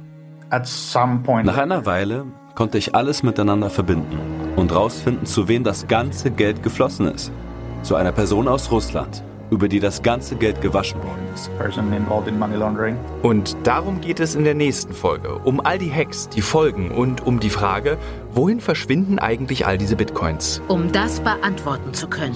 Nach 0.50 1.58
einer 1.58 1.86
Weile 1.86 2.26
konnte 2.56 2.78
ich 2.78 2.96
alles 2.96 3.22
miteinander 3.22 3.70
verbinden 3.70 4.18
und 4.56 4.74
rausfinden, 4.74 5.26
zu 5.26 5.50
wem 5.50 5.66
das 5.66 5.90
ganze 5.90 6.32
Geld 6.32 6.64
geflossen 6.64 7.14
ist. 7.14 7.34
Zu 7.84 7.96
einer 7.96 8.14
Person 8.14 8.48
aus 8.48 8.72
Russland, 8.72 9.26
über 9.50 9.68
die 9.68 9.80
das 9.80 10.02
ganze 10.02 10.36
Geld 10.36 10.62
gewaschen 10.62 11.02
worden 11.04 11.28
ist. 11.34 11.50
Und 13.22 13.58
darum 13.64 14.02
geht 14.02 14.20
es 14.20 14.36
in 14.36 14.44
der 14.44 14.56
nächsten 14.56 14.94
Folge. 14.94 15.36
Um 15.44 15.60
all 15.60 15.78
die 15.78 15.92
Hacks, 15.92 16.30
die 16.30 16.42
Folgen 16.42 16.92
und 16.92 17.26
um 17.26 17.40
die 17.40 17.50
Frage, 17.50 17.98
wohin 18.34 18.60
verschwinden 18.60 19.20
eigentlich 19.20 19.66
all 19.66 19.78
diese 19.78 19.96
Bitcoins? 19.96 20.62
Um 20.68 20.92
das 20.92 21.20
beantworten 21.20 21.94
zu 21.94 22.08
können. 22.08 22.36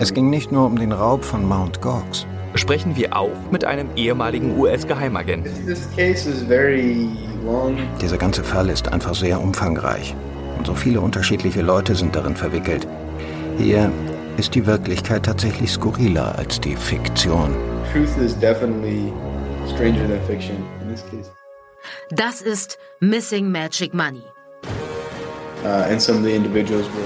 Es 0.00 0.14
ging 0.14 0.30
nicht 0.30 0.52
nur 0.52 0.66
um 0.66 0.78
den 0.78 0.92
Raub 0.92 1.24
von 1.24 1.48
Mt. 1.48 1.80
Gox 1.80 2.26
sprechen 2.54 2.96
wir 2.96 3.16
auch 3.16 3.50
mit 3.50 3.64
einem 3.64 3.88
ehemaligen 3.96 4.58
US-Geheimagenten. 4.58 5.52
Dieser 8.00 8.18
ganze 8.18 8.44
Fall 8.44 8.70
ist 8.70 8.92
einfach 8.92 9.14
sehr 9.14 9.40
umfangreich. 9.40 10.14
Und 10.58 10.66
so 10.66 10.74
viele 10.74 11.00
unterschiedliche 11.00 11.62
Leute 11.62 11.94
sind 11.94 12.16
darin 12.16 12.34
verwickelt. 12.34 12.86
Hier 13.58 13.90
ist 14.36 14.54
die 14.54 14.66
Wirklichkeit 14.66 15.24
tatsächlich 15.24 15.72
skurriler 15.72 16.36
als 16.36 16.60
die 16.60 16.76
Fiktion. 16.76 17.56
Das 22.10 22.40
ist 22.42 22.78
Missing 23.00 23.50
Magic 23.50 23.94
Money. 23.94 24.22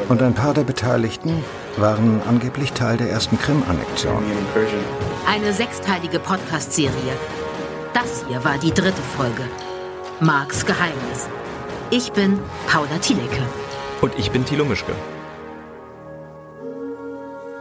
Und 0.09 0.23
ein 0.23 0.35
paar 0.35 0.53
der 0.53 0.65
Beteiligten 0.65 1.43
waren 1.77 2.21
angeblich 2.29 2.73
Teil 2.73 2.97
der 2.97 3.11
ersten 3.11 3.39
Krim-Annexion. 3.39 4.23
Eine 5.27 5.53
sechsteilige 5.53 6.19
Podcast-Serie. 6.19 7.13
Das 7.95 8.25
hier 8.29 8.45
war 8.45 8.59
die 8.59 8.73
dritte 8.73 9.03
Folge. 9.17 9.45
Marks 10.19 10.67
Geheimnis. 10.67 11.29
Ich 11.91 12.13
bin 12.13 12.39
Paula 12.67 12.99
Thielecke. 13.01 13.43
Und 14.01 14.19
ich 14.19 14.31
bin 14.31 14.45
Thilo 14.45 14.65
Mischke. 14.65 14.93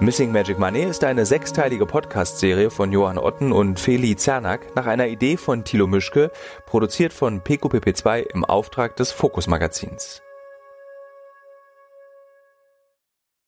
Missing 0.02 0.32
Magic 0.32 0.58
Money 0.58 0.84
ist 0.84 1.04
eine 1.04 1.26
sechsteilige 1.26 1.86
Podcast-Serie 1.86 2.70
von 2.70 2.94
Johann 2.94 3.18
Otten 3.18 3.52
und 3.52 3.82
Feli 3.82 4.16
Zernak 4.16 4.74
nach 4.74 4.86
einer 4.86 5.08
Idee 5.08 5.36
von 5.36 5.66
Thilo 5.66 5.88
Mischke, 5.88 6.32
produziert 6.66 7.12
von 7.12 7.42
PQPP2 7.42 8.22
im 8.34 8.46
Auftrag 8.46 8.96
des 8.96 9.12
Fokus 9.12 9.48
Magazins. 9.48 10.22